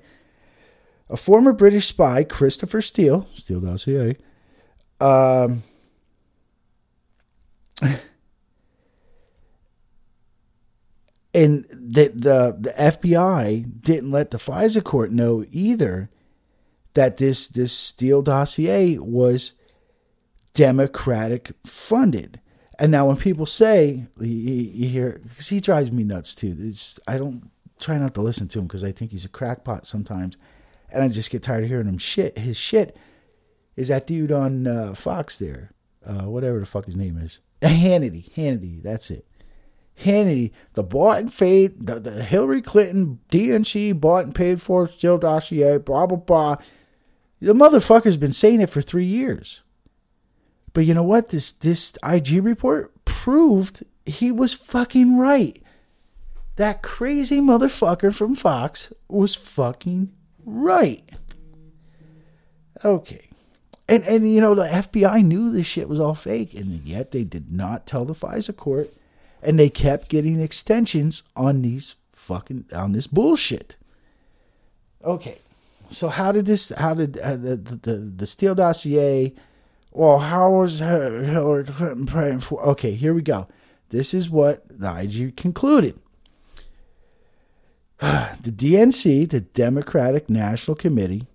A 1.10 1.18
former 1.18 1.52
British 1.52 1.88
spy, 1.88 2.24
Christopher 2.24 2.82
Steele, 2.82 3.28
Steele 3.34 3.60
dossier, 3.60 4.16
um, 5.02 5.64
and 11.34 11.66
the, 11.70 12.12
the 12.14 12.58
the 12.60 12.74
FBI 12.78 13.82
didn't 13.82 14.12
let 14.12 14.32
the 14.32 14.38
FISA 14.38 14.84
court 14.84 15.12
know 15.12 15.46
either 15.52 16.10
that 16.94 17.18
this 17.18 17.48
this 17.48 17.72
Steele 17.72 18.22
dossier 18.22 18.98
was 18.98 19.54
Democratic 20.54 21.52
funded. 21.66 22.42
And 22.80 22.92
now 22.92 23.08
when 23.08 23.18
people 23.18 23.46
say 23.46 24.06
you, 24.20 24.88
hear, 24.88 25.20
because 25.22 25.50
he 25.50 25.60
drives 25.60 25.92
me 25.92 26.04
nuts 26.04 26.34
too. 26.34 26.56
It's 26.60 27.00
I 27.08 27.18
don't 27.18 27.52
try 27.80 27.98
not 27.98 28.14
to 28.16 28.22
listen 28.22 28.48
to 28.50 28.60
him 28.60 28.66
because 28.66 28.84
I 28.84 28.92
think 28.92 29.12
he's 29.12 29.26
a 29.26 29.30
crackpot 29.30 29.86
sometimes, 29.86 30.38
and 30.92 31.04
I 31.04 31.10
just 31.10 31.30
get 31.30 31.44
tired 31.44 31.64
of 31.64 31.70
hearing 31.70 31.88
him 31.88 31.98
shit. 31.98 32.38
His 32.38 32.58
shit 32.58 32.98
is 33.76 33.90
that 33.90 34.08
dude 34.08 34.32
on 34.32 34.66
uh, 34.66 34.96
Fox 34.96 35.38
there, 35.38 35.72
uh, 36.06 36.24
whatever 36.24 36.60
the 36.60 36.66
fuck 36.66 36.86
his 36.86 36.98
name 36.98 37.18
is, 37.18 37.42
Hannity. 37.62 38.32
Hannity, 38.34 38.82
that's 38.82 39.12
it. 39.12 39.26
Hannity, 40.00 40.52
the 40.74 40.84
bought 40.84 41.20
and 41.20 41.34
paid, 41.34 41.86
the, 41.86 42.00
the 42.00 42.24
Hillary 42.24 42.62
Clinton 42.62 43.20
DNC 43.30 44.00
bought 44.00 44.26
and 44.26 44.36
paid 44.36 44.62
for 44.62 44.88
Steele 44.88 45.18
dossier, 45.18 45.78
blah 45.78 46.06
blah 46.06 46.18
blah. 46.18 46.56
The 47.42 47.54
motherfucker's 47.54 48.18
been 48.18 48.34
saying 48.34 48.62
it 48.62 48.70
for 48.70 48.82
three 48.82 49.06
years. 49.06 49.64
But 50.74 50.86
you 50.86 50.94
know 50.94 51.04
what? 51.04 51.30
This 51.30 51.52
this 51.52 51.98
IG 52.04 52.44
report 52.44 52.94
proved 53.06 53.84
he 54.06 54.32
was 54.32 54.54
fucking 54.54 55.18
right. 55.18 55.62
That 56.56 56.82
crazy 56.82 57.40
motherfucker 57.40 58.14
from 58.14 58.36
Fox 58.36 58.92
was 59.08 59.36
fucking 59.36 60.12
right. 60.46 61.04
Okay. 62.84 63.30
And 63.88 64.04
and 64.04 64.32
you 64.32 64.40
know 64.42 64.56
the 64.56 64.68
FBI 64.68 65.26
knew 65.26 65.52
this 65.52 65.66
shit 65.66 65.90
was 65.90 66.00
all 66.00 66.14
fake, 66.14 66.54
and 66.54 66.82
yet 66.84 67.12
they 67.12 67.24
did 67.24 67.52
not 67.52 67.88
tell 67.88 68.06
the 68.06 68.14
FISA 68.14 68.56
court, 68.56 68.94
and 69.42 69.60
they 69.60 69.70
kept 69.70 70.10
getting 70.10 70.40
extensions 70.42 71.24
on 71.36 71.62
these 71.62 71.96
fucking 72.12 72.66
on 72.76 72.92
this 72.92 73.08
bullshit. 73.08 73.76
Okay, 75.04 75.40
so 75.90 76.10
how 76.10 76.32
did 76.32 76.46
this? 76.46 76.70
How 76.78 76.94
did 76.94 77.18
uh, 77.20 77.36
the, 77.36 77.56
the 77.56 77.96
the 77.96 78.28
Steele 78.28 78.56
dossier? 78.56 79.34
Well, 79.92 80.20
how 80.20 80.52
was 80.52 80.80
Hillary 80.80 81.64
Clinton 81.64 82.06
praying 82.06 82.42
for? 82.42 82.62
Okay, 82.62 82.94
here 82.94 83.14
we 83.14 83.22
go. 83.22 83.48
This 83.90 84.14
is 84.14 84.30
what 84.30 84.68
the 84.70 84.96
IG 85.00 85.36
concluded. 85.36 86.00
The 88.42 88.52
DNC, 88.52 89.30
the 89.30 89.42
Democratic 89.42 90.30
National 90.30 90.74
Committee, 90.74 91.28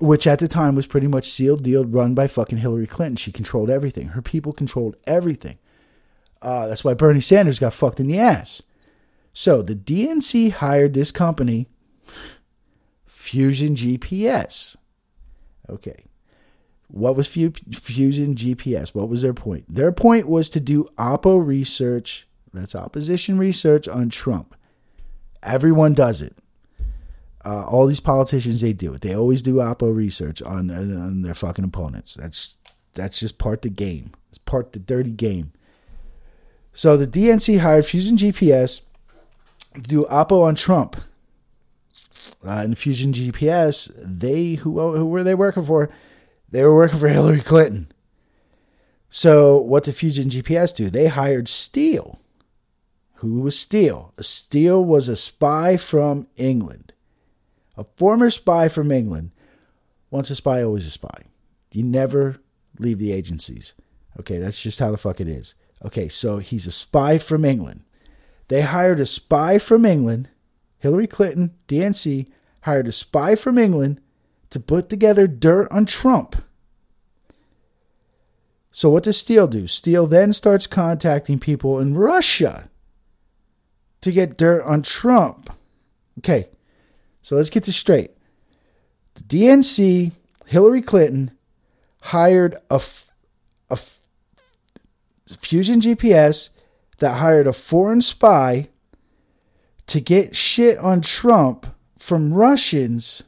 which 0.00 0.26
at 0.26 0.38
the 0.38 0.48
time 0.48 0.74
was 0.74 0.86
pretty 0.86 1.06
much 1.06 1.30
sealed 1.30 1.62
deal 1.62 1.86
run 1.86 2.14
by 2.14 2.28
fucking 2.28 2.58
Hillary 2.58 2.86
Clinton. 2.86 3.16
She 3.16 3.32
controlled 3.32 3.70
everything. 3.70 4.08
Her 4.08 4.20
people 4.20 4.52
controlled 4.52 4.96
everything. 5.06 5.56
Uh, 6.44 6.66
that's 6.66 6.84
why 6.84 6.92
Bernie 6.92 7.20
Sanders 7.20 7.58
got 7.58 7.72
fucked 7.72 7.98
in 7.98 8.06
the 8.06 8.18
ass. 8.18 8.62
So 9.32 9.62
the 9.62 9.74
DNC 9.74 10.52
hired 10.52 10.92
this 10.92 11.10
company, 11.10 11.66
Fusion 13.06 13.74
GPS. 13.74 14.76
Okay. 15.68 16.04
What 16.88 17.16
was 17.16 17.26
Fusion 17.26 18.34
GPS? 18.34 18.94
What 18.94 19.08
was 19.08 19.22
their 19.22 19.32
point? 19.32 19.64
Their 19.68 19.90
point 19.90 20.28
was 20.28 20.50
to 20.50 20.60
do 20.60 20.84
oppo 20.98 21.44
research, 21.44 22.28
that's 22.52 22.74
opposition 22.76 23.38
research 23.38 23.88
on 23.88 24.10
Trump. 24.10 24.54
Everyone 25.42 25.94
does 25.94 26.22
it. 26.22 26.36
Uh, 27.44 27.64
all 27.64 27.86
these 27.86 28.00
politicians, 28.00 28.60
they 28.60 28.72
do 28.72 28.94
it. 28.94 29.00
They 29.00 29.14
always 29.14 29.42
do 29.42 29.56
oppo 29.56 29.94
research 29.94 30.40
on, 30.42 30.70
on 30.70 31.22
their 31.22 31.34
fucking 31.34 31.64
opponents. 31.64 32.14
That's 32.14 32.58
that's 32.94 33.18
just 33.18 33.38
part 33.38 33.62
the 33.62 33.70
game. 33.70 34.12
It's 34.28 34.38
part 34.38 34.72
the 34.72 34.78
dirty 34.78 35.10
game. 35.10 35.52
So 36.74 36.96
the 36.96 37.06
DNC 37.06 37.60
hired 37.60 37.86
Fusion 37.86 38.16
GPS 38.18 38.82
to 39.74 39.80
do 39.80 40.04
oppo 40.10 40.42
on 40.42 40.54
Trump. 40.54 40.96
Uh, 42.46 42.50
and 42.50 42.76
Fusion 42.76 43.12
GPS, 43.12 43.90
they 44.04 44.54
who 44.56 44.78
who 44.94 45.06
were 45.06 45.24
they 45.24 45.34
working 45.34 45.64
for? 45.64 45.88
They 46.50 46.62
were 46.62 46.74
working 46.74 46.98
for 46.98 47.08
Hillary 47.16 47.40
Clinton. 47.40 47.90
So 49.08 49.56
what 49.56 49.84
did 49.84 49.94
Fusion 49.94 50.28
GPS 50.28 50.76
do? 50.76 50.90
They 50.90 51.06
hired 51.06 51.48
Steele. 51.48 52.18
Who 53.14 53.40
was 53.40 53.58
Steele? 53.58 54.12
Steele 54.20 54.84
was 54.84 55.08
a 55.08 55.16
spy 55.16 55.78
from 55.78 56.26
England 56.36 56.92
a 57.76 57.84
former 57.96 58.30
spy 58.30 58.68
from 58.68 58.90
England. 58.90 59.30
Once 60.10 60.30
a 60.30 60.34
spy, 60.34 60.62
always 60.62 60.86
a 60.86 60.90
spy. 60.90 61.24
You 61.72 61.82
never 61.82 62.36
leave 62.78 62.98
the 62.98 63.12
agencies. 63.12 63.74
Okay, 64.20 64.38
that's 64.38 64.62
just 64.62 64.78
how 64.78 64.90
the 64.90 64.96
fuck 64.96 65.20
it 65.20 65.28
is. 65.28 65.54
Okay, 65.84 66.08
so 66.08 66.38
he's 66.38 66.66
a 66.66 66.72
spy 66.72 67.18
from 67.18 67.44
England. 67.44 67.82
They 68.48 68.62
hired 68.62 69.00
a 69.00 69.06
spy 69.06 69.58
from 69.58 69.84
England. 69.84 70.28
Hillary 70.78 71.06
Clinton, 71.06 71.54
DNC, 71.68 72.26
hired 72.62 72.88
a 72.88 72.92
spy 72.92 73.34
from 73.34 73.58
England 73.58 74.00
to 74.50 74.60
put 74.60 74.88
together 74.88 75.26
dirt 75.26 75.68
on 75.70 75.86
Trump. 75.86 76.36
So, 78.70 78.90
what 78.90 79.04
does 79.04 79.16
Steele 79.16 79.46
do? 79.46 79.66
Steele 79.66 80.06
then 80.06 80.32
starts 80.32 80.66
contacting 80.66 81.38
people 81.38 81.78
in 81.78 81.96
Russia 81.96 82.68
to 84.00 84.12
get 84.12 84.36
dirt 84.36 84.62
on 84.64 84.82
Trump. 84.82 85.50
Okay, 86.18 86.46
so 87.22 87.36
let's 87.36 87.50
get 87.50 87.64
this 87.64 87.76
straight. 87.76 88.10
The 89.14 89.22
DNC, 89.22 90.12
Hillary 90.46 90.82
Clinton, 90.82 91.30
hired 92.00 92.56
a, 92.68 92.80
a 93.70 93.78
Fusion 95.26 95.80
GPS 95.80 96.50
that 96.98 97.18
hired 97.18 97.46
a 97.46 97.52
foreign 97.52 98.02
spy 98.02 98.68
to 99.86 100.00
get 100.00 100.36
shit 100.36 100.78
on 100.78 101.00
Trump 101.00 101.66
from 101.98 102.34
Russians 102.34 103.24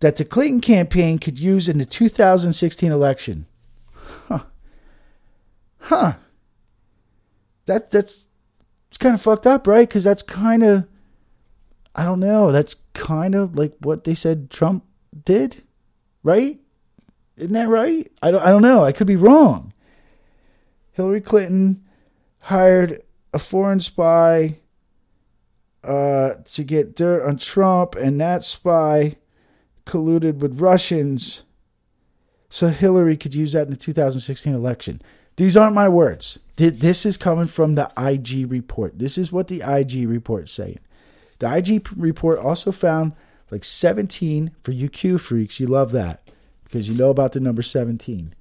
that 0.00 0.16
the 0.16 0.24
Clinton 0.24 0.60
campaign 0.60 1.18
could 1.18 1.38
use 1.38 1.68
in 1.68 1.78
the 1.78 1.84
2016 1.84 2.90
election. 2.90 3.46
Huh. 3.94 4.40
Huh. 5.78 6.12
That 7.66 7.90
that's 7.90 8.28
it's 8.88 8.98
kind 8.98 9.14
of 9.14 9.22
fucked 9.22 9.46
up, 9.46 9.66
right? 9.66 9.88
Cuz 9.88 10.04
that's 10.04 10.22
kind 10.22 10.64
of 10.64 10.88
I 11.94 12.04
don't 12.04 12.20
know. 12.20 12.50
That's 12.50 12.74
kind 12.94 13.34
of 13.34 13.56
like 13.56 13.74
what 13.80 14.04
they 14.04 14.14
said 14.14 14.50
Trump 14.50 14.84
did, 15.24 15.62
right? 16.22 16.58
Isn't 17.42 17.54
that 17.54 17.68
right? 17.68 18.08
I 18.22 18.30
don't, 18.30 18.40
I 18.40 18.52
don't 18.52 18.62
know. 18.62 18.84
I 18.84 18.92
could 18.92 19.08
be 19.08 19.16
wrong. 19.16 19.72
Hillary 20.92 21.20
Clinton 21.20 21.82
hired 22.38 23.02
a 23.34 23.40
foreign 23.40 23.80
spy 23.80 24.60
uh, 25.82 26.34
to 26.52 26.62
get 26.62 26.94
dirt 26.94 27.26
on 27.26 27.38
Trump, 27.38 27.96
and 27.96 28.20
that 28.20 28.44
spy 28.44 29.16
colluded 29.86 30.36
with 30.36 30.60
Russians 30.60 31.42
so 32.48 32.68
Hillary 32.68 33.16
could 33.16 33.34
use 33.34 33.54
that 33.54 33.66
in 33.66 33.72
the 33.72 33.76
2016 33.76 34.54
election. 34.54 35.02
These 35.34 35.56
aren't 35.56 35.74
my 35.74 35.88
words. 35.88 36.38
This 36.54 37.04
is 37.04 37.16
coming 37.16 37.46
from 37.46 37.74
the 37.74 37.90
IG 37.98 38.48
report. 38.48 39.00
This 39.00 39.18
is 39.18 39.32
what 39.32 39.48
the 39.48 39.62
IG 39.62 40.08
report 40.08 40.44
is 40.44 40.52
saying. 40.52 40.78
The 41.40 41.52
IG 41.52 41.88
report 41.96 42.38
also 42.38 42.70
found 42.70 43.14
like 43.50 43.64
17 43.64 44.52
for 44.62 44.70
you 44.70 44.88
Q 44.88 45.18
freaks. 45.18 45.58
You 45.58 45.66
love 45.66 45.90
that 45.90 46.21
because 46.72 46.88
you 46.88 46.96
know 46.96 47.10
about 47.10 47.32
the 47.32 47.40
number 47.40 47.60
17. 47.60 48.34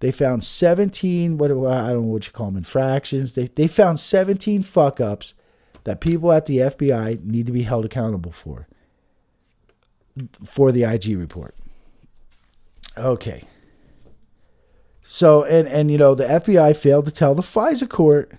They 0.00 0.12
found 0.12 0.44
17, 0.44 1.38
what 1.38 1.50
I 1.50 1.54
don't 1.54 1.66
know 1.66 2.00
what 2.02 2.26
you 2.26 2.32
call 2.32 2.46
them, 2.46 2.58
infractions. 2.58 3.34
They, 3.34 3.46
they 3.46 3.66
found 3.66 3.98
17 3.98 4.62
fuck 4.62 5.00
ups 5.00 5.34
that 5.84 6.02
people 6.02 6.30
at 6.30 6.44
the 6.44 6.58
FBI 6.58 7.24
need 7.24 7.46
to 7.46 7.52
be 7.52 7.62
held 7.62 7.86
accountable 7.86 8.32
for, 8.32 8.68
for 10.44 10.72
the 10.72 10.84
IG 10.84 11.18
report. 11.18 11.54
Okay. 12.98 13.44
So, 15.02 15.44
and, 15.44 15.66
and 15.66 15.90
you 15.90 15.96
know, 15.96 16.14
the 16.14 16.24
FBI 16.24 16.76
failed 16.76 17.06
to 17.06 17.12
tell 17.12 17.34
the 17.34 17.42
FISA 17.42 17.88
court, 17.88 18.32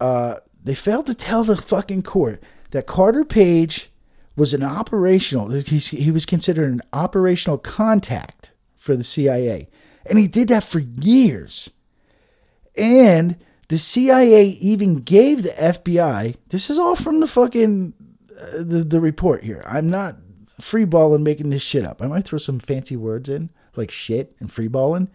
uh, 0.00 0.36
they 0.64 0.74
failed 0.74 1.06
to 1.06 1.14
tell 1.14 1.44
the 1.44 1.56
fucking 1.56 2.02
court 2.04 2.42
that 2.70 2.86
Carter 2.86 3.24
Page 3.24 3.90
was 4.38 4.54
an 4.54 4.62
operational, 4.62 5.50
he 5.50 6.10
was 6.10 6.24
considered 6.24 6.72
an 6.72 6.80
operational 6.92 7.58
contact 7.58 8.52
for 8.76 8.94
the 8.94 9.04
CIA. 9.04 9.68
And 10.06 10.18
he 10.18 10.28
did 10.28 10.48
that 10.48 10.64
for 10.64 10.78
years. 10.78 11.70
And 12.76 13.36
the 13.68 13.78
CIA 13.78 14.46
even 14.46 15.02
gave 15.02 15.42
the 15.42 15.50
FBI, 15.50 16.36
this 16.50 16.70
is 16.70 16.78
all 16.78 16.94
from 16.94 17.20
the 17.20 17.26
fucking, 17.26 17.92
uh, 18.30 18.58
the, 18.58 18.84
the 18.88 19.00
report 19.00 19.42
here. 19.42 19.62
I'm 19.66 19.90
not 19.90 20.16
freeballing 20.60 21.22
making 21.22 21.50
this 21.50 21.62
shit 21.62 21.84
up. 21.84 22.00
I 22.00 22.06
might 22.06 22.24
throw 22.24 22.38
some 22.38 22.60
fancy 22.60 22.96
words 22.96 23.28
in, 23.28 23.50
like 23.76 23.90
shit 23.90 24.36
and 24.38 24.48
freeballing. 24.48 25.08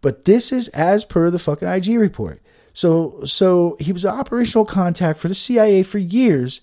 But 0.00 0.24
this 0.24 0.52
is 0.52 0.68
as 0.68 1.04
per 1.04 1.30
the 1.30 1.38
fucking 1.40 1.66
IG 1.66 1.98
report. 1.98 2.40
So, 2.72 3.24
so 3.24 3.76
he 3.80 3.92
was 3.92 4.04
an 4.04 4.14
operational 4.14 4.64
contact 4.64 5.18
for 5.18 5.26
the 5.26 5.34
CIA 5.34 5.82
for 5.82 5.98
years. 5.98 6.60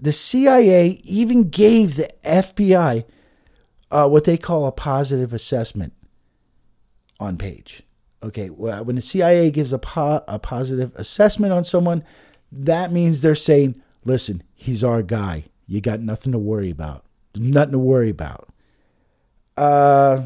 The 0.00 0.12
CIA 0.12 1.00
even 1.04 1.48
gave 1.48 1.96
the 1.96 2.10
FBI 2.24 3.04
uh, 3.90 4.08
what 4.08 4.24
they 4.24 4.36
call 4.36 4.66
a 4.66 4.72
positive 4.72 5.32
assessment 5.32 5.92
on 7.20 7.36
page. 7.36 7.82
Okay, 8.22 8.50
well, 8.50 8.84
when 8.84 8.96
the 8.96 9.02
CIA 9.02 9.50
gives 9.50 9.72
a, 9.72 9.78
po- 9.78 10.24
a 10.26 10.38
positive 10.38 10.94
assessment 10.96 11.52
on 11.52 11.64
someone, 11.64 12.04
that 12.50 12.92
means 12.92 13.22
they're 13.22 13.34
saying, 13.34 13.80
listen, 14.04 14.42
he's 14.54 14.82
our 14.82 15.02
guy. 15.02 15.44
You 15.66 15.80
got 15.80 16.00
nothing 16.00 16.32
to 16.32 16.38
worry 16.38 16.70
about. 16.70 17.04
Nothing 17.34 17.72
to 17.72 17.78
worry 17.78 18.10
about. 18.10 18.48
Uh, 19.56 20.22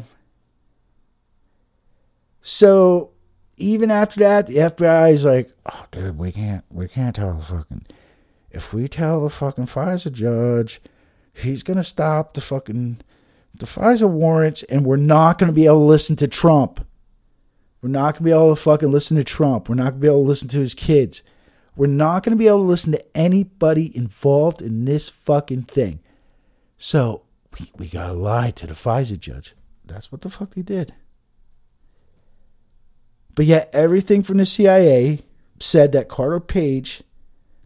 so 2.41 3.11
even 3.57 3.91
after 3.91 4.19
that, 4.21 4.47
the 4.47 4.55
FBI 4.55 5.11
is 5.11 5.25
like, 5.25 5.51
oh, 5.65 5.85
dude, 5.91 6.17
we 6.17 6.31
can't, 6.31 6.63
we 6.71 6.87
can't 6.87 7.15
tell 7.15 7.33
the 7.33 7.43
fucking, 7.43 7.85
if 8.51 8.73
we 8.73 8.87
tell 8.87 9.23
the 9.23 9.29
fucking 9.29 9.65
FISA 9.65 10.11
judge, 10.11 10.81
he's 11.33 11.63
gonna 11.63 11.83
stop 11.83 12.33
the 12.33 12.41
fucking, 12.41 12.99
the 13.55 13.65
FISA 13.65 14.09
warrants, 14.09 14.63
and 14.63 14.85
we're 14.85 14.97
not 14.97 15.37
gonna 15.37 15.53
be 15.53 15.65
able 15.65 15.79
to 15.79 15.85
listen 15.85 16.15
to 16.17 16.27
Trump. 16.27 16.85
We're 17.81 17.89
not 17.89 18.15
gonna 18.15 18.25
be 18.25 18.31
able 18.31 18.55
to 18.55 18.61
fucking 18.61 18.91
listen 18.91 19.17
to 19.17 19.23
Trump. 19.23 19.69
We're 19.69 19.75
not 19.75 19.91
gonna 19.91 20.01
be 20.01 20.07
able 20.07 20.23
to 20.23 20.27
listen 20.27 20.47
to 20.49 20.59
his 20.59 20.75
kids. 20.75 21.23
We're 21.75 21.87
not 21.87 22.23
gonna 22.23 22.35
be 22.35 22.47
able 22.47 22.59
to 22.59 22.63
listen 22.63 22.91
to 22.91 23.17
anybody 23.17 23.95
involved 23.95 24.61
in 24.61 24.85
this 24.85 25.09
fucking 25.09 25.63
thing. 25.63 25.99
So 26.77 27.23
we, 27.59 27.71
we 27.77 27.87
gotta 27.87 28.13
lie 28.13 28.51
to 28.51 28.67
the 28.67 28.73
FISA 28.73 29.19
judge. 29.19 29.55
That's 29.85 30.11
what 30.11 30.21
the 30.21 30.29
fuck 30.29 30.53
they 30.53 30.61
did. 30.61 30.93
But 33.33 33.45
yet, 33.45 33.69
everything 33.73 34.23
from 34.23 34.37
the 34.37 34.45
CIA 34.45 35.21
said 35.59 35.91
that 35.93 36.09
Carter 36.09 36.39
Page, 36.39 37.03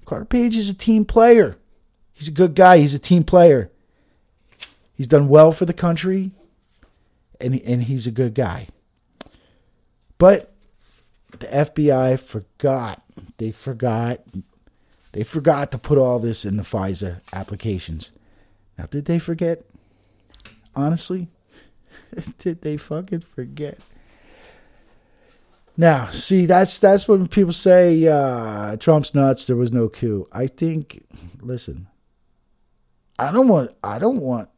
Carter 0.05 0.25
Page 0.25 0.55
is 0.55 0.69
a 0.69 0.73
team 0.73 1.05
player. 1.05 1.57
He's 2.13 2.27
a 2.27 2.31
good 2.31 2.55
guy. 2.55 2.77
He's 2.77 2.93
a 2.93 2.99
team 2.99 3.23
player. 3.23 3.71
He's 4.93 5.07
done 5.07 5.27
well 5.27 5.51
for 5.51 5.65
the 5.65 5.73
country, 5.73 6.31
and 7.41 7.59
and 7.61 7.83
he's 7.83 8.07
a 8.07 8.11
good 8.11 8.33
guy. 8.33 8.67
But 10.17 10.53
the 11.31 11.47
FBI 11.47 12.19
forgot. 12.19 13.03
They 13.37 13.51
forgot. 13.51 14.21
They 15.11 15.23
forgot 15.23 15.71
to 15.71 15.77
put 15.77 15.97
all 15.97 16.19
this 16.19 16.45
in 16.45 16.57
the 16.57 16.63
FISA 16.63 17.21
applications. 17.33 18.11
Now, 18.77 18.85
did 18.85 19.05
they 19.05 19.19
forget? 19.19 19.63
Honestly, 20.75 21.27
did 22.37 22.61
they 22.61 22.77
fucking 22.77 23.21
forget? 23.21 23.79
Now, 25.77 26.07
see, 26.07 26.45
that's 26.45 26.79
that's 26.79 27.07
when 27.07 27.27
people 27.27 27.53
say 27.53 28.07
uh, 28.07 28.77
Trump's 28.77 29.13
nuts. 29.13 29.45
There 29.45 29.57
was 29.57 29.73
no 29.73 29.89
coup. 29.89 30.25
I 30.31 30.47
think. 30.47 31.03
Listen, 31.41 31.87
I 33.19 33.31
don't 33.31 33.47
want. 33.47 33.71
I 33.83 33.99
don't 33.99 34.21
want. 34.21 34.49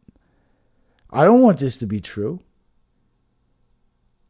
I 1.09 1.23
don't 1.23 1.41
want 1.41 1.59
this 1.59 1.77
to 1.77 1.87
be 1.87 1.99
true. 1.99 2.41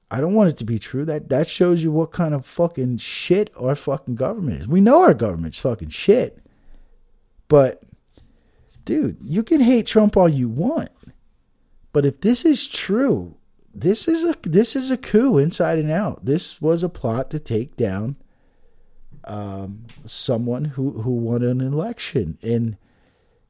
I 0.09 0.21
don't 0.21 0.33
want 0.33 0.49
it 0.49 0.57
to 0.57 0.63
be 0.63 0.79
true. 0.79 1.03
That 1.03 1.29
that 1.29 1.47
shows 1.47 1.83
you 1.83 1.91
what 1.91 2.11
kind 2.11 2.33
of 2.33 2.45
fucking 2.45 2.97
shit 2.97 3.51
our 3.59 3.75
fucking 3.75 4.15
government 4.15 4.61
is. 4.61 4.67
We 4.67 4.79
know 4.79 5.01
our 5.01 5.13
government's 5.13 5.59
fucking 5.59 5.89
shit. 5.89 6.39
But 7.49 7.83
dude, 8.85 9.17
you 9.21 9.43
can 9.43 9.59
hate 9.59 9.87
Trump 9.87 10.15
all 10.15 10.29
you 10.29 10.47
want. 10.47 10.91
But 11.91 12.05
if 12.05 12.21
this 12.21 12.45
is 12.45 12.67
true, 12.67 13.37
this 13.79 14.07
is 14.07 14.23
a 14.23 14.35
this 14.41 14.75
is 14.75 14.89
a 14.89 14.97
coup 14.97 15.37
inside 15.37 15.77
and 15.77 15.91
out. 15.91 16.25
This 16.25 16.59
was 16.59 16.83
a 16.83 16.89
plot 16.89 17.29
to 17.29 17.39
take 17.39 17.75
down 17.75 18.15
um, 19.23 19.85
someone 20.03 20.65
who 20.65 21.01
who 21.03 21.11
won 21.11 21.43
an 21.43 21.61
election. 21.61 22.39
And 22.41 22.77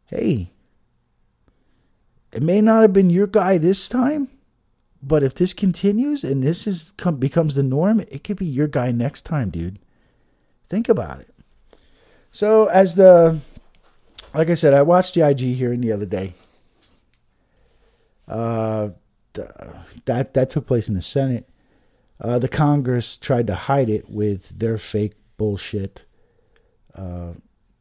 hey, 0.07 0.51
it 2.33 2.43
may 2.43 2.59
not 2.59 2.81
have 2.81 2.91
been 2.91 3.09
your 3.09 3.27
guy 3.27 3.57
this 3.57 3.87
time, 3.87 4.27
but 5.01 5.23
if 5.23 5.33
this 5.33 5.53
continues 5.53 6.25
and 6.25 6.43
this 6.43 6.67
is 6.67 6.91
becomes 7.17 7.55
the 7.55 7.63
norm, 7.63 8.01
it 8.01 8.25
could 8.25 8.37
be 8.37 8.45
your 8.45 8.67
guy 8.67 8.91
next 8.91 9.21
time, 9.21 9.49
dude. 9.49 9.79
Think 10.67 10.89
about 10.89 11.21
it. 11.21 11.33
So 12.31 12.65
as 12.65 12.95
the 12.95 13.39
like 14.33 14.49
I 14.49 14.55
said, 14.55 14.73
I 14.73 14.81
watched 14.81 15.13
the 15.13 15.25
IG 15.25 15.55
hearing 15.55 15.79
the 15.79 15.93
other 15.93 16.05
day. 16.05 16.33
Uh, 18.27 18.89
that 20.05 20.33
that 20.33 20.49
took 20.49 20.67
place 20.67 20.89
in 20.89 20.95
the 20.95 21.01
Senate. 21.01 21.49
Uh, 22.19 22.39
the 22.39 22.47
Congress 22.47 23.17
tried 23.17 23.47
to 23.47 23.55
hide 23.55 23.89
it 23.89 24.09
with 24.09 24.57
their 24.57 24.77
fake 24.77 25.13
bullshit. 25.37 26.05
Uh, 26.95 27.33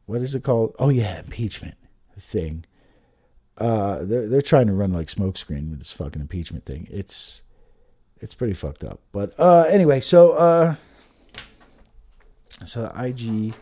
what 0.05 0.21
is 0.21 0.35
it 0.35 0.43
called? 0.43 0.75
Oh 0.79 0.89
yeah, 0.89 1.19
impeachment 1.19 1.75
thing. 2.19 2.65
Uh, 3.57 4.03
they're 4.03 4.27
they're 4.27 4.41
trying 4.41 4.67
to 4.67 4.73
run 4.73 4.93
like 4.93 5.07
smokescreen 5.07 5.69
with 5.69 5.79
this 5.79 5.91
fucking 5.91 6.21
impeachment 6.21 6.65
thing. 6.65 6.87
It's 6.91 7.43
it's 8.19 8.35
pretty 8.35 8.53
fucked 8.53 8.83
up. 8.83 9.01
But 9.11 9.33
uh, 9.39 9.65
anyway, 9.69 9.99
so 9.99 10.33
uh, 10.33 10.75
so 12.65 12.83
the 12.83 13.03
IG 13.03 13.55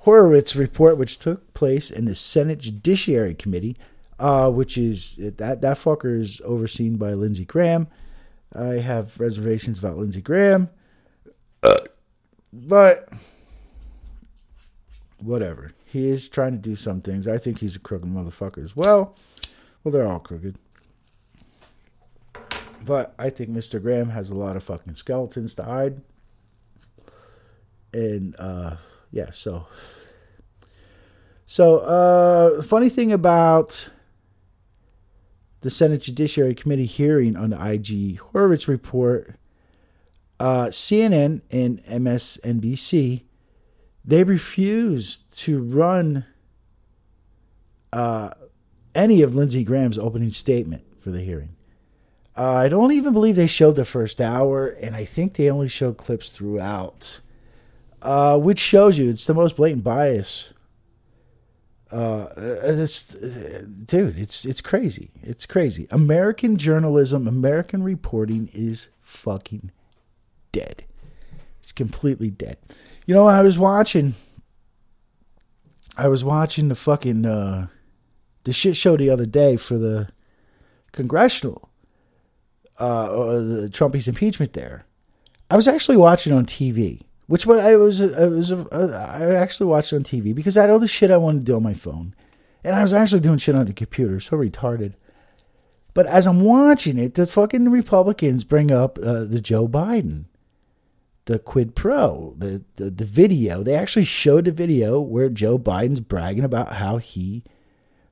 Horowitz 0.00 0.54
report, 0.54 0.98
which 0.98 1.18
took 1.18 1.54
place 1.54 1.90
in 1.90 2.04
the 2.04 2.14
Senate 2.14 2.58
Judiciary 2.58 3.34
Committee, 3.34 3.76
uh, 4.18 4.50
which 4.50 4.78
is 4.78 5.16
that 5.16 5.60
that 5.60 5.76
fucker 5.76 6.18
is 6.18 6.40
overseen 6.44 6.96
by 6.96 7.12
Lindsey 7.14 7.44
Graham. 7.44 7.88
I 8.54 8.74
have 8.74 9.18
reservations 9.18 9.78
about 9.78 9.96
Lindsey 9.96 10.20
Graham, 10.20 10.70
uh, 11.62 11.78
but 12.52 13.08
whatever. 15.18 15.72
He 15.86 16.08
is 16.08 16.28
trying 16.28 16.52
to 16.52 16.58
do 16.58 16.76
some 16.76 17.00
things. 17.00 17.26
I 17.28 17.38
think 17.38 17.60
he's 17.60 17.76
a 17.76 17.80
crooked 17.80 18.08
motherfucker 18.08 18.64
as 18.64 18.76
well. 18.76 19.16
Well, 19.82 19.92
they're 19.92 20.06
all 20.06 20.18
crooked. 20.18 20.58
But 22.84 23.14
I 23.18 23.30
think 23.30 23.50
Mr. 23.50 23.80
Graham 23.80 24.10
has 24.10 24.30
a 24.30 24.34
lot 24.34 24.56
of 24.56 24.64
fucking 24.64 24.94
skeletons 24.96 25.54
to 25.54 25.62
hide. 25.62 26.02
And 27.92 28.34
uh 28.38 28.76
yeah, 29.10 29.30
so 29.30 29.66
so 31.46 31.78
uh 31.78 32.62
funny 32.62 32.88
thing 32.88 33.12
about 33.12 33.90
the 35.64 35.70
Senate 35.70 36.02
Judiciary 36.02 36.54
Committee 36.54 36.86
hearing 36.86 37.36
on 37.36 37.50
the 37.50 37.72
IG 37.72 38.18
Horowitz 38.18 38.68
report, 38.68 39.34
uh, 40.38 40.66
CNN 40.66 41.40
and 41.50 41.80
MSNBC 41.80 43.22
they 44.04 44.22
refused 44.22 45.36
to 45.38 45.62
run 45.62 46.26
uh, 47.92 48.30
any 48.94 49.22
of 49.22 49.34
Lindsey 49.34 49.64
Graham's 49.64 49.98
opening 49.98 50.30
statement 50.30 50.84
for 51.00 51.10
the 51.10 51.22
hearing. 51.22 51.56
Uh, 52.36 52.52
I 52.52 52.68
don't 52.68 52.92
even 52.92 53.12
believe 53.12 53.36
they 53.36 53.46
showed 53.46 53.76
the 53.76 53.84
first 53.84 54.20
hour, 54.20 54.66
and 54.66 54.94
I 54.94 55.04
think 55.04 55.34
they 55.34 55.50
only 55.50 55.68
showed 55.68 55.96
clips 55.96 56.28
throughout, 56.28 57.20
uh, 58.02 58.38
which 58.38 58.58
shows 58.58 58.98
you 58.98 59.08
it's 59.08 59.24
the 59.24 59.34
most 59.34 59.56
blatant 59.56 59.84
bias. 59.84 60.52
Uh, 61.94 62.26
it's, 62.36 63.14
dude, 63.84 64.18
it's 64.18 64.44
it's 64.44 64.60
crazy. 64.60 65.12
It's 65.22 65.46
crazy. 65.46 65.86
American 65.92 66.56
journalism, 66.56 67.28
American 67.28 67.84
reporting 67.84 68.50
is 68.52 68.90
fucking 69.00 69.70
dead. 70.50 70.82
It's 71.60 71.70
completely 71.70 72.30
dead. 72.30 72.56
You 73.06 73.14
know, 73.14 73.28
I 73.28 73.42
was 73.42 73.56
watching. 73.56 74.14
I 75.96 76.08
was 76.08 76.24
watching 76.24 76.66
the 76.66 76.74
fucking 76.74 77.26
uh, 77.26 77.68
the 78.42 78.52
shit 78.52 78.74
show 78.74 78.96
the 78.96 79.10
other 79.10 79.26
day 79.26 79.56
for 79.56 79.78
the 79.78 80.08
congressional, 80.90 81.70
uh, 82.80 83.06
the 83.06 83.68
Trumpy's 83.70 84.08
impeachment. 84.08 84.54
There, 84.54 84.84
I 85.48 85.54
was 85.54 85.68
actually 85.68 85.98
watching 85.98 86.32
on 86.32 86.44
TV, 86.44 87.02
which 87.26 87.46
I 87.46 87.76
was 87.76 88.00
I 88.00 88.26
was 88.26 88.52
I 88.52 89.34
actually 89.34 89.66
watched 89.66 89.92
on 89.92 90.02
TV 90.02 90.34
because 90.34 90.56
I 90.56 90.62
had 90.62 90.70
all 90.70 90.78
the 90.78 90.88
shit 90.88 91.10
I 91.10 91.16
wanted 91.16 91.40
to 91.40 91.44
do 91.44 91.56
on 91.56 91.62
my 91.62 91.74
phone, 91.74 92.14
and 92.62 92.76
I 92.76 92.82
was 92.82 92.92
actually 92.92 93.20
doing 93.20 93.38
shit 93.38 93.54
on 93.54 93.66
the 93.66 93.72
computer. 93.72 94.20
So 94.20 94.36
retarded. 94.36 94.94
But 95.92 96.06
as 96.06 96.26
I'm 96.26 96.40
watching 96.40 96.98
it, 96.98 97.14
the 97.14 97.24
fucking 97.24 97.70
Republicans 97.70 98.42
bring 98.42 98.72
up 98.72 98.98
uh, 98.98 99.24
the 99.24 99.40
Joe 99.40 99.68
Biden 99.68 100.24
the 101.26 101.38
quid 101.38 101.74
pro, 101.74 102.34
the, 102.36 102.64
the, 102.76 102.90
the 102.90 103.04
video. 103.04 103.62
They 103.62 103.74
actually 103.74 104.04
showed 104.04 104.44
the 104.44 104.52
video 104.52 105.00
where 105.00 105.28
Joe 105.28 105.58
Biden's 105.58 106.00
bragging 106.00 106.44
about 106.44 106.74
how 106.74 106.98
he 106.98 107.44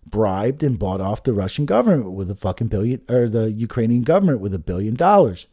bribed 0.06 0.62
and 0.62 0.78
bought 0.78 1.00
off 1.00 1.22
the 1.22 1.32
Russian 1.32 1.66
government 1.66 2.12
with 2.12 2.30
a 2.30 2.34
fucking 2.34 2.68
billion, 2.68 3.02
or 3.08 3.28
the 3.28 3.50
Ukrainian 3.50 4.02
government 4.02 4.40
with 4.40 4.54
a 4.54 4.58
billion 4.58 4.94
dollars. 4.94 5.46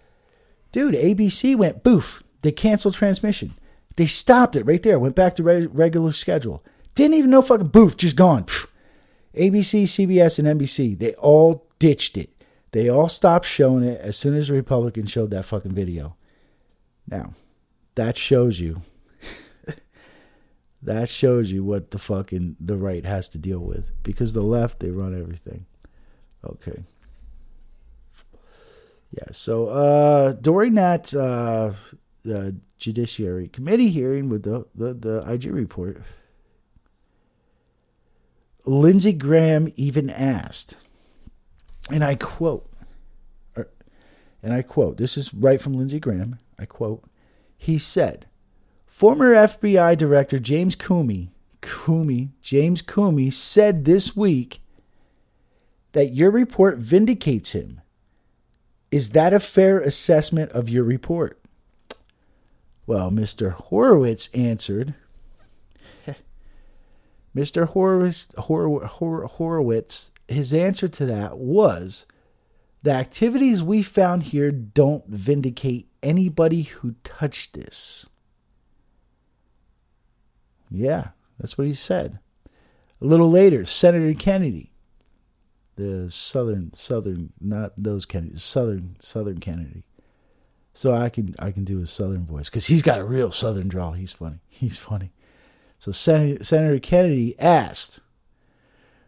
Dude, 0.71 0.95
ABC 0.95 1.55
went 1.55 1.83
boof. 1.83 2.23
They 2.41 2.51
canceled 2.51 2.93
transmission. 2.93 3.53
They 3.97 4.05
stopped 4.05 4.55
it 4.55 4.65
right 4.65 4.81
there. 4.81 4.99
Went 4.99 5.15
back 5.15 5.35
to 5.35 5.43
re- 5.43 5.65
regular 5.67 6.11
schedule. 6.13 6.63
Didn't 6.95 7.15
even 7.15 7.31
know 7.31 7.41
fucking 7.41 7.67
boof. 7.67 7.97
Just 7.97 8.15
gone. 8.15 8.45
ABC, 9.35 9.83
CBS, 9.83 10.39
and 10.39 10.59
NBC. 10.59 10.97
They 10.97 11.13
all 11.15 11.67
ditched 11.79 12.17
it. 12.17 12.29
They 12.71 12.89
all 12.89 13.09
stopped 13.09 13.45
showing 13.45 13.83
it 13.83 13.99
as 14.01 14.15
soon 14.15 14.35
as 14.35 14.47
the 14.47 14.53
Republicans 14.53 15.11
showed 15.11 15.31
that 15.31 15.45
fucking 15.45 15.71
video. 15.71 16.15
Now, 17.07 17.33
that 17.95 18.15
shows 18.15 18.59
you 18.61 18.81
that 20.81 21.09
shows 21.09 21.51
you 21.51 21.63
what 21.63 21.91
the 21.91 21.99
fucking 21.99 22.55
the 22.59 22.77
right 22.77 23.05
has 23.05 23.27
to 23.29 23.37
deal 23.37 23.59
with 23.59 23.91
because 24.03 24.31
the 24.31 24.41
left 24.41 24.79
they 24.79 24.89
run 24.89 25.19
everything 25.19 25.65
okay 26.45 26.83
yeah 29.11 29.27
so 29.31 29.67
uh 29.67 30.31
during 30.31 30.75
that 30.75 31.13
uh 31.13 31.73
the 32.29 32.55
judiciary 32.77 33.47
committee 33.47 33.89
hearing 33.89 34.29
with 34.29 34.43
the 34.43 34.65
the, 34.73 34.93
the 34.93 35.31
ig 35.31 35.45
report 35.45 36.01
lindsey 38.65 39.13
graham 39.13 39.67
even 39.75 40.09
asked 40.09 40.77
and 41.91 42.03
i 42.03 42.15
quote 42.15 42.69
er, 43.57 43.69
and 44.41 44.53
i 44.53 44.61
quote 44.61 44.97
this 44.97 45.17
is 45.17 45.33
right 45.33 45.61
from 45.61 45.73
lindsey 45.73 45.99
graham 45.99 46.39
i 46.57 46.65
quote 46.65 47.03
he 47.59 47.77
said, 47.77 48.27
former 48.85 49.33
FBI 49.33 49.97
Director 49.97 50.39
James 50.39 50.77
Comey, 50.77 51.27
Comey, 51.61 52.29
James 52.41 52.81
Comey 52.81 53.31
said 53.33 53.83
this 53.83 54.15
week 54.15 54.61
that 55.91 56.15
your 56.15 56.31
report 56.31 56.77
vindicates 56.77 57.51
him. 57.51 57.81
Is 58.91 59.09
that 59.09 59.33
a 59.33 59.41
fair 59.41 59.81
assessment 59.81 60.53
of 60.53 60.69
your 60.69 60.85
report? 60.85 61.38
Well, 62.89 63.11
Mr. 63.11 63.51
Horowitz 63.51 64.29
answered. 64.33 64.95
Mr. 67.35 67.67
Horowitz, 67.67 68.33
Hor, 68.35 68.83
Hor, 68.83 69.27
Horowitz, 69.27 70.11
his 70.27 70.55
answer 70.55 70.87
to 70.87 71.05
that 71.05 71.37
was 71.37 72.07
the 72.81 72.89
activities 72.89 73.61
we 73.61 73.83
found 73.83 74.23
here 74.23 74.51
don't 74.51 75.05
vindicate 75.05 75.87
anybody 76.01 76.63
who 76.63 76.95
touched 77.03 77.53
this. 77.53 78.07
Yeah, 80.71 81.09
that's 81.39 81.59
what 81.59 81.67
he 81.67 81.73
said. 81.73 82.17
A 82.99 83.05
little 83.05 83.29
later, 83.29 83.65
Senator 83.65 84.17
Kennedy, 84.17 84.73
the 85.75 86.09
southern 86.09 86.73
southern 86.73 87.33
not 87.39 87.71
those 87.77 88.07
Kennedy 88.07 88.37
southern 88.37 88.95
southern 88.97 89.37
Kennedy. 89.37 89.83
So 90.79 90.93
I 90.93 91.09
can 91.09 91.35
I 91.39 91.51
can 91.51 91.65
do 91.65 91.81
a 91.81 91.85
southern 91.85 92.25
voice 92.25 92.49
because 92.49 92.67
he's 92.67 92.81
got 92.81 92.99
a 92.99 93.03
real 93.03 93.31
southern 93.31 93.67
drawl. 93.67 93.91
He's 93.91 94.13
funny. 94.13 94.39
He's 94.47 94.77
funny. 94.77 95.11
So 95.77 95.91
Senator, 95.91 96.41
Senator 96.41 96.79
Kennedy 96.79 97.37
asked, 97.37 97.99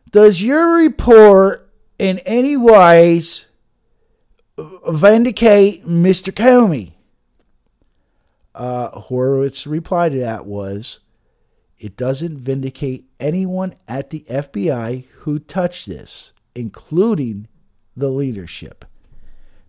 "Does 0.10 0.44
your 0.44 0.76
report 0.76 1.72
in 1.98 2.20
any 2.26 2.58
ways 2.58 3.48
vindicate 4.58 5.88
Mr. 5.88 6.34
Comey?" 6.34 6.92
Uh, 8.54 8.90
Horowitz 8.90 9.66
replied 9.66 10.12
to 10.12 10.20
that 10.20 10.46
was, 10.46 11.00
"It 11.78 11.96
doesn't 11.96 12.40
vindicate 12.40 13.06
anyone 13.18 13.76
at 13.88 14.10
the 14.10 14.26
FBI 14.30 15.06
who 15.20 15.40
touched 15.40 15.88
this, 15.88 16.34
including 16.54 17.48
the 17.96 18.10
leadership." 18.10 18.84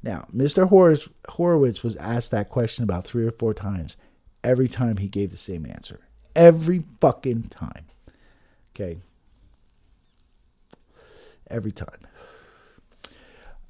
Now, 0.03 0.27
Mr. 0.35 0.69
Horowitz 1.29 1.83
was 1.83 1.97
asked 1.97 2.31
that 2.33 2.49
question 2.49 2.83
about 2.83 3.07
three 3.07 3.27
or 3.27 3.31
four 3.31 3.55
times. 3.55 3.97
Every 4.43 4.69
time 4.69 4.97
he 4.97 5.09
gave 5.09 5.31
the 5.31 5.37
same 5.37 5.65
answer. 5.65 6.01
Every 6.35 6.83
fucking 7.01 7.45
time. 7.45 7.87
Okay. 8.75 8.99
Every 11.49 11.73
time. 11.73 12.07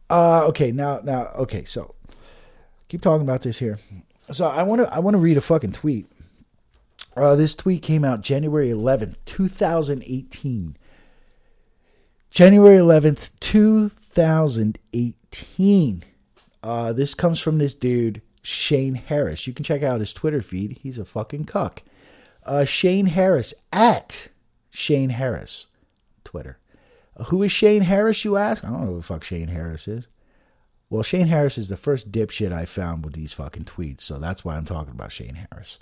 Uh, 0.08 0.46
okay, 0.46 0.72
now, 0.72 1.00
now, 1.02 1.26
okay, 1.34 1.64
so 1.64 1.94
keep 2.88 3.02
talking 3.02 3.22
about 3.22 3.42
this 3.42 3.58
here. 3.58 3.78
So 4.30 4.46
I 4.46 4.62
want 4.62 4.82
to, 4.82 4.94
I 4.94 5.00
want 5.00 5.14
to 5.14 5.18
read 5.18 5.36
a 5.36 5.42
fucking 5.42 5.72
tweet. 5.72 6.06
Uh, 7.16 7.34
this 7.34 7.54
tweet 7.54 7.82
came 7.82 8.04
out 8.04 8.22
January 8.22 8.68
11th, 8.68 9.16
2018. 9.26 10.76
January 12.30 12.78
11th, 12.78 13.32
2018. 13.40 16.04
Uh, 16.62 16.92
this 16.92 17.14
comes 17.14 17.40
from 17.40 17.58
this 17.58 17.74
dude, 17.74 18.22
Shane 18.42 18.94
Harris. 18.94 19.46
You 19.46 19.52
can 19.52 19.64
check 19.64 19.82
out 19.82 20.00
his 20.00 20.14
Twitter 20.14 20.42
feed. 20.42 20.78
He's 20.82 20.98
a 20.98 21.04
fucking 21.04 21.44
cuck. 21.44 21.82
Uh, 22.44 22.64
Shane 22.64 23.06
Harris 23.06 23.54
at 23.72 24.28
Shane 24.70 25.10
Harris, 25.10 25.68
Twitter. 26.24 26.58
Uh, 27.16 27.24
who 27.24 27.42
is 27.42 27.52
Shane 27.52 27.82
Harris, 27.82 28.24
you 28.24 28.36
ask? 28.36 28.64
I 28.64 28.70
don't 28.70 28.80
know 28.80 28.92
who 28.92 28.96
the 28.96 29.02
fuck 29.02 29.24
Shane 29.24 29.48
Harris 29.48 29.86
is. 29.86 30.08
Well, 30.90 31.02
Shane 31.02 31.28
Harris 31.28 31.56
is 31.56 31.68
the 31.68 31.76
first 31.76 32.12
dipshit 32.12 32.52
I 32.52 32.66
found 32.66 33.04
with 33.04 33.14
these 33.14 33.32
fucking 33.32 33.64
tweets, 33.64 34.00
so 34.02 34.18
that's 34.18 34.44
why 34.44 34.56
I'm 34.56 34.64
talking 34.64 34.92
about 34.92 35.12
Shane 35.12 35.46
Harris. 35.50 35.78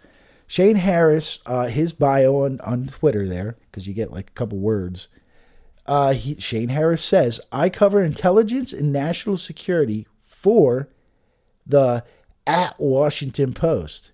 Shane 0.46 0.76
Harris, 0.76 1.40
uh, 1.46 1.66
his 1.66 1.92
bio 1.92 2.44
on, 2.44 2.60
on 2.60 2.86
Twitter 2.86 3.26
there, 3.26 3.56
because 3.70 3.86
you 3.86 3.94
get 3.94 4.12
like 4.12 4.30
a 4.30 4.32
couple 4.34 4.58
words. 4.58 5.08
Uh, 5.86 6.12
he, 6.12 6.36
Shane 6.36 6.68
Harris 6.68 7.02
says, 7.02 7.40
I 7.50 7.70
cover 7.70 8.02
intelligence 8.02 8.72
and 8.72 8.92
national 8.92 9.36
security 9.36 10.06
for 10.40 10.88
the 11.66 12.02
at 12.46 12.74
Washington 12.78 13.52
Post. 13.52 14.12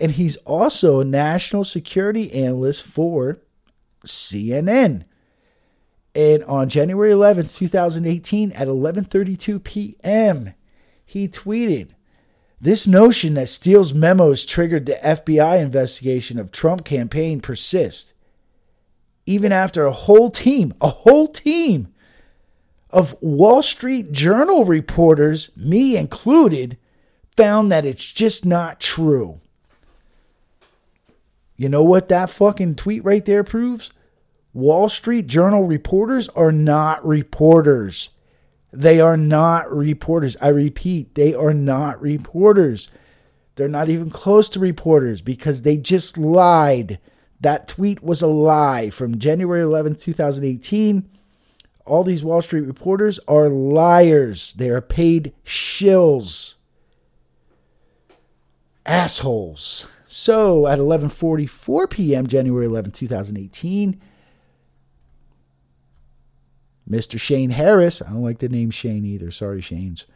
And 0.00 0.12
he's 0.12 0.36
also 0.38 1.00
a 1.00 1.04
national 1.04 1.64
security 1.64 2.32
analyst 2.32 2.84
for 2.84 3.38
CNN. 4.06 5.04
And 6.14 6.44
on 6.44 6.68
January 6.68 7.10
11th, 7.10 7.56
2018 7.56 8.52
at 8.52 8.68
11:32 8.68 9.62
p.m., 9.62 10.54
he 11.04 11.28
tweeted, 11.28 11.90
"This 12.60 12.86
notion 12.86 13.34
that 13.34 13.48
Steele's 13.48 13.92
memos 13.92 14.44
triggered 14.44 14.86
the 14.86 14.98
FBI 15.04 15.60
investigation 15.60 16.38
of 16.38 16.52
Trump 16.52 16.84
campaign 16.84 17.40
persists 17.40 18.14
even 19.28 19.52
after 19.52 19.84
a 19.84 19.92
whole 19.92 20.30
team, 20.30 20.72
a 20.80 20.88
whole 20.88 21.28
team 21.28 21.88
of 22.90 23.16
Wall 23.20 23.62
Street 23.62 24.12
Journal 24.12 24.64
reporters, 24.64 25.50
me 25.56 25.96
included, 25.96 26.78
found 27.36 27.70
that 27.70 27.84
it's 27.84 28.12
just 28.12 28.46
not 28.46 28.80
true. 28.80 29.40
You 31.56 31.68
know 31.68 31.82
what 31.82 32.08
that 32.08 32.30
fucking 32.30 32.76
tweet 32.76 33.04
right 33.04 33.24
there 33.24 33.44
proves? 33.44 33.92
Wall 34.52 34.88
Street 34.88 35.26
Journal 35.26 35.64
reporters 35.64 36.28
are 36.30 36.52
not 36.52 37.04
reporters. 37.06 38.10
They 38.72 39.00
are 39.00 39.16
not 39.16 39.70
reporters. 39.70 40.36
I 40.40 40.48
repeat, 40.48 41.14
they 41.14 41.34
are 41.34 41.54
not 41.54 42.00
reporters. 42.00 42.90
They're 43.56 43.68
not 43.68 43.88
even 43.88 44.08
close 44.08 44.48
to 44.50 44.60
reporters 44.60 45.20
because 45.20 45.62
they 45.62 45.76
just 45.76 46.16
lied. 46.16 47.00
That 47.40 47.68
tweet 47.68 48.02
was 48.02 48.22
a 48.22 48.28
lie 48.28 48.90
from 48.90 49.18
January 49.18 49.62
11th, 49.62 50.00
2018 50.00 51.08
all 51.88 52.04
these 52.04 52.22
Wall 52.22 52.42
Street 52.42 52.66
reporters 52.66 53.18
are 53.26 53.48
liars. 53.48 54.52
They 54.54 54.68
are 54.70 54.80
paid 54.80 55.32
shills. 55.44 56.54
Assholes. 58.86 59.92
So 60.06 60.66
at 60.66 60.78
11:44 60.78 61.90
p.m. 61.90 62.26
January 62.26 62.66
11, 62.66 62.92
2018, 62.92 64.00
Mr. 66.88 67.20
Shane 67.20 67.50
Harris, 67.50 68.00
I 68.00 68.10
don't 68.10 68.22
like 68.22 68.38
the 68.38 68.48
name 68.48 68.70
Shane 68.70 69.04
either. 69.04 69.30
Sorry, 69.30 69.60
Shane's. 69.60 70.06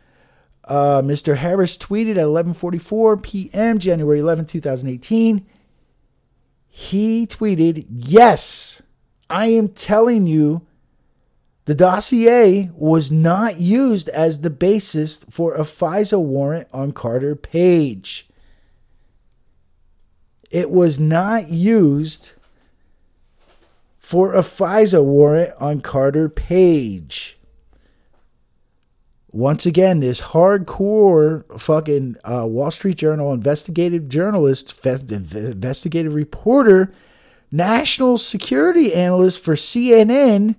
Uh, 0.65 1.03
Mr. 1.05 1.37
Harris 1.37 1.77
tweeted 1.77 2.13
at 2.13 2.27
11:44 2.27 3.23
p.m. 3.23 3.79
January 3.79 4.21
11, 4.21 4.47
2018. 4.47 5.45
He 6.69 7.27
tweeted, 7.27 7.87
"Yes, 7.91 8.81
I 9.29 9.47
am 9.49 9.69
telling 9.69 10.27
you 10.27 10.67
the 11.65 11.75
dossier 11.75 12.71
was 12.75 13.13
not 13.13 13.61
used 13.61 14.09
as 14.09 14.41
the 14.41 14.51
basis 14.51 15.25
for 15.31 15.55
a 15.55 15.61
FISA 15.61 16.21
warrant 16.21 16.67
on 16.73 16.91
Carter 16.91 17.37
Page. 17.37 18.29
It 20.51 20.71
was 20.71 20.99
not 20.99 21.49
used 21.49 22.33
for 23.99 24.35
a 24.35 24.41
FISA 24.41 25.05
warrant 25.05 25.51
on 25.61 25.81
Carter 25.81 26.29
Page. 26.29 27.39
Once 29.31 29.65
again, 29.65 30.01
this 30.01 30.21
hardcore 30.21 31.59
fucking 31.59 32.17
uh, 32.25 32.45
Wall 32.47 32.71
Street 32.71 32.97
Journal 32.97 33.33
investigative 33.33 34.09
journalist, 34.09 34.85
investigative 34.85 36.15
reporter, 36.15 36.93
national 37.51 38.19
security 38.19 38.93
analyst 38.93 39.43
for 39.43 39.55
CNN 39.55 40.57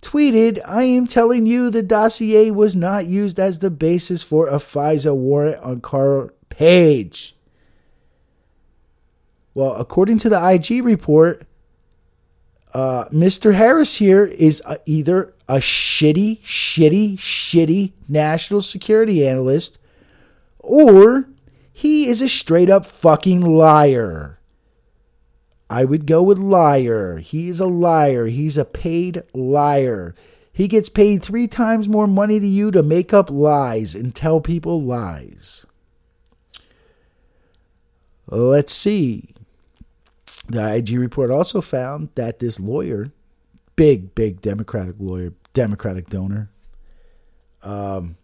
tweeted, 0.00 0.60
I 0.66 0.84
am 0.84 1.06
telling 1.06 1.46
you 1.46 1.70
the 1.70 1.82
dossier 1.82 2.50
was 2.50 2.74
not 2.74 3.06
used 3.06 3.38
as 3.38 3.58
the 3.58 3.70
basis 3.70 4.22
for 4.22 4.46
a 4.48 4.54
FISA 4.54 5.14
warrant 5.14 5.62
on 5.62 5.80
Carl 5.80 6.30
Page. 6.48 7.36
Well, 9.54 9.74
according 9.74 10.18
to 10.18 10.28
the 10.28 10.50
IG 10.50 10.84
report, 10.84 11.46
uh, 12.72 13.06
Mr. 13.06 13.54
Harris 13.54 13.96
here 13.96 14.24
is 14.24 14.62
a, 14.66 14.78
either 14.86 15.34
a 15.48 15.56
shitty, 15.56 16.40
shitty, 16.40 17.16
shitty 17.16 17.92
national 18.08 18.62
security 18.62 19.26
analyst 19.26 19.78
or 20.60 21.26
he 21.72 22.06
is 22.06 22.20
a 22.20 22.28
straight 22.28 22.70
up 22.70 22.86
fucking 22.86 23.40
liar. 23.40 24.39
I 25.70 25.84
would 25.84 26.04
go 26.04 26.20
with 26.20 26.38
liar. 26.38 27.18
He 27.18 27.48
is 27.48 27.60
a 27.60 27.66
liar. 27.66 28.26
He's 28.26 28.58
a 28.58 28.64
paid 28.64 29.22
liar. 29.32 30.16
He 30.52 30.66
gets 30.66 30.88
paid 30.88 31.22
three 31.22 31.46
times 31.46 31.88
more 31.88 32.08
money 32.08 32.40
to 32.40 32.46
you 32.46 32.72
to 32.72 32.82
make 32.82 33.14
up 33.14 33.30
lies 33.30 33.94
and 33.94 34.12
tell 34.12 34.40
people 34.40 34.82
lies. 34.82 35.64
Let's 38.26 38.72
see. 38.72 39.32
The 40.48 40.74
IG 40.74 40.98
report 40.98 41.30
also 41.30 41.60
found 41.60 42.08
that 42.16 42.40
this 42.40 42.58
lawyer, 42.58 43.12
big, 43.76 44.16
big 44.16 44.40
Democratic 44.40 44.96
lawyer, 44.98 45.34
Democratic 45.52 46.08
donor, 46.08 46.50
um, 47.62 48.16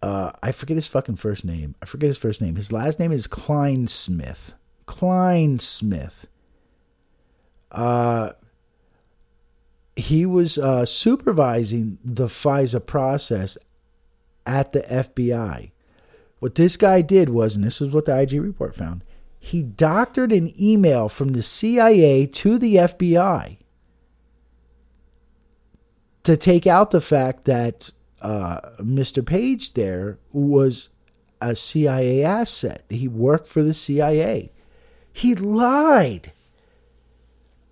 uh, 0.00 0.32
I 0.42 0.52
forget 0.52 0.76
his 0.76 0.86
fucking 0.86 1.16
first 1.16 1.44
name. 1.44 1.74
I 1.82 1.84
forget 1.84 2.08
his 2.08 2.18
first 2.18 2.40
name. 2.40 2.56
His 2.56 2.72
last 2.72 2.98
name 2.98 3.12
is 3.12 3.28
Clinesmith. 3.28 4.54
Clinesmith. 4.86 6.26
Uh, 7.72 8.32
he 9.96 10.26
was 10.26 10.58
uh, 10.58 10.84
supervising 10.84 11.98
the 12.04 12.26
FISA 12.26 12.84
process 12.84 13.58
at 14.46 14.72
the 14.72 14.80
FBI. 14.80 15.72
What 16.38 16.54
this 16.54 16.76
guy 16.76 17.00
did 17.00 17.30
was, 17.30 17.56
and 17.56 17.64
this 17.64 17.80
is 17.80 17.92
what 17.92 18.04
the 18.04 18.18
IG 18.18 18.34
report 18.34 18.74
found, 18.74 19.02
he 19.38 19.62
doctored 19.62 20.32
an 20.32 20.52
email 20.60 21.08
from 21.08 21.28
the 21.28 21.42
CIA 21.42 22.26
to 22.26 22.58
the 22.58 22.76
FBI 22.76 23.58
to 26.24 26.36
take 26.36 26.66
out 26.66 26.90
the 26.90 27.00
fact 27.00 27.44
that 27.44 27.92
uh, 28.20 28.60
Mr. 28.80 29.24
Page 29.24 29.74
there 29.74 30.18
was 30.32 30.90
a 31.40 31.54
CIA 31.54 32.24
asset. 32.24 32.84
He 32.88 33.06
worked 33.06 33.46
for 33.46 33.62
the 33.62 33.74
CIA. 33.74 34.50
He 35.16 35.34
lied. 35.34 36.30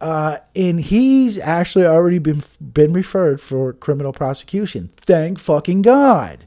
Uh, 0.00 0.38
and 0.56 0.80
he's 0.80 1.38
actually 1.38 1.84
already 1.84 2.18
been 2.18 2.42
been 2.58 2.94
referred 2.94 3.38
for 3.38 3.74
criminal 3.74 4.14
prosecution. 4.14 4.88
Thank 4.96 5.38
fucking 5.38 5.82
God. 5.82 6.46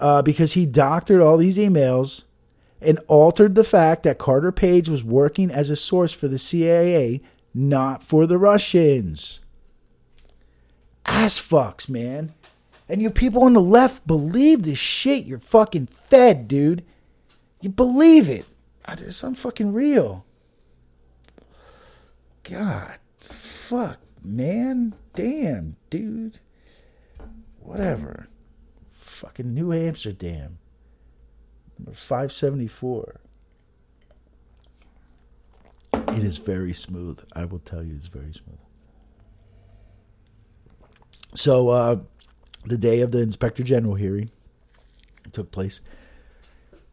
Uh, 0.00 0.20
because 0.20 0.54
he 0.54 0.66
doctored 0.66 1.20
all 1.20 1.36
these 1.36 1.56
emails 1.56 2.24
and 2.80 2.98
altered 3.06 3.54
the 3.54 3.62
fact 3.62 4.02
that 4.02 4.18
Carter 4.18 4.50
Page 4.50 4.88
was 4.88 5.04
working 5.04 5.52
as 5.52 5.70
a 5.70 5.76
source 5.76 6.12
for 6.12 6.26
the 6.26 6.36
CIA, 6.36 7.20
not 7.54 8.02
for 8.02 8.26
the 8.26 8.38
Russians. 8.38 9.44
Ass 11.06 11.38
fucks, 11.38 11.88
man. 11.88 12.34
And 12.88 13.00
you 13.00 13.08
people 13.08 13.44
on 13.44 13.52
the 13.52 13.60
left 13.60 14.04
believe 14.08 14.64
this 14.64 14.78
shit 14.78 15.26
you're 15.26 15.38
fucking 15.38 15.86
fed, 15.86 16.48
dude. 16.48 16.84
You 17.60 17.70
believe 17.70 18.28
it. 18.28 18.46
It's 18.88 19.22
unfucking 19.22 19.74
real. 19.74 20.24
God. 22.44 22.98
Fuck, 23.18 23.98
man. 24.22 24.94
Damn, 25.14 25.76
dude. 25.90 26.40
Whatever. 27.60 28.28
Fucking 28.90 29.54
New 29.54 29.72
Amsterdam. 29.72 30.58
Number 31.78 31.92
574. 31.92 33.20
It 35.92 36.24
is 36.24 36.38
very 36.38 36.72
smooth. 36.72 37.20
I 37.34 37.44
will 37.44 37.58
tell 37.58 37.82
you, 37.82 37.94
it's 37.94 38.08
very 38.08 38.32
smooth. 38.32 38.58
So, 41.34 41.68
uh, 41.68 41.96
the 42.66 42.76
day 42.76 43.00
of 43.00 43.12
the 43.12 43.20
Inspector 43.20 43.62
General 43.62 43.94
hearing 43.94 44.30
took 45.32 45.50
place. 45.50 45.80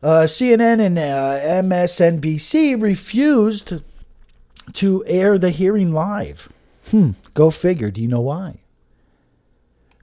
Uh, 0.01 0.23
CNN 0.23 0.79
and 0.79 0.97
uh, 0.97 1.39
MSNBC 1.43 2.81
refused 2.81 3.81
to 4.73 5.03
air 5.05 5.37
the 5.37 5.49
hearing 5.49 5.91
live. 5.91 6.47
Hmm, 6.89 7.11
go 7.33 7.49
figure. 7.49 7.91
Do 7.91 8.01
you 8.01 8.07
know 8.07 8.21
why? 8.21 8.59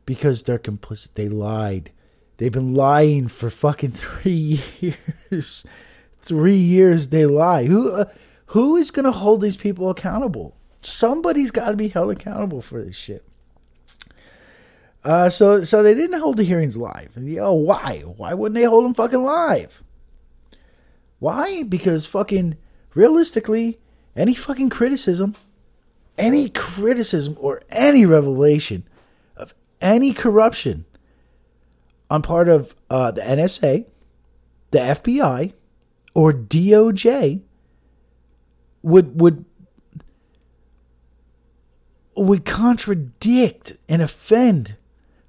Because 0.05 0.43
they're 0.43 0.59
complicit. 0.59 1.15
They 1.15 1.29
lied. 1.29 1.91
They've 2.37 2.53
been 2.53 2.75
lying 2.75 3.29
for 3.29 3.49
fucking 3.49 3.91
three 3.93 4.61
years. 4.81 5.67
three 6.21 6.57
years 6.57 7.09
they 7.09 7.25
lie. 7.25 7.65
Who 7.65 7.91
uh, 7.91 8.05
who 8.47 8.77
is 8.77 8.91
going 8.91 9.07
to 9.07 9.13
hold 9.13 9.41
these 9.41 9.57
people 9.57 9.89
accountable? 9.89 10.57
Somebody's 10.81 11.51
got 11.51 11.71
to 11.71 11.77
be 11.77 11.89
held 11.89 12.11
accountable 12.11 12.61
for 12.61 12.83
this 12.83 12.97
shit. 12.97 13.25
Uh, 15.03 15.31
so 15.31 15.65
so 15.65 15.83
they 15.83 15.95
didn't 15.95 16.21
hold 16.21 16.37
the 16.37 16.45
hearings 16.45 16.77
live. 16.77 17.13
Oh, 17.39 17.55
why? 17.55 18.03
Why 18.17 18.35
wouldn't 18.35 18.57
they 18.57 18.65
hold 18.65 18.85
them 18.85 18.95
fucking 18.95 19.23
live? 19.23 19.83
Why? 21.19 21.63
Because 21.63 22.07
fucking 22.07 22.57
realistically, 22.95 23.79
any 24.15 24.35
fucking 24.35 24.71
criticism, 24.71 25.35
any 26.19 26.49
criticism 26.49 27.37
or 27.39 27.63
any 27.71 28.05
revelation 28.05 28.85
of 29.37 29.55
any 29.81 30.13
corruption 30.13 30.85
on 32.11 32.23
part 32.23 32.49
of 32.49 32.75
uh, 32.89 33.11
the 33.11 33.21
NSA, 33.21 33.87
the 34.71 34.79
FBI, 34.79 35.53
or 36.15 36.33
DOJ 36.33 37.41
would 38.83 39.21
would 39.21 39.45
would 42.15 42.45
contradict 42.45 43.77
and 43.89 44.01
offend 44.01 44.77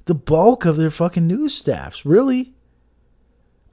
the 0.05 0.15
bulk 0.15 0.63
of 0.63 0.77
their 0.77 0.89
fucking 0.89 1.27
news 1.27 1.53
staffs. 1.53 2.05
Really, 2.05 2.53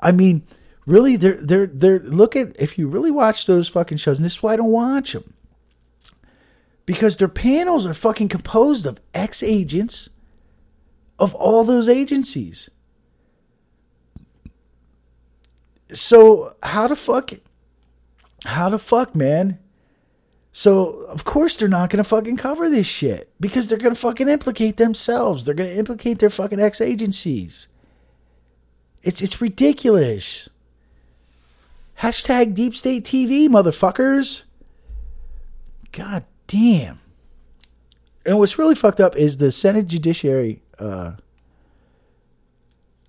I 0.00 0.10
mean, 0.10 0.44
really, 0.86 1.16
they're 1.16 1.34
they're 1.40 1.66
they're 1.66 2.00
look 2.00 2.36
at 2.36 2.60
if 2.60 2.78
you 2.78 2.88
really 2.88 3.10
watch 3.10 3.46
those 3.46 3.68
fucking 3.68 3.98
shows, 3.98 4.18
and 4.18 4.24
this 4.24 4.36
is 4.36 4.42
why 4.42 4.54
I 4.54 4.56
don't 4.56 4.70
watch 4.72 5.12
them 5.12 5.34
because 6.86 7.16
their 7.16 7.28
panels 7.28 7.86
are 7.86 7.94
fucking 7.94 8.28
composed 8.28 8.86
of 8.86 9.00
ex 9.12 9.42
agents 9.42 10.10
of 11.18 11.34
all 11.34 11.64
those 11.64 11.88
agencies. 11.88 12.70
So 15.90 16.54
how 16.62 16.88
the 16.88 16.96
fuck 16.96 17.32
how 18.44 18.68
the 18.68 18.78
fuck, 18.78 19.14
man? 19.14 19.58
So 20.52 21.04
of 21.06 21.24
course 21.24 21.56
they're 21.56 21.68
not 21.68 21.90
gonna 21.90 22.04
fucking 22.04 22.36
cover 22.36 22.68
this 22.68 22.86
shit 22.86 23.30
because 23.40 23.68
they're 23.68 23.78
gonna 23.78 23.94
fucking 23.94 24.28
implicate 24.28 24.76
themselves. 24.76 25.44
They're 25.44 25.54
gonna 25.54 25.70
implicate 25.70 26.18
their 26.18 26.30
fucking 26.30 26.60
ex 26.60 26.80
agencies. 26.80 27.68
It's 29.02 29.22
it's 29.22 29.40
ridiculous. 29.40 30.48
Hashtag 32.00 32.54
deep 32.54 32.76
state 32.76 33.04
TV, 33.04 33.48
motherfuckers. 33.48 34.44
God 35.92 36.24
damn. 36.46 37.00
And 38.26 38.38
what's 38.38 38.58
really 38.58 38.74
fucked 38.74 39.00
up 39.00 39.16
is 39.16 39.38
the 39.38 39.50
Senate 39.50 39.86
Judiciary 39.86 40.62
uh, 40.78 41.12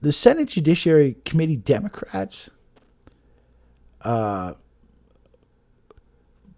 the 0.02 0.12
Senate 0.12 0.50
Judiciary 0.50 1.18
Committee 1.26 1.58
Democrats 1.58 2.50
uh, 4.06 4.54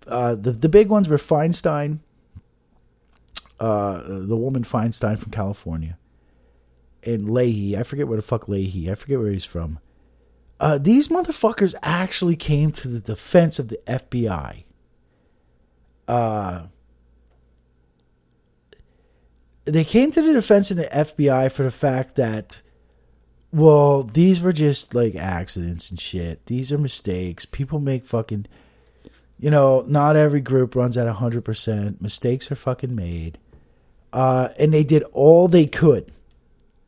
uh, 0.06 0.36
the 0.36 0.52
the 0.52 0.70
big 0.70 0.90
ones 0.90 1.10
were 1.10 1.18
Feinstein, 1.18 2.00
uh, 3.60 4.04
the 4.06 4.38
woman 4.38 4.64
Feinstein 4.64 5.18
from 5.18 5.32
California, 5.32 5.98
and 7.06 7.30
Leahy. 7.30 7.78
I 7.78 7.84
forget 7.84 8.08
where 8.08 8.18
the 8.18 8.22
fuck 8.22 8.48
Leahy. 8.48 8.92
I 8.92 8.96
forget 8.96 9.18
where 9.18 9.32
he's 9.32 9.46
from. 9.46 9.80
Uh, 10.60 10.78
these 10.78 11.10
motherfuckers 11.10 11.76
actually 11.84 12.36
came 12.36 12.72
to 12.72 12.88
the 12.88 13.00
defense 13.00 13.60
of 13.60 13.70
the 13.70 13.80
FBI. 13.86 14.64
Uh, 16.08 16.68
they 19.66 19.84
came 19.84 20.12
to 20.12 20.22
the 20.22 20.34
defense 20.34 20.72
of 20.72 20.78
the 20.78 20.86
FBI 20.86 21.52
for 21.52 21.64
the 21.64 21.72
fact 21.72 22.16
that 22.16 22.62
well, 23.52 24.04
these 24.04 24.42
were 24.42 24.52
just 24.52 24.94
like 24.94 25.16
accidents 25.16 25.90
and 25.90 26.00
shit. 26.00 26.46
These 26.48 26.72
are 26.72 26.78
mistakes. 26.78 27.46
People 27.46 27.80
make 27.80 28.06
fucking, 28.06 28.46
you 29.40 29.50
know, 29.50 29.86
not 29.88 30.16
every 30.16 30.42
group 30.42 30.76
runs 30.76 30.98
at 30.98 31.14
100%. 31.14 32.02
Mistakes 32.02 32.52
are 32.52 32.56
fucking 32.56 32.94
made. 32.94 33.38
Uh, 34.12 34.50
and 34.60 34.74
they 34.74 34.84
did 34.84 35.04
all 35.14 35.48
they 35.48 35.66
could 35.66 36.12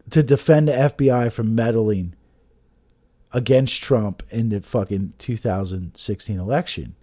to 0.09 0.22
defend 0.22 0.67
the 0.67 0.74
FBI 0.74 1.32
from 1.32 1.55
meddling 1.55 2.13
against 3.32 3.82
Trump 3.82 4.23
in 4.32 4.49
the 4.49 4.61
fucking 4.61 5.13
2016 5.17 6.39
election. 6.39 6.95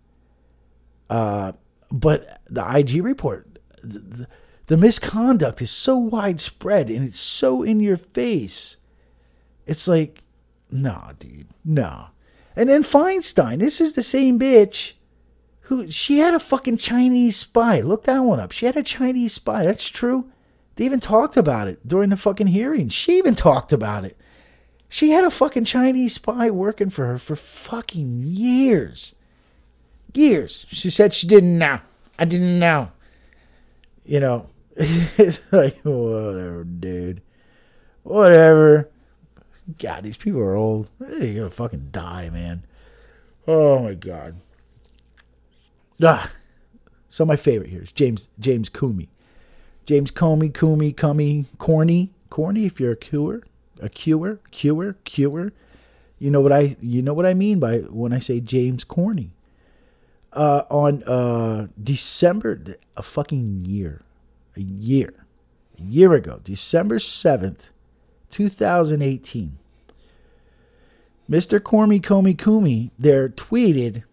Uh, 1.09 1.53
but 1.91 2.41
the 2.47 2.64
IG 2.77 3.05
report, 3.05 3.59
the, 3.83 4.27
the 4.66 4.77
misconduct 4.77 5.62
is 5.62 5.70
so 5.70 5.97
widespread 5.97 6.91
and 6.91 7.07
it's 7.07 7.20
so 7.20 7.62
in 7.62 7.79
your 7.79 7.97
face 7.97 8.79
it's 9.66 9.89
like, 9.89 10.22
nah, 10.70 11.12
dude, 11.18 11.49
nah. 11.64 12.09
And 12.55 12.68
then 12.68 12.83
Feinstein, 12.83 13.59
this 13.59 13.81
is 13.81 13.93
the 13.93 14.03
same 14.03 14.39
bitch 14.39 14.95
who 15.62 15.91
she 15.91 16.18
had 16.18 16.33
a 16.33 16.39
fucking 16.39 16.77
Chinese 16.77 17.37
spy. 17.37 17.81
Look 17.81 18.05
that 18.05 18.20
one 18.20 18.39
up. 18.39 18.53
She 18.53 18.66
had 18.66 18.77
a 18.77 18.83
Chinese 18.83 19.35
spy. 19.35 19.64
That's 19.64 19.89
true. 19.89 20.31
They 20.77 20.85
even 20.85 21.01
talked 21.01 21.37
about 21.37 21.66
it 21.68 21.87
during 21.87 22.11
the 22.11 22.16
fucking 22.16 22.47
hearing. 22.47 22.89
She 22.89 23.18
even 23.18 23.35
talked 23.35 23.72
about 23.72 24.05
it. 24.05 24.16
She 24.89 25.11
had 25.11 25.24
a 25.24 25.30
fucking 25.30 25.64
Chinese 25.64 26.14
spy 26.14 26.51
working 26.51 26.91
for 26.91 27.07
her 27.07 27.18
for 27.18 27.37
fucking 27.37 28.20
years. 28.20 29.14
Years. 30.14 30.66
She 30.68 30.91
said 30.91 31.12
she 31.12 31.26
didn't 31.26 31.59
know. 31.59 31.80
I 32.18 32.24
didn't 32.24 32.59
know. 32.59 32.93
You 34.05 34.20
know, 34.20 34.49
it's 34.76 35.43
like, 35.53 35.78
whatever, 35.82 36.64
dude. 36.64 37.22
Whatever. 38.05 38.89
God, 39.78 40.05
these 40.05 40.16
people 40.16 40.41
are 40.41 40.55
old. 40.55 40.91
They're 41.01 41.34
gonna 41.34 41.51
fucking 41.51 41.89
die, 41.91 42.30
man. 42.30 42.64
Oh 43.49 43.80
my 43.80 43.95
god. 43.95 44.37
Ah. 46.03 46.32
So 47.09 47.24
my 47.24 47.37
favorite 47.37 47.70
here 47.70 47.82
is 47.82 47.93
James 47.93 48.28
James 48.39 48.70
Comey. 48.70 49.09
James 49.87 50.11
Comey, 50.11 50.53
Comey, 50.53 50.95
Comey, 50.95 51.47
Corny, 51.59 52.12
Corny. 52.30 52.66
If 52.66 52.78
you're 52.78 52.93
a 52.93 52.97
cure, 52.97 53.43
a 53.81 53.89
cure, 53.89 54.41
cure, 54.51 54.97
cure. 55.05 55.53
You 56.18 56.31
know 56.31 56.41
what 56.41 56.53
I 56.53 56.77
you 56.81 57.03
know 57.03 57.14
what 57.14 57.27
I 57.27 57.35
mean 57.35 57.61
by 57.61 57.79
when 57.79 58.12
I 58.12 58.18
say 58.18 58.41
James 58.41 58.85
Corny. 58.85 59.33
Uh, 60.33 60.64
on 60.68 61.03
uh, 61.05 61.68
December 61.83 62.61
a 62.95 63.03
fucking 63.03 63.62
year, 63.64 64.03
a 64.55 64.61
year, 64.61 65.24
a 65.79 65.83
year 65.83 66.12
ago, 66.12 66.41
December 66.45 66.99
seventh, 66.99 67.70
2018. 68.31 69.57
Mr. 71.31 71.62
Cormy 71.62 72.01
Comey 72.01 72.37
Kumi 72.37 72.91
there 72.99 73.31
tweeted, 73.31 74.05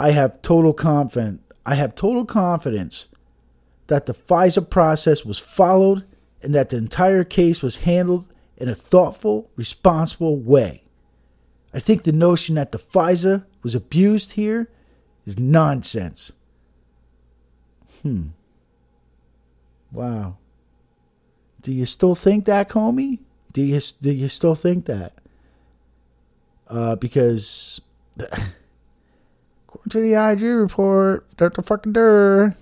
I 0.00 0.12
have 0.12 0.40
total 0.40 0.72
confidence 0.72 1.40
I 1.66 1.76
have 1.76 1.94
total 1.94 2.24
confidence 2.24 3.08
that 3.86 4.06
the 4.06 4.14
FISA 4.14 4.68
process 4.68 5.24
was 5.24 5.38
followed 5.38 6.04
and 6.42 6.54
that 6.54 6.70
the 6.70 6.76
entire 6.76 7.24
case 7.24 7.62
was 7.62 7.78
handled 7.78 8.28
in 8.56 8.68
a 8.68 8.74
thoughtful, 8.74 9.50
responsible 9.56 10.36
way. 10.36 10.84
I 11.72 11.80
think 11.80 12.04
the 12.04 12.12
notion 12.12 12.54
that 12.54 12.72
the 12.72 12.78
FISA 12.78 13.44
was 13.62 13.74
abused 13.74 14.32
here 14.32 14.70
is 15.26 15.38
nonsense. 15.38 16.32
Hmm. 18.02 18.28
Wow. 19.90 20.36
Do 21.62 21.72
you 21.72 21.86
still 21.86 22.14
think 22.14 22.44
that, 22.44 22.68
Comey? 22.68 23.20
Do 23.52 23.62
you 23.62 23.80
do 24.00 24.12
you 24.12 24.28
still 24.28 24.54
think 24.54 24.86
that? 24.86 25.14
Uh, 26.68 26.96
because 26.96 27.80
according 28.18 29.90
to 29.90 30.00
the 30.00 30.14
IG 30.14 30.42
report, 30.42 31.36
Dr. 31.36 31.62
fucking 31.62 31.92
Durr 31.92 32.54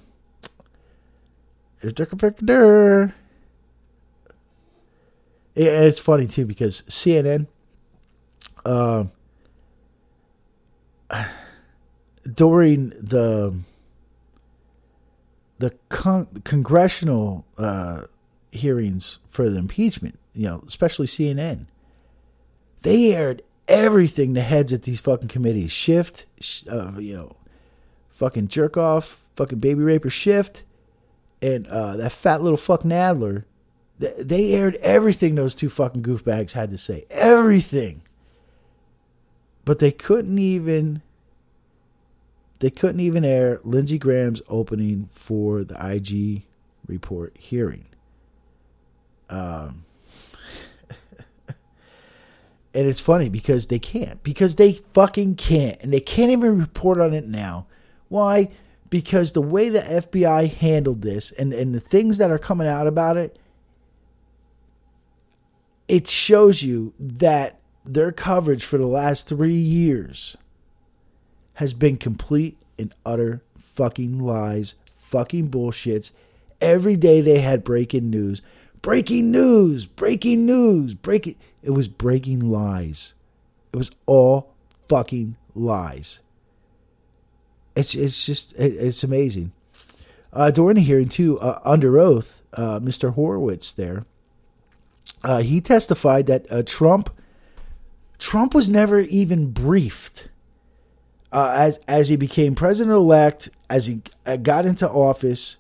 is 1.81 1.93
Dr. 1.93 2.17
fucking 2.17 2.47
Durr. 2.47 3.15
It's 5.55 6.01
funny 6.01 6.27
too 6.27 6.47
because 6.47 6.83
CNN, 6.83 7.47
uh, 8.65 9.05
during 12.35 12.91
the 12.91 13.55
the 15.59 15.75
con- 15.89 16.43
congressional 16.45 17.47
uh, 17.57 18.03
hearings 18.51 19.19
for 19.29 19.49
the 19.49 19.59
impeachment, 19.59 20.19
you 20.35 20.49
know, 20.49 20.63
especially 20.67 21.07
CNN, 21.07 21.67
they 22.83 23.15
aired 23.15 23.43
everything 23.69 24.33
the 24.33 24.41
heads 24.41 24.73
at 24.73 24.83
these 24.83 25.01
fucking 25.01 25.29
committees 25.29 25.71
Schiff, 25.71 26.27
uh, 26.71 26.93
you 26.99 27.15
know, 27.15 27.37
fucking 28.11 28.49
jerk 28.49 28.77
off, 28.77 29.21
fucking 29.37 29.61
baby 29.61 29.83
raper 29.83 30.11
Schiff, 30.11 30.65
and 31.41 31.67
uh, 31.69 31.97
that 31.97 32.13
fat 32.13 32.43
little 32.43 32.57
fuck 32.57 32.83
Nadler. 32.83 33.45
They 33.99 34.53
aired 34.53 34.77
everything 34.77 35.35
those 35.35 35.55
two 35.55 35.71
fucking 35.71 36.03
goofbags 36.03 36.53
had 36.53 36.71
to 36.71 36.79
say. 36.79 37.05
Everything. 37.11 38.03
But 39.65 39.79
they 39.79 39.93
couldn't 39.93 40.39
even 40.39 41.03
they 42.63 42.71
couldn't 42.71 43.01
even 43.01 43.25
air 43.25 43.59
Lindsey 43.65 43.99
Graham's 43.99 44.41
opening 44.49 45.09
for 45.11 45.65
the 45.65 45.75
IG 45.75 46.45
report 46.87 47.37
hearing. 47.37 47.87
Um, 49.29 49.85
and 51.49 51.57
it's 52.73 53.01
funny 53.01 53.29
because 53.29 53.67
they 53.67 53.81
can't. 53.81 54.23
Because 54.23 54.55
they 54.55 54.75
fucking 54.95 55.35
can't. 55.35 55.83
And 55.83 55.93
they 55.93 55.99
can't 55.99 56.31
even 56.31 56.57
report 56.57 57.01
on 57.01 57.15
it 57.15 57.27
now. 57.27 57.67
Why? 58.09 58.49
Because 58.91 59.33
the 59.33 59.43
way 59.43 59.69
the 59.69 59.81
FBI 59.81 60.55
handled 60.55 61.03
this 61.03 61.33
and, 61.33 61.53
and 61.53 61.75
the 61.75 61.81
things 61.81 62.19
that 62.19 62.31
are 62.31 62.39
coming 62.39 62.69
out 62.69 62.87
about 62.87 63.17
it, 63.17 63.41
it 65.93 66.09
shows 66.09 66.63
you 66.63 66.95
that 66.99 67.61
their 67.85 68.13
coverage 68.13 68.65
for 68.65 68.79
the 68.79 68.87
last 68.87 69.29
three 69.29 69.53
years 69.53 70.39
has 71.57 71.75
been 71.75 71.99
complete 71.99 72.57
and 72.79 72.95
utter 73.05 73.43
fucking 73.59 74.19
lies, 74.19 74.75
fucking 74.97 75.51
bullshits. 75.51 76.13
Every 76.63 76.97
day 76.97 77.21
they 77.21 77.41
had 77.41 77.63
breaking 77.63 78.09
news. 78.09 78.41
Breaking 78.81 79.31
news, 79.33 79.85
breaking 79.85 80.47
news, 80.47 80.95
breaking. 80.95 81.37
It 81.63 81.73
was 81.73 81.89
breaking 81.89 82.41
lies. 82.41 83.13
It 83.75 83.77
was 83.77 83.91
all 84.07 84.55
fucking 84.89 85.37
lies. 85.55 86.23
It's 87.77 87.95
it's 87.95 88.25
just 88.25 88.55
it's 88.59 89.05
amazing. 89.05 89.53
Uh, 90.33 90.51
during 90.51 90.77
the 90.77 90.81
hearing 90.81 91.11
too, 91.11 91.39
uh, 91.41 91.61
under 91.67 91.99
oath, 91.99 92.41
uh, 92.55 92.81
Mr. 92.81 93.13
Horowitz 93.13 93.73
there, 93.73 94.07
uh, 95.25 95.43
he 95.43 95.61
testified 95.61 96.27
that 96.27 96.51
uh, 96.51 96.63
Trump 96.65 97.11
Trump 98.19 98.55
was 98.55 98.69
never 98.69 99.01
even 99.01 99.51
briefed 99.51 100.29
uh, 101.33 101.55
as 101.57 101.79
as 101.89 102.09
he 102.09 102.17
became 102.17 102.55
president 102.55 102.95
elect, 102.95 103.51
as 103.69 103.87
he 103.87 104.03
got 104.43 104.67
into 104.67 104.89
office. 104.89 105.59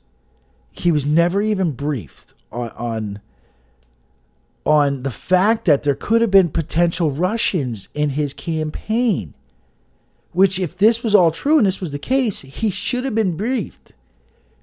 He 0.70 0.90
was 0.90 1.06
never 1.06 1.42
even 1.42 1.72
briefed 1.72 2.34
on 2.50 2.70
on 2.70 3.20
on 4.64 5.02
the 5.02 5.10
fact 5.10 5.64
that 5.64 5.82
there 5.82 5.94
could 5.94 6.20
have 6.20 6.30
been 6.30 6.48
potential 6.48 7.10
Russians 7.10 7.88
in 7.94 8.10
his 8.10 8.32
campaign. 8.32 9.34
Which, 10.32 10.58
if 10.58 10.78
this 10.78 11.02
was 11.02 11.14
all 11.14 11.30
true 11.30 11.58
and 11.58 11.66
this 11.66 11.80
was 11.80 11.92
the 11.92 11.98
case, 11.98 12.40
he 12.40 12.70
should 12.70 13.04
have 13.04 13.14
been 13.14 13.36
briefed, 13.36 13.92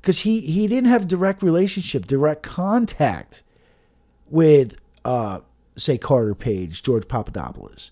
because 0.02 0.20
he 0.20 0.42
he 0.42 0.66
didn't 0.66 0.90
have 0.90 1.08
direct 1.08 1.44
relationship, 1.44 2.08
direct 2.08 2.42
contact 2.42 3.44
with, 4.28 4.80
uh, 5.06 5.40
say, 5.76 5.98
Carter 5.98 6.36
Page, 6.36 6.84
George 6.84 7.08
Papadopoulos. 7.08 7.92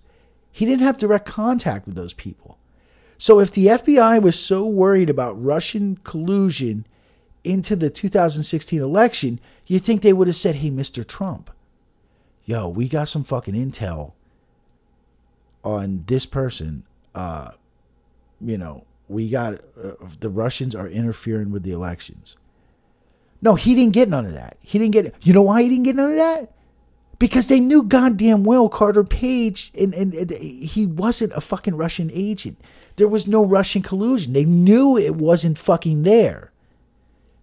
He 0.52 0.66
didn't 0.66 0.86
have 0.86 0.98
direct 0.98 1.26
contact 1.26 1.86
with 1.86 1.96
those 1.96 2.14
people. 2.14 2.58
So, 3.18 3.40
if 3.40 3.52
the 3.52 3.68
FBI 3.68 4.22
was 4.22 4.40
so 4.40 4.66
worried 4.66 5.10
about 5.10 5.42
Russian 5.44 5.98
collusion 6.04 6.86
into 7.44 7.76
the 7.76 7.90
2016 7.90 8.82
election, 8.82 9.40
you 9.66 9.80
think 9.80 10.02
they 10.02 10.14
would 10.14 10.28
have 10.28 10.36
said, 10.36 10.56
hey, 10.56 10.70
Mr. 10.70 11.08
Trump, 11.08 11.50
yo, 12.46 12.68
we 12.68 12.88
got 12.88 13.08
some 13.08 13.24
fucking 13.24 13.54
intel 13.54 14.14
on 15.64 16.04
this 16.08 16.26
person. 16.26 16.84
Uh, 17.16 17.52
you 18.42 18.58
know, 18.58 18.86
we 19.08 19.30
got 19.30 19.56
uh, 19.56 19.94
the 20.20 20.30
Russians 20.30 20.76
are 20.76 20.88
interfering 20.88 21.52
with 21.52 21.64
the 21.64 21.72
elections. 21.72 22.38
No, 23.42 23.56
he 23.56 23.76
didn't 23.76 23.94
get 23.94 24.10
none 24.10 24.26
of 24.26 24.34
that. 24.34 24.58
He 24.62 24.80
didn't 24.80 24.94
get. 24.94 25.14
You 25.26 25.34
know 25.34 25.44
why 25.44 25.62
he 25.62 25.70
didn't 25.70 25.84
get 25.84 25.96
none 25.96 26.12
of 26.12 26.18
that? 26.18 26.52
Because 27.20 27.48
they 27.48 27.60
knew 27.60 27.84
goddamn 27.84 28.44
well 28.44 28.70
Carter 28.70 29.04
Page 29.04 29.72
and, 29.80 29.94
and, 29.94 30.14
and 30.14 30.32
he 30.32 30.86
wasn't 30.86 31.34
a 31.34 31.42
fucking 31.42 31.76
Russian 31.76 32.12
agent. 32.14 32.60
There 32.98 33.08
was 33.08 33.28
no 33.28 33.44
Russian 33.44 33.82
collusion. 33.82 34.34
They 34.34 34.46
knew 34.46 34.98
it 34.98 35.16
wasn't 35.16 35.58
fucking 35.58 36.04
there. 36.04 36.52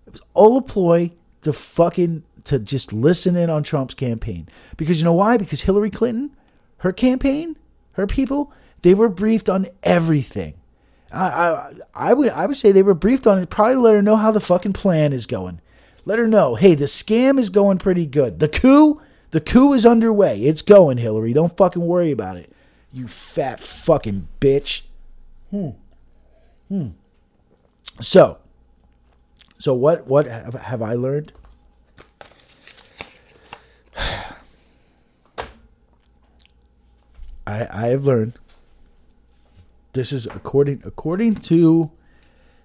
It 0.06 0.12
was 0.12 0.22
all 0.32 0.56
a 0.56 0.62
ploy 0.62 1.10
to 1.42 1.52
fucking 1.52 2.22
to 2.44 2.58
just 2.58 2.92
listen 2.92 3.36
in 3.36 3.50
on 3.50 3.62
Trump's 3.62 3.94
campaign. 3.94 4.48
Because 4.76 4.98
you 4.98 5.04
know 5.04 5.12
why? 5.12 5.36
Because 5.38 5.62
Hillary 5.62 5.90
Clinton, 5.90 6.36
her 6.78 6.92
campaign, 6.92 7.56
her 7.92 8.06
people, 8.06 8.52
they 8.82 8.94
were 8.94 9.08
briefed 9.08 9.48
on 9.48 9.66
everything. 9.82 10.54
I, 11.12 11.28
I, 11.28 11.72
I 11.94 12.14
would 12.14 12.30
I 12.30 12.46
would 12.46 12.56
say 12.56 12.72
they 12.72 12.82
were 12.82 12.94
briefed 12.94 13.26
on 13.26 13.38
it, 13.38 13.50
probably 13.50 13.76
let 13.76 13.94
her 13.94 14.02
know 14.02 14.16
how 14.16 14.30
the 14.30 14.40
fucking 14.40 14.72
plan 14.72 15.12
is 15.12 15.26
going. 15.26 15.60
Let 16.04 16.18
her 16.18 16.26
know, 16.26 16.54
hey, 16.54 16.74
the 16.74 16.84
scam 16.84 17.38
is 17.38 17.48
going 17.48 17.78
pretty 17.78 18.04
good. 18.04 18.40
The 18.40 18.48
coup, 18.48 19.00
the 19.34 19.40
coup 19.40 19.72
is 19.72 19.84
underway. 19.84 20.42
It's 20.44 20.62
going, 20.62 20.98
Hillary. 20.98 21.32
Don't 21.32 21.56
fucking 21.56 21.84
worry 21.84 22.12
about 22.12 22.36
it. 22.36 22.52
You 22.92 23.08
fat 23.08 23.58
fucking 23.58 24.28
bitch. 24.40 24.82
Hmm. 25.50 25.70
Hmm. 26.68 26.90
So, 28.00 28.38
so 29.58 29.74
what 29.74 30.06
what 30.06 30.26
have, 30.26 30.54
have 30.54 30.82
I 30.82 30.94
learned? 30.94 31.32
I 33.96 34.36
I 37.44 37.86
have 37.88 38.06
learned 38.06 38.34
this 39.94 40.12
is 40.12 40.26
according 40.26 40.80
according 40.84 41.34
to 41.50 41.90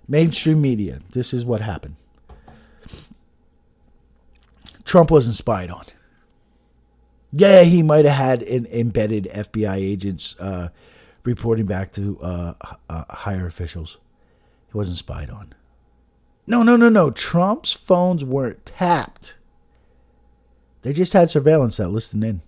mainstream 0.07 0.61
media. 0.61 0.99
This 1.13 1.33
is 1.33 1.43
what 1.43 1.61
happened. 1.61 1.95
Trump 4.85 5.09
wasn't 5.09 5.35
spied 5.35 5.71
on. 5.71 5.85
Yeah, 7.31 7.63
he 7.63 7.83
might 7.83 8.05
have 8.05 8.17
had 8.17 8.43
an 8.43 8.65
embedded 8.67 9.25
FBI 9.25 9.75
agents 9.75 10.39
uh, 10.39 10.69
reporting 11.23 11.65
back 11.65 11.91
to 11.93 12.19
uh, 12.21 12.53
uh, 12.89 13.03
higher 13.09 13.45
officials. 13.45 13.99
He 14.71 14.77
wasn't 14.77 14.97
spied 14.97 15.29
on. 15.29 15.53
No, 16.47 16.63
no, 16.63 16.75
no, 16.75 16.89
no. 16.89 17.11
Trump's 17.11 17.73
phones 17.73 18.25
weren't 18.25 18.65
tapped. 18.65 19.37
They 20.81 20.93
just 20.93 21.13
had 21.13 21.29
surveillance 21.29 21.77
that 21.77 21.89
listened 21.89 22.23
in. 22.23 22.41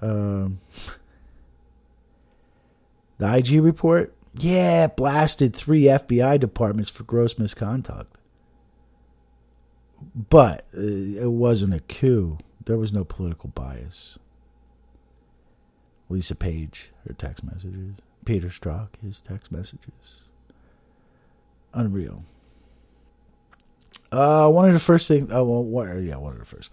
Um, 0.00 0.60
the 3.18 3.36
IG 3.36 3.62
report, 3.62 4.14
yeah, 4.34 4.86
blasted 4.86 5.56
three 5.56 5.82
FBI 5.82 6.38
departments 6.38 6.90
for 6.90 7.02
gross 7.02 7.38
misconduct. 7.38 8.16
But 10.14 10.66
uh, 10.76 10.80
it 10.80 11.32
wasn't 11.32 11.74
a 11.74 11.80
coup. 11.80 12.38
There 12.64 12.78
was 12.78 12.92
no 12.92 13.04
political 13.04 13.50
bias. 13.50 14.18
Lisa 16.08 16.34
Page, 16.34 16.92
her 17.06 17.14
text 17.14 17.44
messages. 17.44 17.94
Peter 18.24 18.48
Strzok, 18.48 18.88
his 19.02 19.20
text 19.20 19.52
messages. 19.52 20.22
Unreal. 21.72 22.24
Uh, 24.12 24.48
one 24.48 24.68
of 24.68 24.74
the 24.74 24.80
first 24.80 25.08
things, 25.08 25.30
oh, 25.32 25.40
uh, 25.40 25.44
well, 25.44 25.64
one, 25.64 25.90
uh, 25.90 25.94
yeah, 25.96 26.16
one 26.16 26.34
of 26.34 26.38
the 26.38 26.44
first. 26.44 26.70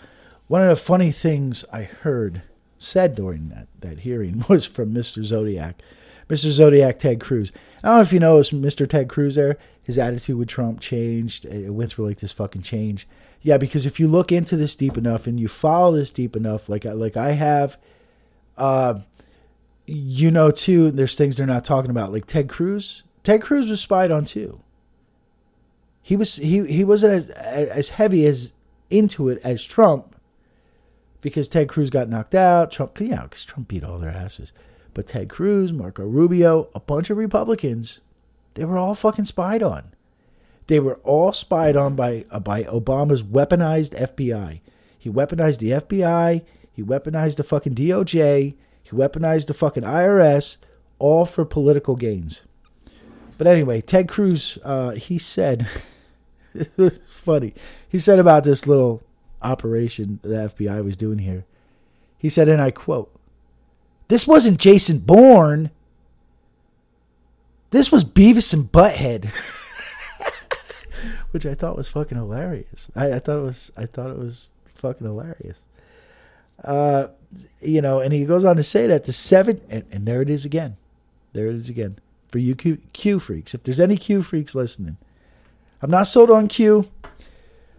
One 0.48 0.62
of 0.62 0.70
the 0.70 0.76
funny 0.76 1.12
things 1.12 1.66
I 1.74 1.84
heard 1.84 2.44
said 2.78 3.16
during 3.16 3.50
that, 3.50 3.68
that 3.80 4.00
hearing 4.00 4.46
was 4.50 4.66
from 4.66 4.94
Mr. 4.94 5.24
Zodiac. 5.24 5.82
Mr. 6.30 6.50
Zodiac, 6.50 7.00
Ted 7.00 7.20
Cruz. 7.20 7.52
I 7.84 7.88
don't 7.88 7.96
know 7.98 8.02
if 8.02 8.14
you 8.14 8.20
know, 8.20 8.38
Mr. 8.40 8.88
Ted 8.88 9.10
Cruz 9.10 9.36
there. 9.36 9.58
His 9.84 9.98
attitude 9.98 10.38
with 10.38 10.48
Trump 10.48 10.80
changed. 10.80 11.46
Uh, 11.46 11.50
it 11.50 11.74
went 11.74 11.92
through 11.92 12.08
like 12.08 12.20
this 12.20 12.32
fucking 12.32 12.62
change. 12.62 13.08
Yeah, 13.42 13.58
because 13.58 13.86
if 13.86 14.00
you 14.00 14.08
look 14.08 14.32
into 14.32 14.56
this 14.56 14.76
deep 14.76 14.98
enough 14.98 15.26
and 15.26 15.40
you 15.40 15.48
follow 15.48 15.96
this 15.96 16.12
deep 16.12 16.36
enough, 16.36 16.70
like 16.70 16.86
I, 16.86 16.92
like 16.92 17.18
I 17.18 17.32
have, 17.32 17.78
uh, 18.58 19.00
you 19.88 20.30
know 20.30 20.52
too. 20.52 20.92
There's 20.92 21.16
things 21.16 21.38
they're 21.38 21.48
not 21.48 21.66
talking 21.66 21.92
about, 21.92 22.12
like 22.12 22.26
Ted 22.26 22.50
Cruz. 22.50 23.04
Ted 23.24 23.42
Cruz 23.42 23.70
was 23.70 23.82
spied 23.82 24.12
on 24.12 24.26
too. 24.26 24.62
He 26.04 26.16
was 26.16 26.36
he 26.36 26.66
he 26.68 26.84
wasn't 26.84 27.14
as 27.14 27.30
as 27.32 27.90
heavy 27.90 28.26
as 28.26 28.54
into 28.90 29.30
it 29.30 29.40
as 29.44 29.66
Trump 29.66 30.16
because 31.22 31.48
Ted 31.48 31.70
Cruz 31.70 31.90
got 31.90 32.10
knocked 32.10 32.36
out. 32.36 32.72
Trump, 32.72 33.00
yeah, 33.00 33.24
because 33.24 33.46
Trump 33.46 33.68
beat 33.68 33.84
all 33.84 34.00
their 34.00 34.12
asses. 34.12 34.54
But 34.94 35.08
Ted 35.08 35.30
Cruz, 35.30 35.72
Marco 35.72 36.04
Rubio, 36.04 36.70
a 36.76 36.80
bunch 36.80 37.10
of 37.10 37.18
Republicans, 37.18 38.02
they 38.56 38.66
were 38.66 38.78
all 38.78 38.96
fucking 38.96 39.26
spied 39.26 39.64
on. 39.64 39.94
They 40.72 40.80
were 40.80 41.02
all 41.04 41.34
spied 41.34 41.76
on 41.76 41.98
by 41.98 42.24
uh, 42.32 42.40
by 42.40 42.64
Obama's 42.64 43.24
weaponized 43.24 43.94
FBI. 43.94 44.62
He 44.98 45.10
weaponized 45.10 45.58
the 45.58 45.72
FBI. 45.72 46.46
He 46.72 46.82
weaponized 46.82 47.36
the 47.36 47.44
fucking 47.44 47.76
DOJ. 47.76 48.56
He 48.82 48.92
weaponized 48.92 49.48
the 49.48 49.54
fucking 49.54 49.84
IRS, 49.84 50.56
all 50.98 51.26
for 51.26 51.44
political 51.44 51.98
gains. 51.98 52.46
But 53.38 53.48
anyway, 53.48 53.82
Ted 53.82 54.08
Cruz, 54.08 54.58
uh, 54.64 54.92
he 54.92 55.18
said, 55.18 55.68
funny. 57.06 57.54
He 57.90 58.00
said 58.00 58.18
about 58.18 58.46
this 58.46 58.66
little 58.66 59.04
operation 59.42 60.22
the 60.22 60.54
FBI 60.58 60.86
was 60.86 60.96
doing 60.96 61.20
here. 61.20 61.44
He 62.18 62.30
said, 62.30 62.48
and 62.48 62.62
I 62.62 62.72
quote, 62.72 63.14
This 64.08 64.26
wasn't 64.26 64.58
Jason 64.58 65.00
Bourne. 65.00 65.70
This 67.72 67.92
was 67.92 68.06
Beavis 68.06 68.54
and 68.54 68.72
Butthead. 68.72 69.58
Which 71.32 71.46
I 71.46 71.54
thought 71.54 71.78
was 71.78 71.88
fucking 71.88 72.18
hilarious. 72.18 72.92
I, 72.96 73.14
I 73.14 73.20
thought 73.20 73.38
it 73.38 73.44
was 73.44 73.72
I 73.78 73.86
thought 73.86 74.10
it 74.10 74.18
was 74.18 74.50
fucking 74.76 75.08
hilarious. 75.08 75.64
Uh, 76.64 77.08
you 77.62 77.82
know, 77.82 78.00
and 78.00 78.14
he 78.14 78.26
goes 78.26 78.46
on 78.46 78.58
to 78.58 78.64
say 78.64 78.88
that 78.88 79.06
the 79.06 79.14
seven 79.14 79.62
and, 79.70 79.86
and 79.92 80.06
there 80.06 80.22
it 80.22 80.30
is 80.30 80.46
again. 80.46 80.78
There 81.34 81.48
it 81.48 81.56
is 81.56 81.70
again. 81.70 81.98
For 82.30 82.40
you 82.40 82.56
Q, 82.56 82.80
Q 82.94 83.20
freaks. 83.20 83.54
If 83.54 83.64
there's 83.64 83.80
any 83.80 83.98
Q 83.98 84.22
freaks 84.22 84.56
listening. 84.56 84.98
I'm 85.82 85.90
not 85.90 86.04
sold 86.04 86.30
on 86.30 86.48
Q. 86.48 86.90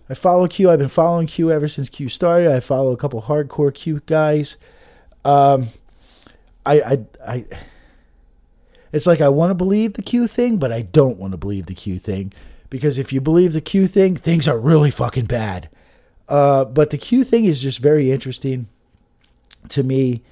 I 0.08 0.14
follow 0.14 0.48
Q. 0.48 0.70
I've 0.70 0.78
been 0.78 0.88
following 0.88 1.26
Q 1.26 1.50
ever 1.52 1.68
since 1.68 1.88
Q 1.88 2.08
started. 2.08 2.50
I 2.50 2.60
follow 2.60 2.92
a 2.92 2.96
couple 2.96 3.22
hardcore 3.22 3.72
Q 3.72 4.02
guys. 4.06 4.56
Um, 5.24 5.68
I, 6.66 6.80
I, 6.80 6.98
I, 7.26 7.44
it's 8.92 9.06
like 9.06 9.20
I 9.20 9.28
want 9.28 9.50
to 9.50 9.54
believe 9.54 9.94
the 9.94 10.02
Q 10.02 10.26
thing, 10.26 10.58
but 10.58 10.72
I 10.72 10.82
don't 10.82 11.18
want 11.18 11.32
to 11.32 11.36
believe 11.36 11.66
the 11.66 11.74
Q 11.74 11.98
thing 11.98 12.32
because 12.72 12.98
if 12.98 13.12
you 13.12 13.20
believe 13.20 13.52
the 13.52 13.60
Q 13.60 13.86
thing, 13.86 14.16
things 14.16 14.48
are 14.48 14.58
really 14.58 14.90
fucking 14.90 15.26
bad. 15.26 15.68
Uh, 16.26 16.64
but 16.64 16.88
the 16.88 16.96
Q 16.96 17.22
thing 17.22 17.44
is 17.44 17.60
just 17.60 17.80
very 17.80 18.10
interesting 18.10 18.66
to 19.68 19.82
me, 19.82 20.22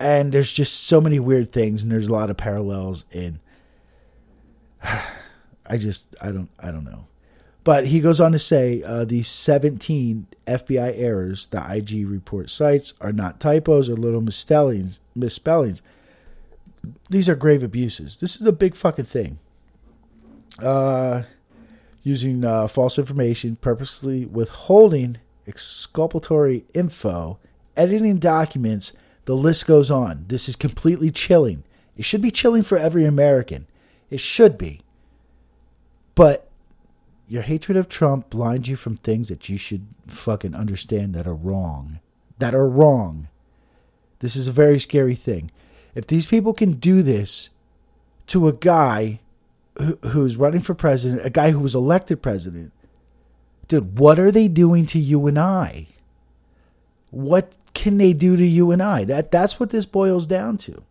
and 0.00 0.32
there's 0.32 0.50
just 0.50 0.84
so 0.84 0.98
many 0.98 1.18
weird 1.18 1.52
things, 1.52 1.82
and 1.82 1.92
there's 1.92 2.08
a 2.08 2.12
lot 2.12 2.30
of 2.30 2.38
parallels 2.38 3.04
in. 3.10 3.38
I 4.82 5.76
just 5.76 6.16
I 6.22 6.32
don't 6.32 6.48
I 6.58 6.70
don't 6.70 6.84
know. 6.84 7.06
But 7.64 7.88
he 7.88 8.00
goes 8.00 8.18
on 8.18 8.32
to 8.32 8.38
say 8.38 8.82
uh, 8.82 9.04
the 9.04 9.22
17 9.22 10.26
FBI 10.46 10.98
errors 10.98 11.48
the 11.48 11.62
IG 11.70 12.08
report 12.08 12.48
cites 12.48 12.94
are 13.02 13.12
not 13.12 13.40
typos 13.40 13.90
or 13.90 13.96
little 13.96 14.22
misspellings. 14.22 15.00
misspellings. 15.14 15.82
These 17.10 17.28
are 17.28 17.34
grave 17.34 17.62
abuses. 17.62 18.20
This 18.20 18.40
is 18.40 18.46
a 18.46 18.52
big 18.52 18.74
fucking 18.74 19.04
thing. 19.04 19.38
Uh, 20.58 21.24
using 22.04 22.44
uh, 22.44 22.68
false 22.68 22.98
information, 22.98 23.56
purposely 23.56 24.26
withholding 24.26 25.18
exculpatory 25.48 26.64
info, 26.74 27.38
editing 27.76 28.18
documents, 28.18 28.92
the 29.24 29.34
list 29.34 29.66
goes 29.66 29.90
on. 29.90 30.26
This 30.28 30.48
is 30.48 30.54
completely 30.54 31.10
chilling. 31.10 31.64
It 31.96 32.04
should 32.04 32.22
be 32.22 32.30
chilling 32.30 32.62
for 32.62 32.76
every 32.76 33.04
American. 33.04 33.66
It 34.10 34.20
should 34.20 34.58
be. 34.58 34.82
But 36.14 36.48
your 37.26 37.42
hatred 37.42 37.76
of 37.76 37.88
Trump 37.88 38.30
blinds 38.30 38.68
you 38.68 38.76
from 38.76 38.96
things 38.96 39.28
that 39.28 39.48
you 39.48 39.56
should 39.56 39.86
fucking 40.06 40.54
understand 40.54 41.14
that 41.14 41.26
are 41.26 41.34
wrong. 41.34 42.00
That 42.38 42.54
are 42.54 42.68
wrong. 42.68 43.28
This 44.18 44.36
is 44.36 44.46
a 44.46 44.52
very 44.52 44.78
scary 44.78 45.14
thing. 45.14 45.50
If 45.94 46.06
these 46.06 46.26
people 46.26 46.52
can 46.52 46.72
do 46.72 47.02
this 47.02 47.50
to 48.26 48.46
a 48.46 48.52
guy 48.52 49.20
who, 49.76 49.96
who's 50.08 50.36
running 50.36 50.60
for 50.60 50.74
president, 50.74 51.24
a 51.24 51.30
guy 51.30 51.50
who 51.50 51.60
was 51.60 51.74
elected 51.74 52.22
president, 52.22 52.72
dude, 53.68 53.98
what 53.98 54.18
are 54.18 54.30
they 54.30 54.48
doing 54.48 54.86
to 54.86 54.98
you 54.98 55.26
and 55.26 55.38
I? 55.38 55.88
What 57.10 57.56
can 57.74 57.98
they 57.98 58.12
do 58.12 58.36
to 58.36 58.46
you 58.46 58.70
and 58.70 58.82
I? 58.82 59.04
That 59.04 59.30
that's 59.30 59.60
what 59.60 59.70
this 59.70 59.86
boils 59.86 60.26
down 60.26 60.56
to. 60.58 60.82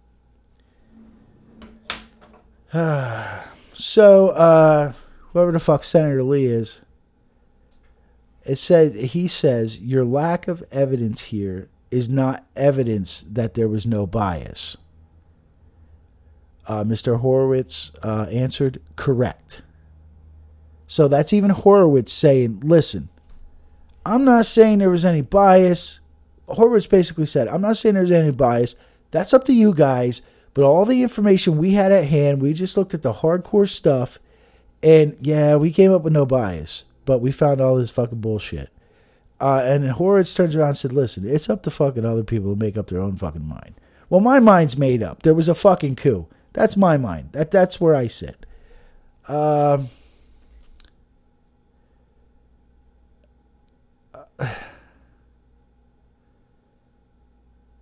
so, 3.73 4.29
uh, 4.29 4.93
whoever 5.31 5.51
the 5.51 5.59
fuck 5.59 5.83
Senator 5.83 6.23
Lee 6.23 6.45
is, 6.45 6.81
it 8.45 8.55
says 8.55 8.95
he 8.95 9.27
says 9.27 9.79
your 9.79 10.03
lack 10.03 10.47
of 10.47 10.63
evidence 10.71 11.25
here 11.25 11.69
is 11.91 12.09
not 12.09 12.45
evidence 12.55 13.21
that 13.29 13.53
there 13.53 13.67
was 13.67 13.85
no 13.85 14.07
bias. 14.07 14.75
Uh, 16.67 16.83
Mr. 16.83 17.19
Horowitz 17.19 17.91
uh, 18.03 18.27
answered 18.31 18.81
correct. 18.95 19.61
So 20.87 21.07
that's 21.07 21.33
even 21.33 21.49
Horowitz 21.49 22.13
saying, 22.13 22.61
listen, 22.63 23.09
I'm 24.05 24.25
not 24.25 24.45
saying 24.45 24.79
there 24.79 24.89
was 24.89 25.05
any 25.05 25.21
bias. 25.21 26.01
Horowitz 26.47 26.87
basically 26.87 27.25
said, 27.25 27.47
I'm 27.47 27.61
not 27.61 27.77
saying 27.77 27.95
there's 27.95 28.11
any 28.11 28.31
bias. 28.31 28.75
That's 29.11 29.33
up 29.33 29.45
to 29.45 29.53
you 29.53 29.73
guys. 29.73 30.21
But 30.53 30.65
all 30.65 30.85
the 30.85 31.01
information 31.01 31.57
we 31.57 31.71
had 31.71 31.91
at 31.91 32.05
hand, 32.05 32.41
we 32.41 32.53
just 32.53 32.77
looked 32.77 32.93
at 32.93 33.01
the 33.01 33.13
hardcore 33.13 33.67
stuff. 33.67 34.19
And 34.83 35.17
yeah, 35.21 35.55
we 35.55 35.71
came 35.71 35.91
up 35.91 36.03
with 36.03 36.13
no 36.13 36.25
bias. 36.25 36.85
But 37.05 37.19
we 37.19 37.31
found 37.31 37.59
all 37.59 37.75
this 37.75 37.89
fucking 37.89 38.21
bullshit. 38.21 38.69
Uh, 39.39 39.61
and 39.65 39.91
Horowitz 39.91 40.33
turns 40.33 40.55
around 40.55 40.69
and 40.69 40.77
said, 40.77 40.93
listen, 40.93 41.27
it's 41.27 41.49
up 41.49 41.63
to 41.63 41.71
fucking 41.71 42.05
other 42.05 42.23
people 42.23 42.53
to 42.53 42.59
make 42.59 42.77
up 42.77 42.87
their 42.87 43.01
own 43.01 43.17
fucking 43.17 43.45
mind. 43.45 43.73
Well, 44.09 44.21
my 44.21 44.39
mind's 44.39 44.77
made 44.77 45.01
up. 45.01 45.23
There 45.23 45.33
was 45.33 45.49
a 45.49 45.55
fucking 45.55 45.95
coup. 45.95 46.27
That's 46.53 46.77
my 46.77 46.97
mind. 46.97 47.29
That 47.33 47.51
That's 47.51 47.81
where 47.81 47.95
I 47.95 48.07
sit. 48.07 48.45
Um. 49.27 49.89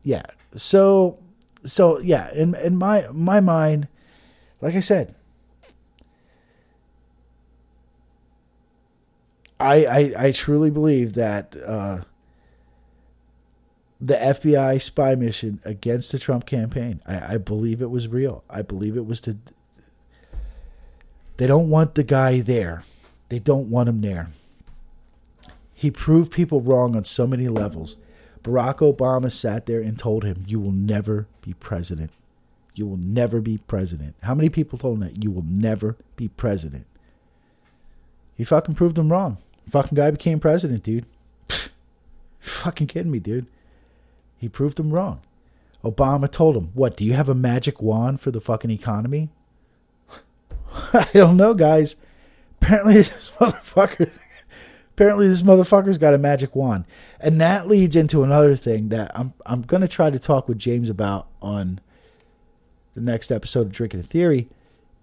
yeah. 0.03 0.23
So 0.55 1.19
so 1.63 1.99
yeah, 1.99 2.29
in 2.33 2.55
in 2.55 2.75
my 2.77 3.07
my 3.11 3.39
mind, 3.39 3.87
like 4.61 4.75
I 4.75 4.79
said, 4.79 5.15
I 9.59 9.85
I, 9.85 10.13
I 10.27 10.31
truly 10.31 10.69
believe 10.71 11.13
that 11.13 11.55
uh, 11.65 12.01
the 14.01 14.15
FBI 14.15 14.81
spy 14.81 15.13
mission 15.13 15.59
against 15.63 16.11
the 16.11 16.17
Trump 16.17 16.47
campaign. 16.47 17.01
I, 17.05 17.35
I 17.35 17.37
believe 17.37 17.81
it 17.81 17.91
was 17.91 18.07
real. 18.07 18.43
I 18.49 18.63
believe 18.63 18.97
it 18.97 19.05
was 19.05 19.21
to. 19.21 19.37
They 21.37 21.45
don't 21.45 21.69
want 21.69 21.95
the 21.95 22.03
guy 22.03 22.41
there. 22.41 22.83
They 23.29 23.39
don't 23.39 23.69
want 23.69 23.89
him 23.89 24.01
there. 24.01 24.29
He 25.73 25.89
proved 25.91 26.31
people 26.31 26.61
wrong 26.61 26.95
on 26.95 27.05
so 27.05 27.25
many 27.25 27.47
levels. 27.47 27.97
Barack 28.43 28.77
Obama 28.77 29.31
sat 29.31 29.67
there 29.67 29.81
and 29.81 29.97
told 29.97 30.23
him, 30.23 30.43
You 30.47 30.59
will 30.59 30.71
never 30.71 31.27
be 31.41 31.53
president. 31.53 32.11
You 32.73 32.87
will 32.87 32.97
never 32.97 33.39
be 33.39 33.59
president. 33.59 34.15
How 34.23 34.33
many 34.33 34.49
people 34.49 34.79
told 34.79 34.95
him 34.95 35.07
that? 35.07 35.23
You 35.23 35.31
will 35.31 35.45
never 35.47 35.95
be 36.15 36.27
president. 36.27 36.85
He 38.35 38.43
fucking 38.43 38.75
proved 38.75 38.95
them 38.95 39.11
wrong. 39.11 39.37
Fucking 39.69 39.95
guy 39.95 40.09
became 40.09 40.39
president, 40.39 40.83
dude. 40.83 41.05
fucking 42.39 42.87
kidding 42.87 43.11
me, 43.11 43.19
dude. 43.19 43.45
He 44.41 44.49
proved 44.49 44.75
them 44.75 44.91
wrong. 44.91 45.21
Obama 45.83 46.29
told 46.29 46.57
him, 46.57 46.71
What, 46.73 46.97
do 46.97 47.05
you 47.05 47.13
have 47.13 47.29
a 47.29 47.35
magic 47.35 47.81
wand 47.81 48.19
for 48.19 48.31
the 48.31 48.41
fucking 48.41 48.71
economy? 48.71 49.29
I 50.93 51.07
don't 51.13 51.37
know, 51.37 51.53
guys. 51.53 51.95
Apparently, 52.59 52.93
this 52.95 53.31
motherfucker 53.39 54.11
apparently 55.01 55.27
this 55.27 55.41
motherfucker's 55.41 55.97
got 55.97 56.13
a 56.13 56.17
magic 56.17 56.55
wand. 56.55 56.85
And 57.19 57.41
that 57.41 57.67
leads 57.67 57.95
into 57.95 58.23
another 58.23 58.55
thing 58.55 58.89
that 58.89 59.11
I'm 59.15 59.33
I'm 59.45 59.61
gonna 59.63 59.87
try 59.87 60.09
to 60.09 60.19
talk 60.19 60.47
with 60.47 60.59
James 60.59 60.89
about 60.89 61.27
on 61.41 61.79
the 62.93 63.01
next 63.01 63.31
episode 63.31 63.67
of 63.67 63.71
Drinking 63.71 64.03
Theory 64.03 64.47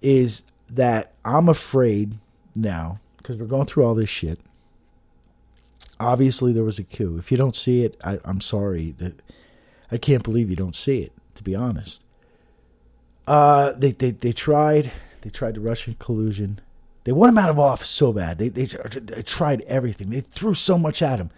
is 0.01 0.43
that 0.69 1.15
I'm 1.25 1.49
afraid 1.49 2.19
now, 2.55 3.01
because 3.17 3.37
we're 3.37 3.47
going 3.47 3.67
through 3.67 3.85
all 3.85 3.95
this 3.95 4.09
shit. 4.09 4.39
Obviously 5.99 6.53
there 6.53 6.65
was 6.65 6.79
a 6.79 6.85
coup. 6.85 7.17
If 7.19 7.33
you 7.33 7.39
don't 7.39 7.57
see 7.57 7.83
it, 7.83 7.97
I, 8.05 8.21
I'm 8.25 8.41
sorry. 8.41 8.95
I 9.91 9.97
can't 9.97 10.23
believe 10.23 10.51
you 10.51 10.57
don't 10.57 10.75
see 10.75 11.01
it, 11.01 11.13
to 11.35 11.43
be 11.43 11.55
honest. 11.55 12.03
Uh 13.27 13.73
they, 13.73 13.93
they 13.93 14.11
they 14.11 14.33
tried 14.33 14.91
they 15.23 15.31
tried 15.31 15.55
the 15.55 15.61
Russian 15.61 15.97
collusion 15.99 16.61
they 17.09 17.13
want 17.13 17.31
him 17.31 17.39
out 17.39 17.49
of 17.49 17.59
office 17.59 17.89
so 17.89 18.13
bad. 18.13 18.37
They, 18.37 18.51
they, 18.51 18.65
they 18.65 19.23
tried 19.23 19.63
everything. 19.63 20.11
They 20.11 20.21
threw 20.21 20.53
so 20.53 20.77
much 20.77 21.01
at 21.01 21.19
him. 21.19 21.31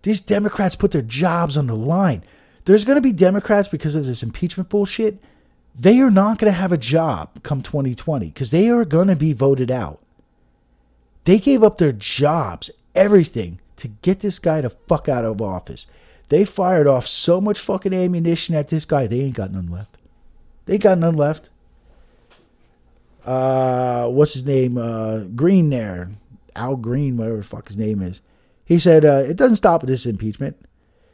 These 0.00 0.22
Democrats 0.22 0.76
put 0.76 0.92
their 0.92 1.02
jobs 1.02 1.58
on 1.58 1.66
the 1.66 1.76
line. 1.76 2.24
There's 2.64 2.86
going 2.86 2.96
to 2.96 3.02
be 3.02 3.12
Democrats 3.12 3.68
because 3.68 3.94
of 3.94 4.06
this 4.06 4.22
impeachment 4.22 4.70
bullshit. 4.70 5.18
They 5.74 6.00
are 6.00 6.10
not 6.10 6.38
going 6.38 6.50
to 6.50 6.58
have 6.58 6.72
a 6.72 6.78
job 6.78 7.42
come 7.42 7.60
2020 7.60 8.28
because 8.28 8.50
they 8.50 8.70
are 8.70 8.86
going 8.86 9.08
to 9.08 9.14
be 9.14 9.34
voted 9.34 9.70
out. 9.70 10.00
They 11.24 11.38
gave 11.38 11.62
up 11.62 11.76
their 11.76 11.92
jobs, 11.92 12.70
everything, 12.94 13.60
to 13.76 13.88
get 13.88 14.20
this 14.20 14.38
guy 14.38 14.62
to 14.62 14.70
fuck 14.70 15.06
out 15.06 15.26
of 15.26 15.42
office. 15.42 15.86
They 16.30 16.44
fired 16.44 16.86
off 16.86 17.06
so 17.06 17.40
much 17.40 17.58
fucking 17.58 17.92
ammunition 17.92 18.54
at 18.54 18.68
this 18.68 18.84
guy, 18.84 19.06
they 19.06 19.20
ain't 19.20 19.34
got 19.34 19.52
none 19.52 19.66
left. 19.66 19.98
They 20.66 20.78
got 20.78 20.98
none 20.98 21.16
left. 21.16 21.50
Uh, 23.24 24.08
what's 24.08 24.34
his 24.34 24.46
name? 24.46 24.78
Uh, 24.78 25.24
Green 25.34 25.70
there, 25.70 26.10
Al 26.54 26.76
Green, 26.76 27.16
whatever 27.16 27.38
the 27.38 27.42
fuck 27.42 27.66
his 27.66 27.76
name 27.76 28.00
is. 28.00 28.22
He 28.64 28.78
said 28.78 29.04
uh, 29.04 29.24
it 29.26 29.36
doesn't 29.36 29.56
stop 29.56 29.82
with 29.82 29.90
this 29.90 30.06
impeachment. 30.06 30.56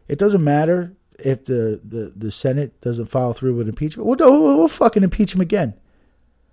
It 0.06 0.18
doesn't 0.18 0.44
matter 0.44 0.94
if 1.18 1.46
the, 1.46 1.80
the, 1.82 2.12
the 2.14 2.30
Senate 2.30 2.78
doesn't 2.82 3.06
follow 3.06 3.32
through 3.32 3.56
with 3.56 3.70
impeachment. 3.70 4.06
We'll, 4.06 4.16
we'll, 4.18 4.58
we'll 4.58 4.68
fucking 4.68 5.02
impeach 5.02 5.34
him 5.34 5.40
again. 5.40 5.74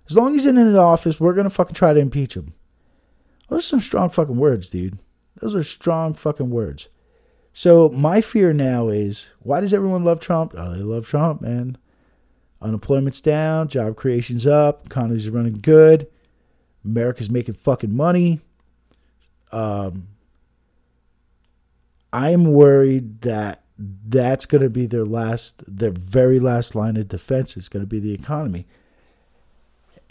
As 0.08 0.16
long 0.16 0.34
as 0.34 0.44
he's 0.44 0.46
in 0.46 0.72
the 0.72 0.80
office, 0.80 1.20
we're 1.20 1.34
gonna 1.34 1.50
fucking 1.50 1.74
try 1.74 1.92
to 1.92 2.00
impeach 2.00 2.34
him. 2.34 2.54
Those 3.50 3.60
are 3.60 3.68
some 3.68 3.80
strong 3.80 4.08
fucking 4.08 4.38
words, 4.38 4.70
dude. 4.70 4.98
Those 5.40 5.54
are 5.54 5.62
strong 5.62 6.14
fucking 6.14 6.48
words. 6.48 6.88
So 7.56 7.88
my 7.90 8.20
fear 8.20 8.52
now 8.52 8.88
is 8.88 9.32
why 9.38 9.60
does 9.60 9.72
everyone 9.72 10.02
love 10.04 10.18
Trump? 10.18 10.54
Oh, 10.58 10.74
they 10.74 10.82
love 10.82 11.06
Trump, 11.06 11.40
man. 11.40 11.78
Unemployment's 12.60 13.20
down, 13.20 13.68
job 13.68 13.94
creation's 13.94 14.44
up, 14.44 14.86
economy's 14.86 15.30
running 15.30 15.60
good, 15.62 16.08
America's 16.84 17.30
making 17.30 17.54
fucking 17.54 17.94
money. 17.94 18.40
Um, 19.52 20.08
I'm 22.12 22.44
worried 22.44 23.20
that 23.20 23.62
that's 23.78 24.46
going 24.46 24.62
to 24.62 24.70
be 24.70 24.86
their 24.86 25.04
last, 25.04 25.62
their 25.68 25.92
very 25.92 26.40
last 26.40 26.74
line 26.74 26.96
of 26.96 27.06
defense 27.06 27.56
is 27.56 27.68
going 27.68 27.84
to 27.84 27.88
be 27.88 28.00
the 28.00 28.14
economy. 28.14 28.66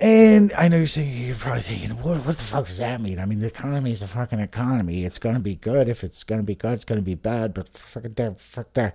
And 0.04 0.52
I 0.58 0.68
know 0.68 0.80
you're 0.80 0.88
saying 0.88 1.28
you're 1.28 1.38
probably 1.38 1.62
thinking, 1.62 1.92
what, 1.92 2.26
what 2.26 2.38
the 2.38 2.44
fuck 2.44 2.66
does 2.66 2.78
that 2.80 3.00
mean? 3.00 3.20
I 3.20 3.26
mean, 3.26 3.40
the 3.40 3.48
economy 3.48 3.92
is 3.92 4.04
a 4.04 4.08
fucking 4.08 4.42
economy. 4.42 5.06
It's 5.06 5.18
gonna 5.18 5.40
be 5.40 5.56
good. 5.56 5.88
If 5.88 6.04
it's 6.04 6.26
gonna 6.26 6.44
be 6.44 6.56
good, 6.56 6.74
it's 6.74 6.84
gonna 6.84 7.02
be 7.02 7.16
bad. 7.16 7.54
But 7.54 7.70
fuck 7.70 8.04
there, 8.14 8.34
fuck 8.34 8.74
there. 8.74 8.94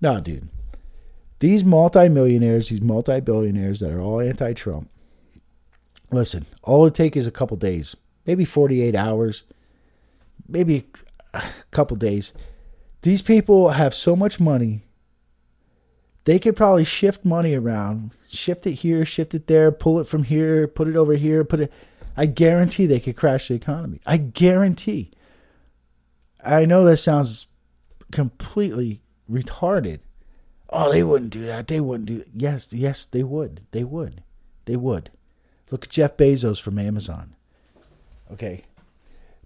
No, 0.00 0.22
dude. 0.22 0.48
These 1.40 1.64
multimillionaires, 1.64 2.70
these 2.70 2.80
multi-billionaires 2.80 3.80
that 3.80 3.92
are 3.92 4.00
all 4.00 4.20
anti-Trump. 4.20 4.88
Listen, 6.10 6.46
all 6.62 6.86
it 6.86 6.94
takes 6.94 7.18
is 7.18 7.26
a 7.26 7.30
couple 7.30 7.58
days, 7.58 7.94
maybe 8.24 8.46
48 8.46 8.96
hours, 8.96 9.44
maybe 10.48 10.86
a 11.34 11.42
couple 11.72 11.98
days. 11.98 12.32
These 13.02 13.20
people 13.20 13.68
have 13.70 13.94
so 13.94 14.16
much 14.16 14.40
money 14.40 14.80
they 16.24 16.38
could 16.38 16.56
probably 16.56 16.84
shift 16.84 17.24
money 17.24 17.54
around, 17.54 18.12
shift 18.32 18.66
it 18.66 18.72
here, 18.72 19.04
shift 19.04 19.34
it 19.34 19.46
there, 19.46 19.70
pull 19.70 20.00
it 20.00 20.08
from 20.08 20.24
here, 20.24 20.66
put 20.66 20.88
it 20.88 20.96
over 20.96 21.14
here, 21.14 21.44
put 21.44 21.60
it. 21.60 21.72
I 22.16 22.26
guarantee 22.26 22.86
they 22.86 23.00
could 23.00 23.16
crash 23.16 23.48
the 23.48 23.54
economy. 23.54 24.00
I 24.06 24.16
guarantee. 24.16 25.12
I 26.44 26.64
know 26.64 26.84
that 26.84 26.98
sounds 26.98 27.46
completely 28.10 29.02
retarded. 29.30 30.00
Oh, 30.68 30.90
they 30.90 31.02
wouldn't 31.02 31.32
do 31.32 31.46
that. 31.46 31.66
They 31.66 31.80
wouldn't 31.80 32.06
do. 32.06 32.24
Yes, 32.32 32.72
yes, 32.72 33.04
they 33.04 33.22
would. 33.22 33.66
They 33.72 33.84
would. 33.84 34.22
They 34.64 34.76
would. 34.76 35.10
Look 35.70 35.84
at 35.84 35.90
Jeff 35.90 36.16
Bezos 36.16 36.60
from 36.60 36.78
Amazon. 36.78 37.34
Okay. 38.30 38.64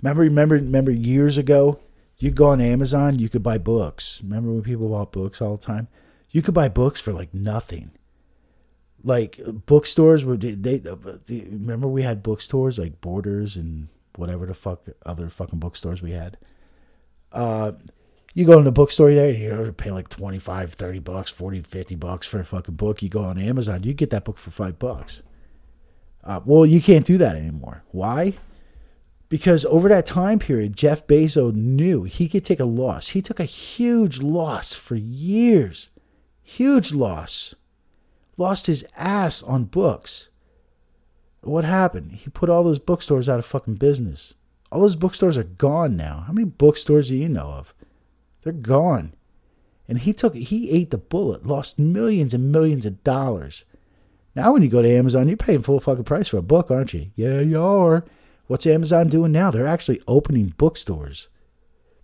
Remember, 0.02 0.22
remember, 0.22 0.54
remember 0.56 0.90
years 0.90 1.38
ago, 1.38 1.80
you 2.18 2.30
go 2.30 2.46
on 2.46 2.60
Amazon, 2.60 3.18
you 3.18 3.28
could 3.28 3.42
buy 3.42 3.58
books. 3.58 4.20
Remember 4.22 4.52
when 4.52 4.62
people 4.62 4.88
bought 4.88 5.12
books 5.12 5.40
all 5.40 5.56
the 5.56 5.62
time? 5.62 5.88
You 6.30 6.42
could 6.42 6.54
buy 6.54 6.68
books 6.68 7.00
for 7.00 7.12
like 7.12 7.32
nothing. 7.34 7.90
Like 9.02 9.39
bookstores 9.66 10.24
were 10.24 10.36
they, 10.36 10.78
they 10.78 11.47
remember 11.51 11.86
we 11.86 12.02
had 12.02 12.23
bookstores 12.23 12.78
like 12.78 13.01
Borders 13.01 13.56
and 13.56 13.89
whatever 14.16 14.47
the 14.47 14.55
fuck 14.55 14.82
other 15.05 15.28
fucking 15.28 15.59
bookstores 15.59 16.02
we 16.02 16.12
had. 16.12 16.36
Uh, 17.32 17.73
you 18.35 18.44
go 18.44 18.59
in 18.59 18.64
the 18.64 18.73
bookstore 18.73 19.14
there, 19.14 19.31
you're 19.31 19.73
paying 19.73 19.94
like 19.94 20.09
25, 20.09 20.74
30 20.74 20.98
bucks, 20.98 21.31
40, 21.31 21.62
50 21.62 21.94
bucks 21.97 22.27
for 22.27 22.39
a 22.40 22.44
fucking 22.44 22.74
book. 22.74 23.02
You 23.02 23.09
go 23.09 23.23
on 23.23 23.39
Amazon, 23.39 23.82
you 23.82 23.94
get 23.94 24.10
that 24.10 24.24
book 24.24 24.39
for 24.39 24.51
five 24.51 24.78
bucks. 24.78 25.23
Uh, 26.23 26.40
well, 26.44 26.66
you 26.66 26.82
can't 26.82 27.06
do 27.06 27.18
that 27.18 27.36
anymore. 27.36 27.82
Why? 27.93 28.35
Because 29.28 29.64
over 29.66 29.89
that 29.89 30.06
time 30.06 30.39
period, 30.39 30.77
Jeff 30.77 31.06
Bezos 31.06 31.55
knew 31.55 32.05
he 32.05 32.28
could 32.28 32.44
take 32.44 32.60
a 32.60 32.64
loss. 32.64 33.09
He 33.09 33.23
took 33.23 33.40
a 33.40 33.44
huge 33.44 34.20
loss 34.20 34.74
for 34.74 34.97
years. 34.97 35.90
Huge 36.43 36.93
loss. 36.93 37.55
Lost 38.36 38.66
his 38.66 38.86
ass 38.96 39.42
on 39.42 39.64
books. 39.64 40.28
What 41.40 41.64
happened? 41.64 42.12
He 42.12 42.30
put 42.30 42.50
all 42.50 42.64
those 42.64 42.78
bookstores 42.78 43.28
out 43.28 43.38
of 43.38 43.46
fucking 43.46 43.76
business. 43.76 44.34
All 44.70 44.80
those 44.80 44.96
bookstores 44.96 45.38
are 45.38 45.44
gone 45.44 45.96
now. 45.96 46.24
How 46.26 46.32
many 46.32 46.44
bookstores 46.44 47.08
do 47.08 47.16
you 47.16 47.28
know 47.28 47.50
of? 47.50 47.72
They're 48.42 48.52
gone. 48.52 49.12
And 49.88 49.98
he 49.98 50.12
took 50.12 50.34
he 50.34 50.70
ate 50.70 50.90
the 50.90 50.98
bullet, 50.98 51.46
lost 51.46 51.78
millions 51.78 52.34
and 52.34 52.50
millions 52.50 52.84
of 52.84 53.04
dollars. 53.04 53.64
Now 54.34 54.52
when 54.52 54.62
you 54.62 54.68
go 54.68 54.82
to 54.82 54.90
Amazon, 54.90 55.28
you're 55.28 55.36
paying 55.36 55.62
full 55.62 55.80
fucking 55.80 56.04
price 56.04 56.28
for 56.28 56.36
a 56.38 56.42
book, 56.42 56.70
aren't 56.70 56.92
you? 56.92 57.10
Yeah, 57.14 57.40
you 57.40 57.62
are. 57.62 58.04
What's 58.48 58.66
Amazon 58.66 59.08
doing 59.08 59.32
now? 59.32 59.50
They're 59.50 59.66
actually 59.66 60.00
opening 60.06 60.54
bookstores. 60.56 61.28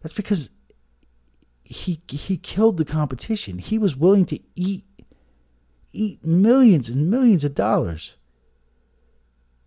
That's 0.00 0.14
because 0.14 0.50
he 1.62 2.00
he 2.09 2.36
killed 2.36 2.78
the 2.78 2.84
competition. 2.84 3.59
He 3.59 3.78
was 3.78 3.96
willing 3.96 4.24
to 4.26 4.38
eat 4.54 4.84
eat 5.93 6.24
millions 6.24 6.89
and 6.89 7.10
millions 7.10 7.44
of 7.44 7.55
dollars 7.55 8.16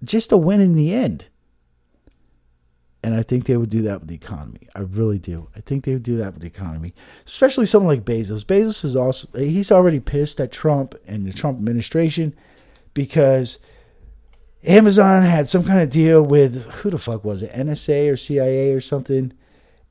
just 0.04 0.30
to 0.30 0.38
win 0.38 0.62
in 0.62 0.76
the 0.76 0.94
end. 0.94 1.30
And 3.04 3.14
I 3.14 3.22
think 3.22 3.46
they 3.46 3.56
would 3.56 3.70
do 3.70 3.84
that 3.84 4.00
with 4.00 4.10
the 4.10 4.16
economy. 4.16 4.68
I 4.76 4.80
really 4.80 5.20
do. 5.20 5.50
I 5.56 5.60
think 5.60 5.84
they 5.84 5.94
would 5.94 6.04
do 6.04 6.18
that 6.18 6.34
with 6.34 6.42
the 6.42 6.48
economy, 6.48 6.96
especially 7.26 7.68
someone 7.68 7.96
like 7.96 8.06
Bezos. 8.06 8.44
Bezos 8.44 8.84
is 8.84 8.96
also 8.96 9.28
he's 9.38 9.72
already 9.72 10.00
pissed 10.00 10.40
at 10.40 10.52
Trump 10.52 10.96
and 11.08 11.26
the 11.26 11.32
Trump 11.32 11.60
administration 11.60 12.34
because 12.96 13.60
Amazon 14.64 15.22
had 15.22 15.48
some 15.48 15.64
kind 15.64 15.82
of 15.82 15.92
deal 15.92 16.24
with 16.24 16.66
who 16.78 16.90
the 16.90 16.98
fuck 16.98 17.24
was 17.24 17.44
it, 17.44 17.52
NSA 17.52 18.12
or 18.12 18.18
CIA 18.18 18.74
or 18.74 18.82
something, 18.82 19.34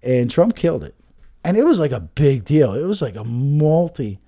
and 0.03 0.29
Trump 0.29 0.57
killed 0.57 0.83
it 0.83 0.97
and 1.45 1.57
it 1.57 1.65
was 1.65 1.79
like 1.79 1.93
a 1.93 2.01
big 2.01 2.45
deal. 2.45 2.75
It 2.75 2.85
was 2.85 3.03
like 3.03 3.17
a 3.17 3.25
multi, 3.25 4.19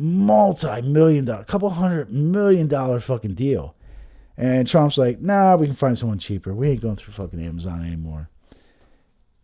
multi 0.00 0.80
million 0.80 1.26
dollar, 1.26 1.44
couple 1.44 1.68
hundred 1.68 2.10
million 2.10 2.66
dollar 2.66 3.00
fucking 3.00 3.34
deal. 3.34 3.74
And 4.36 4.66
Trump's 4.66 4.96
like, 4.96 5.20
nah, 5.20 5.56
we 5.56 5.66
can 5.66 5.76
find 5.76 5.98
someone 5.98 6.18
cheaper. 6.18 6.54
We 6.54 6.70
ain't 6.70 6.80
going 6.80 6.96
through 6.96 7.12
fucking 7.12 7.42
Amazon 7.44 7.84
anymore. 7.84 8.30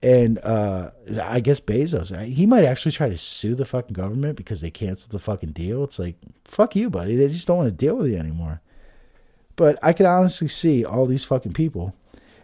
And 0.02 0.38
uh, 0.38 0.90
I 1.22 1.40
guess 1.40 1.60
Bezos, 1.60 2.18
he 2.24 2.46
might 2.46 2.64
actually 2.64 2.92
try 2.92 3.10
to 3.10 3.18
sue 3.18 3.54
the 3.54 3.66
fucking 3.66 3.92
government 3.92 4.36
because 4.36 4.62
they 4.62 4.70
canceled 4.70 5.12
the 5.12 5.18
fucking 5.18 5.50
deal. 5.50 5.84
It's 5.84 5.98
like, 5.98 6.16
fuck 6.46 6.74
you, 6.74 6.88
buddy. 6.88 7.16
They 7.16 7.28
just 7.28 7.46
don't 7.46 7.58
want 7.58 7.68
to 7.68 7.74
deal 7.74 7.96
with 7.96 8.06
you 8.06 8.16
anymore. 8.16 8.62
But 9.56 9.78
I 9.82 9.92
can 9.92 10.06
honestly 10.06 10.48
see 10.48 10.84
all 10.84 11.04
these 11.04 11.24
fucking 11.24 11.52
people. 11.52 11.94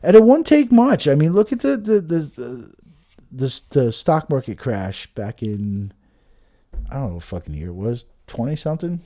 And 0.03 0.15
it 0.15 0.23
won't 0.23 0.47
take 0.47 0.71
much. 0.71 1.09
I 1.09 1.15
mean, 1.15 1.33
look 1.33 1.53
at 1.53 1.61
the 1.61 1.77
the, 1.79 2.01
the, 2.01 2.19
the 2.19 2.75
this 3.31 3.61
the 3.61 3.93
stock 3.93 4.29
market 4.29 4.59
crash 4.59 5.07
back 5.15 5.43
in 5.43 5.93
I 6.93 6.97
don't 6.97 7.09
know 7.09 7.15
what 7.15 7.23
fucking 7.25 7.55
year 7.55 7.69
it 7.69 7.75
was 7.75 8.05
twenty 8.27 8.55
something. 8.55 9.01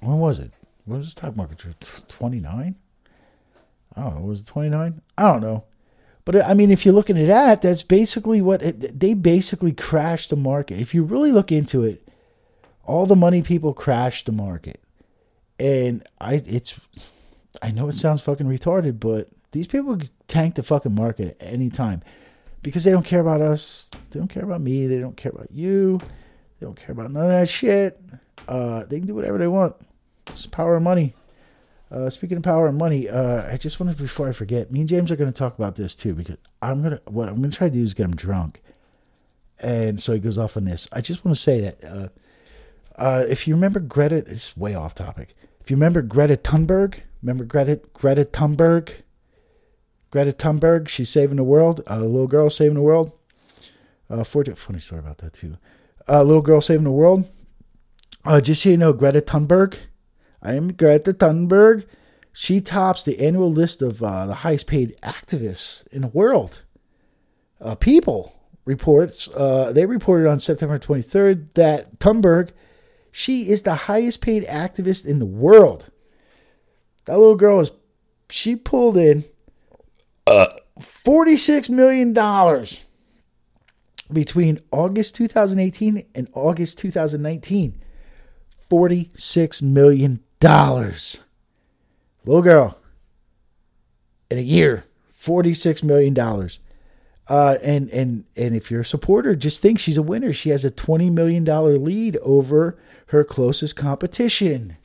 When 0.00 0.18
was 0.18 0.40
it? 0.40 0.52
When 0.84 0.98
was 0.98 1.06
the 1.06 1.10
stock 1.12 1.36
market? 1.36 1.64
Twenty 2.06 2.38
nine. 2.38 2.76
I 3.96 4.02
don't 4.02 4.16
know. 4.16 4.26
Was 4.26 4.42
it 4.42 4.46
twenty 4.46 4.68
nine? 4.68 5.00
I 5.16 5.22
don't 5.22 5.40
know. 5.40 5.64
But 6.26 6.44
I 6.44 6.54
mean, 6.54 6.70
if 6.70 6.84
you're 6.84 6.94
looking 6.94 7.18
at 7.18 7.28
that, 7.28 7.62
that's 7.62 7.82
basically 7.82 8.42
what 8.42 8.60
it, 8.60 9.00
they 9.00 9.14
basically 9.14 9.72
crashed 9.72 10.30
the 10.30 10.36
market. 10.36 10.78
If 10.78 10.94
you 10.94 11.02
really 11.02 11.32
look 11.32 11.50
into 11.50 11.82
it, 11.82 12.06
all 12.84 13.06
the 13.06 13.16
money 13.16 13.40
people 13.40 13.72
crashed 13.72 14.26
the 14.26 14.32
market, 14.32 14.82
and 15.58 16.04
I 16.20 16.42
it's 16.44 16.78
I 17.62 17.70
know 17.70 17.88
it 17.88 17.94
sounds 17.94 18.20
fucking 18.20 18.46
retarded, 18.46 19.00
but 19.00 19.28
these 19.52 19.66
people 19.66 19.98
tank 20.28 20.56
the 20.56 20.62
fucking 20.62 20.94
market 20.94 21.38
at 21.40 21.52
any 21.52 21.70
time 21.70 22.02
because 22.60 22.84
they 22.84 22.90
don't 22.90 23.06
care 23.06 23.20
about 23.20 23.40
us. 23.40 23.88
They 24.10 24.18
don't 24.18 24.28
care 24.28 24.44
about 24.44 24.60
me. 24.60 24.86
They 24.86 24.98
don't 24.98 25.16
care 25.16 25.32
about 25.32 25.52
you. 25.52 26.00
They 26.58 26.66
don't 26.66 26.76
care 26.76 26.92
about 26.92 27.10
none 27.10 27.24
of 27.24 27.30
that 27.30 27.48
shit. 27.48 28.00
Uh, 28.48 28.84
they 28.84 28.98
can 28.98 29.06
do 29.06 29.14
whatever 29.14 29.38
they 29.38 29.48
want. 29.48 29.76
It's 30.28 30.46
power 30.46 30.76
and 30.76 30.84
money. 30.84 31.14
Uh, 31.90 32.10
speaking 32.10 32.36
of 32.36 32.42
power 32.42 32.66
and 32.66 32.76
money, 32.76 33.08
uh, 33.08 33.52
I 33.52 33.56
just 33.56 33.78
wanted 33.78 33.96
before 33.96 34.28
I 34.28 34.32
forget, 34.32 34.72
me 34.72 34.80
and 34.80 34.88
James 34.88 35.12
are 35.12 35.16
going 35.16 35.32
to 35.32 35.38
talk 35.38 35.56
about 35.56 35.76
this 35.76 35.94
too 35.94 36.14
because 36.14 36.36
I'm 36.60 36.82
gonna 36.82 37.00
what 37.04 37.28
I'm 37.28 37.36
gonna 37.36 37.50
try 37.50 37.68
to 37.68 37.72
do 37.74 37.82
is 37.82 37.94
get 37.94 38.06
him 38.06 38.16
drunk, 38.16 38.60
and 39.62 40.02
so 40.02 40.12
he 40.12 40.18
goes 40.18 40.36
off 40.36 40.56
on 40.56 40.64
this. 40.64 40.88
I 40.92 41.00
just 41.00 41.24
want 41.24 41.36
to 41.36 41.40
say 41.40 41.60
that 41.60 41.84
uh, 41.84 42.08
uh, 42.96 43.24
if 43.28 43.46
you 43.46 43.54
remember 43.54 43.78
Greta, 43.78 44.16
it's 44.16 44.56
way 44.56 44.74
off 44.74 44.96
topic. 44.96 45.36
If 45.60 45.70
you 45.70 45.76
remember 45.76 46.02
Greta 46.02 46.36
Thunberg, 46.36 47.00
remember 47.22 47.44
Greta 47.44 47.80
Greta 47.92 48.24
Thunberg, 48.24 49.02
Greta 50.10 50.32
Thunberg, 50.32 50.88
she's 50.88 51.08
saving 51.10 51.36
the 51.36 51.44
world. 51.44 51.82
A 51.86 52.00
little 52.00 52.26
girl 52.26 52.50
saving 52.50 52.74
the 52.74 52.82
world. 52.82 53.12
Uh, 54.10 54.24
funny 54.24 54.78
story 54.78 54.98
about 54.98 55.18
that 55.18 55.34
too. 55.34 55.56
A 56.08 56.22
little 56.24 56.42
girl 56.42 56.60
saving 56.60 56.84
the 56.84 56.90
world. 56.90 57.24
Uh, 58.24 58.40
just 58.40 58.62
so 58.62 58.70
you 58.70 58.76
know, 58.76 58.92
Greta 58.92 59.20
Thunberg. 59.20 59.78
I 60.42 60.54
am 60.54 60.72
Greta 60.72 61.12
Thunberg. 61.12 61.86
She 62.32 62.60
tops 62.60 63.02
the 63.02 63.18
annual 63.18 63.50
list 63.50 63.82
of 63.82 64.02
uh, 64.02 64.26
the 64.26 64.34
highest 64.34 64.66
paid 64.66 64.96
activists 65.02 65.86
in 65.88 66.02
the 66.02 66.08
world. 66.08 66.64
Uh, 67.60 67.74
People 67.74 68.36
reports, 68.66 69.28
uh, 69.28 69.72
they 69.72 69.86
reported 69.86 70.28
on 70.28 70.38
September 70.38 70.78
23rd 70.78 71.54
that 71.54 71.98
Thunberg, 71.98 72.50
she 73.10 73.48
is 73.48 73.62
the 73.62 73.74
highest 73.74 74.20
paid 74.20 74.44
activist 74.46 75.06
in 75.06 75.18
the 75.18 75.24
world. 75.24 75.90
That 77.06 77.16
little 77.16 77.36
girl 77.36 77.60
is, 77.60 77.70
she 78.28 78.56
pulled 78.56 78.96
in 78.96 79.24
uh, 80.26 80.48
$46 80.80 81.70
million 81.70 82.12
between 84.12 84.60
August 84.70 85.16
2018 85.16 86.06
and 86.14 86.28
August 86.32 86.78
2019. 86.78 87.80
$46 88.70 89.62
million. 89.62 90.20
Little 90.42 92.42
girl, 92.42 92.78
in 94.30 94.38
a 94.38 94.42
year, 94.42 94.84
$46 95.16 95.84
million. 95.84 96.16
Uh, 97.28 97.58
and 97.60 97.90
and 97.90 98.24
and 98.36 98.54
if 98.54 98.70
you're 98.70 98.82
a 98.82 98.84
supporter, 98.84 99.34
just 99.34 99.60
think 99.60 99.80
she's 99.80 99.96
a 99.96 100.02
winner. 100.02 100.32
She 100.32 100.50
has 100.50 100.64
a 100.64 100.70
twenty 100.70 101.10
million 101.10 101.42
dollar 101.42 101.76
lead 101.76 102.16
over 102.18 102.78
her 103.06 103.24
closest 103.24 103.74
competition. 103.74 104.76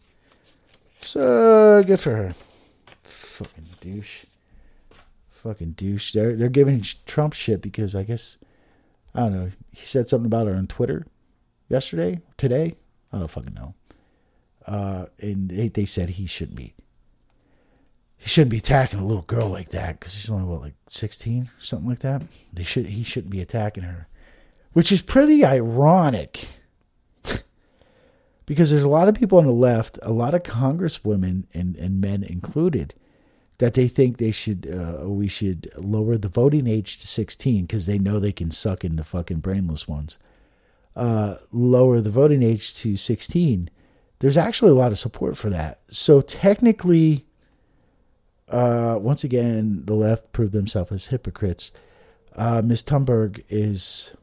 So 1.02 1.84
good 1.85 1.99
for 1.99 2.15
her. 2.15 2.34
Fucking 3.03 3.65
douche. 3.80 4.26
Fucking 5.30 5.73
douche. 5.73 6.14
They're 6.14 6.35
they're 6.35 6.49
giving 6.49 6.84
Trump 7.06 7.34
shit 7.34 7.61
because 7.61 7.95
I 7.95 8.03
guess 8.03 8.39
I 9.13 9.21
don't 9.21 9.33
know. 9.33 9.49
He 9.71 9.85
said 9.85 10.07
something 10.07 10.25
about 10.25 10.47
her 10.47 10.55
on 10.55 10.67
Twitter 10.67 11.05
yesterday, 11.67 12.21
today. 12.38 12.75
I 13.11 13.17
don't 13.17 13.29
fucking 13.29 13.53
know. 13.53 13.73
Uh, 14.65 15.05
and 15.19 15.49
they, 15.49 15.67
they 15.67 15.85
said 15.85 16.11
he 16.11 16.25
shouldn't 16.25 16.57
be 16.57 16.73
he 18.21 18.29
shouldn't 18.29 18.51
be 18.51 18.59
attacking 18.59 18.99
a 18.99 19.05
little 19.05 19.23
girl 19.23 19.49
like 19.49 19.69
that 19.69 19.99
because 19.99 20.13
she's 20.13 20.29
only 20.29 20.45
what 20.45 20.61
like 20.61 20.75
16 20.88 21.49
something 21.57 21.89
like 21.89 21.99
that 21.99 22.21
they 22.53 22.61
should 22.61 22.85
he 22.85 23.01
shouldn't 23.01 23.31
be 23.31 23.41
attacking 23.41 23.81
her 23.81 24.07
which 24.73 24.91
is 24.91 25.01
pretty 25.01 25.43
ironic 25.43 26.47
because 28.45 28.69
there's 28.69 28.83
a 28.83 28.89
lot 28.89 29.07
of 29.07 29.15
people 29.15 29.39
on 29.39 29.47
the 29.47 29.51
left 29.51 29.97
a 30.03 30.13
lot 30.13 30.35
of 30.35 30.43
congresswomen 30.43 31.45
and, 31.55 31.75
and 31.77 31.99
men 31.99 32.21
included 32.21 32.93
that 33.61 33.75
they 33.75 33.88
think 33.88 34.17
they 34.17 34.31
should 34.31 34.67
uh, 34.67 35.07
we 35.07 35.27
should 35.27 35.71
lower 35.77 36.17
the 36.17 36.27
voting 36.27 36.67
age 36.67 36.97
to 36.99 37.07
16 37.07 37.65
because 37.65 37.85
they 37.85 37.97
know 37.97 38.19
they 38.19 38.31
can 38.31 38.51
suck 38.51 38.83
in 38.83 38.97
the 38.97 39.03
fucking 39.03 39.39
brainless 39.39 39.88
ones 39.88 40.19
uh, 40.95 41.35
lower 41.51 42.01
the 42.01 42.09
voting 42.09 42.43
age 42.43 42.75
to 42.75 42.97
16 42.97 43.69
there's 44.19 44.38
actually 44.38 44.71
a 44.71 44.75
lot 44.75 44.91
of 44.91 44.99
support 44.99 45.38
for 45.38 45.49
that 45.49 45.79
so 45.89 46.19
technically 46.21 47.25
uh, 48.51 48.97
once 48.99 49.23
again, 49.23 49.83
the 49.85 49.93
left 49.93 50.33
proved 50.33 50.51
themselves 50.51 50.91
as 50.91 51.07
hypocrites. 51.07 51.71
Uh, 52.35 52.61
Ms. 52.63 52.83
Thunberg 52.83 53.43
is 53.47 54.13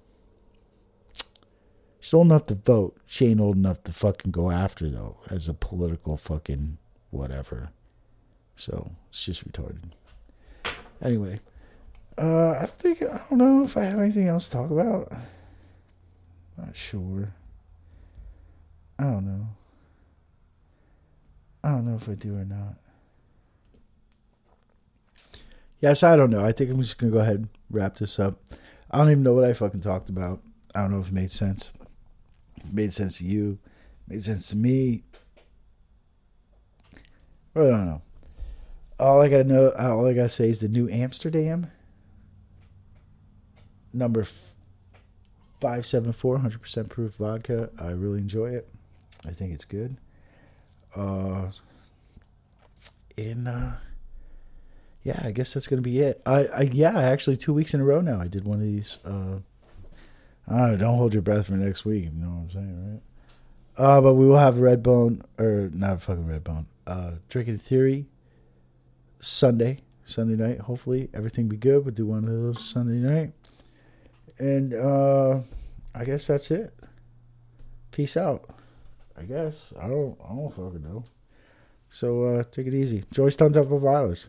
she's 1.98 2.14
old 2.14 2.26
enough 2.26 2.46
to 2.46 2.54
vote. 2.54 2.98
She 3.06 3.26
ain't 3.26 3.40
old 3.40 3.56
enough 3.56 3.82
to 3.84 3.92
fucking 3.92 4.30
go 4.30 4.50
after 4.50 4.88
though, 4.88 5.16
as 5.30 5.48
a 5.48 5.54
political 5.54 6.16
fucking 6.18 6.76
whatever. 7.10 7.70
So 8.58 8.90
it's 9.08 9.24
just 9.24 9.50
retarded. 9.50 9.92
Anyway, 11.00 11.38
uh, 12.18 12.50
I 12.50 12.58
don't 12.62 12.70
think 12.72 13.02
I 13.02 13.20
don't 13.30 13.38
know 13.38 13.62
if 13.62 13.76
I 13.76 13.84
have 13.84 14.00
anything 14.00 14.26
else 14.26 14.46
to 14.46 14.52
talk 14.56 14.70
about. 14.72 15.12
Not 16.56 16.76
sure. 16.76 17.34
I 18.98 19.04
don't 19.04 19.26
know. 19.26 19.46
I 21.62 21.68
don't 21.68 21.86
know 21.86 21.94
if 21.94 22.08
I 22.08 22.14
do 22.14 22.36
or 22.36 22.44
not. 22.44 22.74
Yes, 25.80 26.02
I 26.02 26.16
don't 26.16 26.30
know. 26.30 26.44
I 26.44 26.50
think 26.50 26.70
I'm 26.72 26.80
just 26.80 26.98
gonna 26.98 27.12
go 27.12 27.20
ahead 27.20 27.36
and 27.36 27.48
wrap 27.70 27.94
this 27.94 28.18
up. 28.18 28.40
I 28.90 28.98
don't 28.98 29.10
even 29.10 29.22
know 29.22 29.34
what 29.34 29.44
I 29.44 29.52
fucking 29.52 29.82
talked 29.82 30.08
about. 30.08 30.42
I 30.74 30.80
don't 30.80 30.90
know 30.90 31.00
if 31.00 31.08
it 31.08 31.14
made 31.14 31.30
sense. 31.30 31.72
It 32.56 32.72
made 32.72 32.92
sense 32.92 33.18
to 33.18 33.24
you, 33.24 33.60
made 34.08 34.22
sense 34.22 34.48
to 34.48 34.56
me. 34.56 35.04
I 37.54 37.60
don't 37.60 37.86
know. 37.86 38.02
All 38.98 39.20
I 39.22 39.28
gotta 39.28 39.44
know, 39.44 39.72
all 39.78 40.06
I 40.06 40.14
gotta 40.14 40.28
say 40.28 40.48
is 40.48 40.60
the 40.60 40.68
new 40.68 40.88
Amsterdam 40.88 41.70
number 43.92 44.26
five 45.60 45.86
seven 45.86 46.12
four, 46.12 46.38
hundred 46.38 46.60
percent 46.60 46.88
proof 46.88 47.14
vodka. 47.14 47.70
I 47.80 47.90
really 47.90 48.18
enjoy 48.18 48.50
it. 48.50 48.68
I 49.26 49.30
think 49.30 49.52
it's 49.52 49.64
good. 49.64 49.96
Uh, 50.96 51.50
in 53.16 53.46
uh 53.46 53.76
yeah, 55.02 55.20
I 55.24 55.30
guess 55.30 55.54
that's 55.54 55.68
gonna 55.68 55.82
be 55.82 56.00
it. 56.00 56.20
I, 56.26 56.46
I 56.46 56.60
yeah, 56.62 56.98
actually 56.98 57.36
two 57.36 57.54
weeks 57.54 57.74
in 57.74 57.80
a 57.80 57.84
row 57.84 58.00
now. 58.00 58.20
I 58.20 58.28
did 58.28 58.44
one 58.44 58.58
of 58.58 58.64
these. 58.64 58.98
Uh, 59.04 59.38
I 60.48 60.58
don't 60.58 60.70
know. 60.72 60.76
Don't 60.76 60.96
hold 60.96 61.12
your 61.12 61.22
breath 61.22 61.46
for 61.46 61.52
next 61.52 61.84
week. 61.84 62.04
You 62.04 62.10
know 62.10 62.28
what 62.28 62.42
I'm 62.42 62.50
saying, 62.50 62.92
right? 62.92 63.02
Uh, 63.76 64.00
but 64.00 64.14
we 64.14 64.26
will 64.26 64.38
have 64.38 64.58
Red 64.58 64.82
Bone 64.82 65.22
or 65.38 65.70
not 65.72 66.02
fucking 66.02 66.26
Red 66.26 66.42
Bone. 66.42 66.66
Uh, 66.86 67.12
Drinking 67.28 67.58
Theory 67.58 68.06
Sunday, 69.20 69.80
Sunday 70.04 70.36
night. 70.36 70.60
Hopefully 70.60 71.08
everything 71.12 71.48
be 71.48 71.56
good. 71.56 71.84
We'll 71.84 71.94
do 71.94 72.06
one 72.06 72.24
of 72.24 72.30
those 72.30 72.64
Sunday 72.64 72.96
night, 72.96 73.32
and 74.38 74.74
uh, 74.74 75.40
I 75.94 76.04
guess 76.04 76.26
that's 76.26 76.50
it. 76.50 76.72
Peace 77.90 78.16
out. 78.16 78.48
I 79.16 79.22
guess 79.22 79.72
I 79.80 79.88
don't. 79.88 80.16
I 80.24 80.28
don't 80.28 80.50
fucking 80.50 80.82
know. 80.82 81.04
So 81.90 82.24
uh, 82.24 82.44
take 82.44 82.66
it 82.66 82.74
easy. 82.74 83.04
Joyce 83.12 83.36
Tons 83.36 83.56
Up 83.56 83.70
of 83.70 83.82
Violence. 83.82 84.28